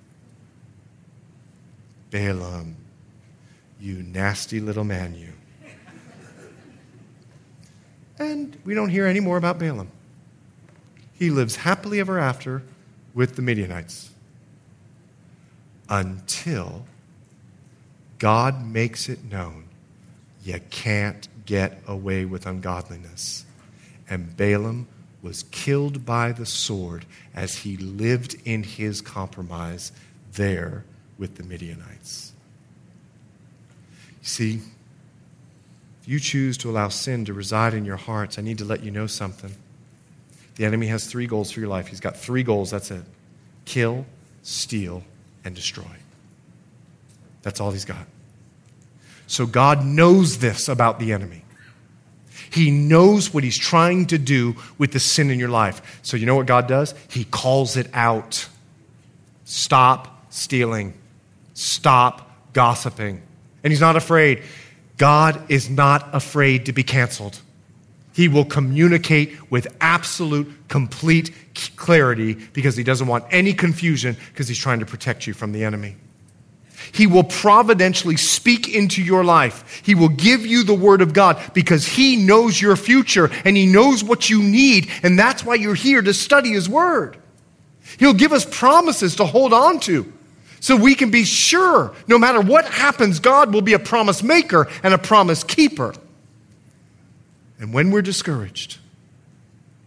Balaam, 2.11 2.77
you 3.81 4.03
nasty 4.03 4.61
little 4.61 4.85
man, 4.85 5.15
you. 5.15 5.33
And 8.19 8.57
we 8.65 8.75
don't 8.75 8.89
hear 8.89 9.07
any 9.07 9.21
more 9.21 9.37
about 9.37 9.59
Balaam. 9.59 9.91
he 11.15 11.31
lives 11.31 11.57
happily 11.57 11.99
ever 12.01 12.19
after 12.19 12.63
with 13.15 13.37
the 13.37 13.43
Midianites 13.43 14.11
until 15.89 16.87
God 18.19 18.65
makes 18.65 19.09
it 19.09 19.25
known 19.25 19.65
you 20.45 20.61
can't 20.71 21.29
get 21.47 21.83
away 21.87 22.25
with 22.25 22.47
ungodliness. 22.47 23.45
And 24.09 24.37
Balaam 24.37 24.87
was 25.23 25.43
killed 25.45 26.07
by 26.07 26.33
the 26.33 26.47
sword 26.47 27.05
as 27.35 27.57
he 27.57 27.77
lived 27.77 28.37
in 28.45 28.63
his 28.63 29.01
compromise 29.01 29.93
there 30.33 30.85
with 31.19 31.37
the 31.37 31.43
Midianites. 31.43 32.33
See, 34.23 34.61
you 36.09 36.19
choose 36.19 36.57
to 36.57 36.71
allow 36.71 36.89
sin 36.89 37.27
to 37.27 37.35
reside 37.35 37.75
in 37.75 37.85
your 37.85 37.99
hearts, 37.99 38.39
I 38.39 38.43
need 38.43 38.57
to 38.59 38.65
let 38.65 38.83
you 38.83 38.91
know 38.91 39.07
something. 39.07 39.55
The 40.57 40.65
enemy 40.65 40.87
has 40.87 41.05
three 41.05 41.27
goals 41.27 41.51
for 41.51 41.61
your 41.61 41.69
life. 41.69 41.87
He's 41.87 42.01
got 42.01 42.17
three 42.17 42.43
goals, 42.43 42.71
that's 42.71 42.91
it 42.91 43.03
kill, 43.67 44.07
steal, 44.43 45.03
and 45.45 45.55
destroy. 45.55 45.85
That's 47.43 47.61
all 47.61 47.71
he's 47.71 47.85
got. 47.85 48.07
So 49.27 49.45
God 49.45 49.85
knows 49.85 50.39
this 50.39 50.71
about 50.71 50.99
the 50.99 51.13
enemy. 51.13 51.45
He 52.49 52.71
knows 52.71 53.35
what 53.35 53.45
he's 53.45 53.59
trying 53.59 54.07
to 54.07 54.17
do 54.17 54.57
with 54.79 54.93
the 54.93 55.01
sin 55.01 55.31
in 55.31 55.39
your 55.39 55.51
life. 55.51 56.01
So, 56.01 56.17
you 56.17 56.25
know 56.25 56.37
what 56.37 56.47
God 56.47 56.67
does? 56.67 56.95
He 57.11 57.25
calls 57.25 57.77
it 57.77 57.91
out. 57.93 58.49
Stop 59.45 60.33
stealing. 60.33 60.95
Stop 61.53 62.31
gossiping. 62.55 63.21
And 63.63 63.71
he's 63.71 63.83
not 63.83 63.97
afraid. 63.97 64.43
God 64.99 65.41
is 65.51 65.71
not 65.71 66.15
afraid 66.15 66.67
to 66.67 66.73
be 66.73 66.83
canceled. 66.83 67.41
He 68.13 68.27
will 68.27 68.45
communicate 68.45 69.51
with 69.51 69.69
absolute, 69.81 70.53
complete 70.69 71.33
clarity 71.77 72.35
because 72.35 72.77
he 72.77 72.83
doesn't 72.83 73.07
want 73.07 73.25
any 73.31 73.55
confusion 73.55 74.17
because 74.33 74.49
he's 74.49 74.59
trying 74.59 74.81
to 74.81 74.87
protect 74.87 75.27
you 75.27 75.35
from 75.35 75.53
the 75.53 75.65
enemy. 75.65 75.97
He 76.93 77.07
will 77.07 77.25
providentially 77.25 78.17
speak 78.17 78.75
into 78.75 79.03
your 79.03 79.25
life. 79.25 79.83
He 79.85 79.95
will 79.95 80.09
give 80.09 80.47
you 80.47 80.63
the 80.63 80.75
Word 80.75 81.03
of 81.03 81.13
God 81.13 81.41
because 81.53 81.87
He 81.87 82.17
knows 82.17 82.61
your 82.61 82.77
future 82.77 83.31
and 83.45 83.57
He 83.57 83.67
knows 83.67 84.05
what 84.05 84.31
you 84.31 84.43
need, 84.43 84.89
and 85.03 85.19
that's 85.19 85.45
why 85.45 85.57
you're 85.57 85.75
here 85.75 86.03
to 86.03 86.15
study 86.15 86.51
His 86.51 86.69
Word. 86.69 87.17
He'll 87.99 88.15
give 88.15 88.33
us 88.33 88.45
promises 88.45 89.17
to 89.17 89.25
hold 89.25 89.53
on 89.53 89.81
to 89.81 90.13
so 90.61 90.77
we 90.77 90.95
can 90.95 91.11
be 91.11 91.25
sure 91.25 91.95
no 92.07 92.19
matter 92.19 92.41
what 92.41 92.65
happens, 92.67 93.21
God 93.21 93.53
will 93.53 93.63
be 93.63 93.75
a 93.75 93.79
promise 93.79 94.23
maker 94.23 94.69
and 94.83 94.93
a 94.93 94.99
promise 94.99 95.45
keeper. 95.45 95.95
And 97.59 97.73
when 97.73 97.91
we're 97.91 98.03
discouraged, 98.03 98.79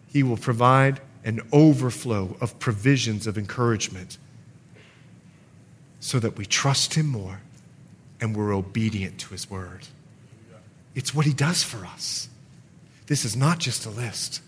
He 0.08 0.24
will 0.24 0.38
provide 0.38 1.02
an 1.24 1.42
overflow 1.52 2.36
of 2.42 2.58
provisions 2.60 3.28
of 3.28 3.38
encouragement 3.38 4.18
so 6.00 6.20
that 6.20 6.38
we 6.38 6.46
trust 6.46 6.96
Him 6.96 7.08
more 7.08 7.42
and 8.20 8.36
we're 8.36 8.54
obedient 8.54 9.20
to 9.20 9.30
His 9.30 9.50
word. 9.50 9.88
It's 10.96 11.14
what 11.14 11.26
He 11.26 11.34
does 11.34 11.64
for 11.64 11.86
us. 11.86 12.30
This 13.08 13.26
is 13.26 13.36
not 13.36 13.60
just 13.60 13.86
a 13.86 13.90
list. 13.90 14.42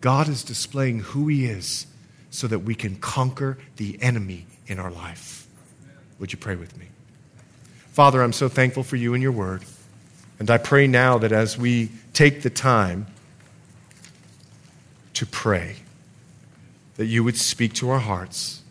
God 0.00 0.28
is 0.28 0.42
displaying 0.42 1.00
who 1.00 1.28
He 1.28 1.46
is 1.46 1.86
so 2.30 2.46
that 2.46 2.60
we 2.60 2.74
can 2.74 2.96
conquer 2.96 3.58
the 3.76 4.00
enemy 4.00 4.46
in 4.70 4.78
our 4.78 4.90
life. 4.90 5.46
Would 6.20 6.32
you 6.32 6.38
pray 6.38 6.54
with 6.54 6.78
me? 6.78 6.86
Father, 7.92 8.22
I'm 8.22 8.32
so 8.32 8.48
thankful 8.48 8.84
for 8.84 8.96
you 8.96 9.12
and 9.14 9.22
your 9.22 9.32
word. 9.32 9.64
And 10.38 10.48
I 10.48 10.56
pray 10.56 10.86
now 10.86 11.18
that 11.18 11.32
as 11.32 11.58
we 11.58 11.90
take 12.14 12.42
the 12.42 12.48
time 12.48 13.06
to 15.14 15.26
pray, 15.26 15.76
that 16.96 17.06
you 17.06 17.24
would 17.24 17.36
speak 17.36 17.74
to 17.74 17.90
our 17.90 17.98
hearts 17.98 18.62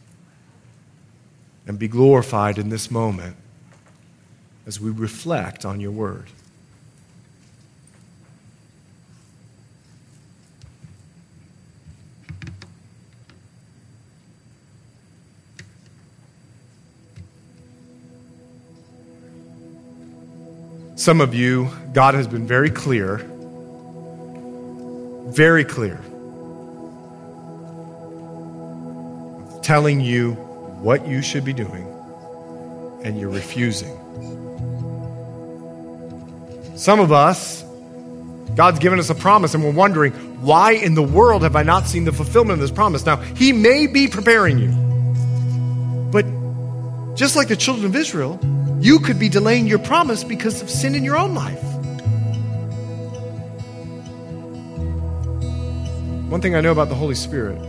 and 1.67 1.77
be 1.77 1.87
glorified 1.87 2.57
in 2.57 2.69
this 2.69 2.89
moment 2.89 3.35
as 4.65 4.79
we 4.79 4.89
reflect 4.89 5.65
on 5.65 5.79
your 5.79 5.91
word. 5.91 6.27
Some 20.99 21.21
of 21.21 21.33
you, 21.33 21.69
God 21.93 22.13
has 22.15 22.27
been 22.27 22.45
very 22.45 22.69
clear, 22.69 23.19
very 25.27 25.63
clear, 25.63 25.97
telling 29.61 30.01
you 30.01 30.33
what 30.81 31.07
you 31.07 31.21
should 31.21 31.45
be 31.45 31.53
doing, 31.53 31.87
and 33.05 33.17
you're 33.17 33.29
refusing. 33.29 33.95
Some 36.75 36.99
of 36.99 37.13
us, 37.13 37.63
God's 38.55 38.79
given 38.79 38.99
us 38.99 39.09
a 39.09 39.15
promise, 39.15 39.53
and 39.53 39.63
we're 39.63 39.71
wondering, 39.71 40.11
why 40.41 40.73
in 40.73 40.95
the 40.95 41.01
world 41.01 41.43
have 41.43 41.55
I 41.55 41.63
not 41.63 41.87
seen 41.87 42.03
the 42.03 42.11
fulfillment 42.11 42.55
of 42.55 42.59
this 42.59 42.71
promise? 42.71 43.05
Now, 43.05 43.15
He 43.15 43.53
may 43.53 43.87
be 43.87 44.09
preparing 44.09 44.59
you, 44.59 44.73
but 46.11 46.25
just 47.15 47.37
like 47.37 47.47
the 47.47 47.55
children 47.55 47.85
of 47.85 47.95
Israel, 47.95 48.37
you 48.79 48.99
could 48.99 49.19
be 49.19 49.29
delaying 49.29 49.67
your 49.67 49.79
promise 49.79 50.23
because 50.23 50.61
of 50.61 50.69
sin 50.69 50.95
in 50.95 51.03
your 51.03 51.17
own 51.17 51.33
life. 51.35 51.63
One 56.29 56.41
thing 56.41 56.55
I 56.55 56.61
know 56.61 56.71
about 56.71 56.89
the 56.89 56.95
Holy 56.95 57.15
Spirit 57.15 57.59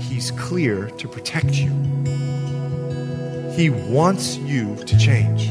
He's 0.00 0.30
clear 0.30 0.86
to 0.88 1.08
protect 1.08 1.54
you. 1.54 1.70
He 3.56 3.70
wants 3.70 4.36
you 4.36 4.76
to 4.76 4.96
change 4.96 5.50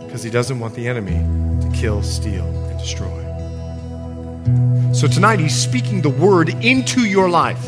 because 0.00 0.22
he 0.22 0.30
doesn't 0.30 0.58
want 0.58 0.74
the 0.74 0.88
enemy 0.88 1.18
to 1.60 1.70
kill, 1.76 2.02
steal, 2.02 2.46
and 2.46 2.78
destroy. 2.78 3.22
So 4.94 5.06
tonight, 5.06 5.40
he's 5.40 5.54
speaking 5.54 6.00
the 6.00 6.08
word 6.08 6.48
into 6.64 7.02
your 7.02 7.28
life. 7.28 7.62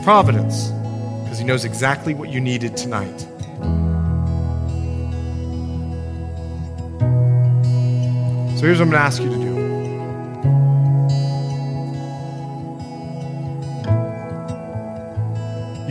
It's 0.00 0.06
providence 0.06 0.68
because 1.24 1.38
he 1.38 1.44
knows 1.44 1.66
exactly 1.66 2.14
what 2.14 2.30
you 2.30 2.40
needed 2.40 2.74
tonight. 2.74 3.20
So 8.56 8.64
here's 8.64 8.78
what 8.78 8.86
I'm 8.86 8.90
going 8.90 8.92
to 8.92 8.98
ask 8.98 9.20
you 9.20 9.28
to 9.28 9.36
do. 9.36 9.50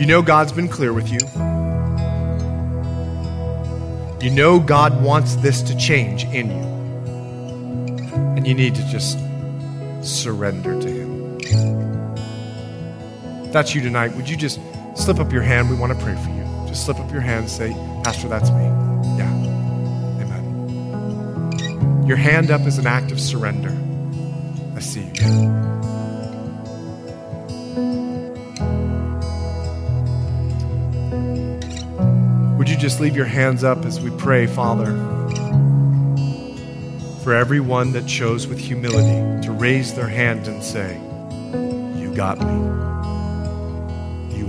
You 0.00 0.06
know 0.06 0.22
God's 0.22 0.50
been 0.50 0.66
clear 0.66 0.92
with 0.92 1.08
you. 1.08 1.20
You 4.20 4.34
know 4.34 4.58
God 4.58 5.04
wants 5.04 5.36
this 5.36 5.62
to 5.62 5.76
change 5.76 6.24
in 6.24 6.50
you. 6.50 6.64
And 8.36 8.44
you 8.44 8.54
need 8.54 8.74
to 8.74 8.82
just 8.88 9.20
surrender 10.02 10.80
to. 10.82 10.89
That's 13.52 13.74
you 13.74 13.80
tonight, 13.80 14.14
would 14.14 14.28
you 14.28 14.36
just 14.36 14.60
slip 14.94 15.18
up 15.18 15.32
your 15.32 15.42
hand? 15.42 15.68
We 15.68 15.76
want 15.76 15.92
to 15.92 16.04
pray 16.04 16.14
for 16.14 16.30
you. 16.30 16.44
Just 16.68 16.84
slip 16.84 17.00
up 17.00 17.10
your 17.10 17.20
hand 17.20 17.40
and 17.40 17.50
say, 17.50 17.72
Pastor, 18.04 18.28
that's 18.28 18.48
me. 18.50 18.62
Yeah. 19.18 19.28
Amen. 20.22 22.06
Your 22.06 22.16
hand 22.16 22.52
up 22.52 22.60
is 22.60 22.78
an 22.78 22.86
act 22.86 23.10
of 23.10 23.20
surrender. 23.20 23.76
I 24.76 24.80
see 24.80 25.00
you. 25.00 25.70
Would 32.56 32.68
you 32.68 32.76
just 32.76 33.00
leave 33.00 33.16
your 33.16 33.26
hands 33.26 33.64
up 33.64 33.84
as 33.84 34.00
we 34.00 34.10
pray, 34.10 34.46
Father, 34.46 34.92
for 37.24 37.34
everyone 37.34 37.90
that 37.92 38.06
chose 38.06 38.46
with 38.46 38.60
humility 38.60 39.44
to 39.44 39.50
raise 39.50 39.94
their 39.94 40.06
hand 40.06 40.46
and 40.46 40.62
say, 40.62 40.94
You 42.00 42.14
got 42.14 42.38
me. 42.38 42.90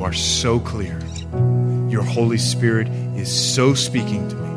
Are 0.02 0.14
so 0.14 0.60
clear. 0.60 1.00
Your 1.88 2.02
Holy 2.02 2.40
Spirit 2.40 2.88
is 3.16 3.32
so 3.32 3.76
speaking 3.76 4.28
to 4.30 4.36
me. 4.36 4.50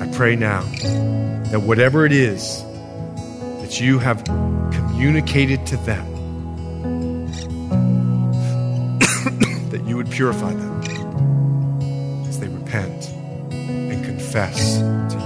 I 0.00 0.06
pray 0.14 0.36
now 0.36 0.62
that 1.50 1.62
whatever 1.62 2.06
it 2.06 2.12
is 2.12 2.62
that 3.60 3.80
you 3.80 3.98
have 3.98 4.22
communicated 4.72 5.66
to 5.66 5.76
them, 5.78 6.06
that 9.70 9.82
you 9.84 9.96
would 9.96 10.10
purify 10.12 10.54
them 10.54 10.82
as 12.28 12.38
they 12.38 12.46
repent 12.46 13.08
and 13.60 14.04
confess 14.04 14.78
to 14.78 15.16
you. 15.18 15.21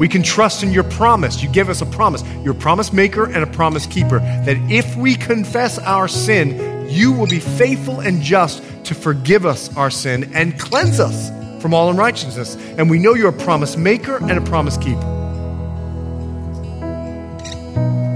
We 0.00 0.08
can 0.08 0.22
trust 0.22 0.62
in 0.62 0.72
your 0.72 0.84
promise. 0.84 1.42
You 1.42 1.50
give 1.50 1.68
us 1.68 1.82
a 1.82 1.86
promise. 1.86 2.24
You're 2.42 2.54
a 2.54 2.58
promise 2.58 2.90
maker 2.90 3.26
and 3.26 3.42
a 3.42 3.46
promise 3.46 3.86
keeper 3.86 4.18
that 4.20 4.56
if 4.70 4.96
we 4.96 5.14
confess 5.14 5.78
our 5.78 6.08
sin, 6.08 6.88
you 6.88 7.12
will 7.12 7.26
be 7.26 7.38
faithful 7.38 8.00
and 8.00 8.22
just 8.22 8.64
to 8.84 8.94
forgive 8.94 9.44
us 9.44 9.76
our 9.76 9.90
sin 9.90 10.32
and 10.32 10.58
cleanse 10.58 11.00
us 11.00 11.28
from 11.60 11.74
all 11.74 11.90
unrighteousness. 11.90 12.56
And 12.78 12.88
we 12.88 12.98
know 12.98 13.12
you're 13.12 13.28
a 13.28 13.44
promise 13.44 13.76
maker 13.76 14.16
and 14.16 14.38
a 14.38 14.40
promise 14.40 14.78
keeper. 14.78 15.02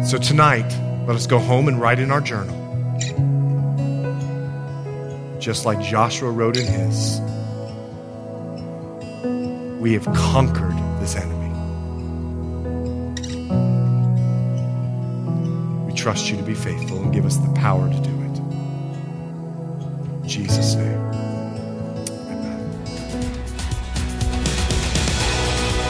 So 0.06 0.16
tonight, 0.16 0.70
let 1.06 1.16
us 1.16 1.26
go 1.26 1.38
home 1.38 1.68
and 1.68 1.78
write 1.78 1.98
in 1.98 2.10
our 2.10 2.22
journal, 2.22 2.56
just 5.38 5.66
like 5.66 5.82
Joshua 5.82 6.30
wrote 6.30 6.56
in 6.56 6.66
his. 6.66 7.20
We 9.82 9.92
have 9.92 10.06
conquered 10.14 10.83
trust 16.04 16.28
you 16.28 16.36
to 16.36 16.42
be 16.42 16.52
faithful 16.52 17.02
and 17.02 17.14
give 17.14 17.24
us 17.24 17.38
the 17.38 17.50
power 17.54 17.88
to 17.88 17.98
do 18.00 18.10
it. 18.10 18.38
In 20.22 20.28
Jesus' 20.28 20.74
name. 20.74 21.00
Amen. 22.28 22.68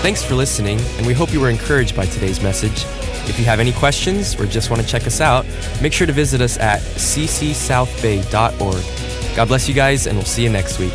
Thanks 0.03 0.23
for 0.23 0.37
listening, 0.37 0.79
and 0.99 1.05
we 1.05 1.15
hope 1.15 1.33
you 1.33 1.41
were 1.41 1.51
encouraged 1.51 1.97
by 1.97 2.07
today's 2.07 2.41
message. 2.41 2.85
If 3.29 3.41
you 3.41 3.45
have 3.47 3.59
any 3.59 3.73
questions 3.73 4.39
or 4.39 4.47
just 4.47 4.71
want 4.71 4.81
to 4.81 4.87
check 4.87 5.05
us 5.09 5.21
out, 5.21 5.45
make 5.83 5.93
sure 5.93 6.07
to 6.07 6.13
visit 6.13 6.41
us 6.41 6.59
at 6.59 6.81
ccsouthbay.org. 6.81 9.37
God 9.37 9.49
bless 9.49 9.69
you 9.69 9.75
guys, 9.75 10.07
and 10.07 10.17
we'll 10.17 10.25
see 10.25 10.45
you 10.45 10.51
next 10.51 10.79
week. 10.79 10.95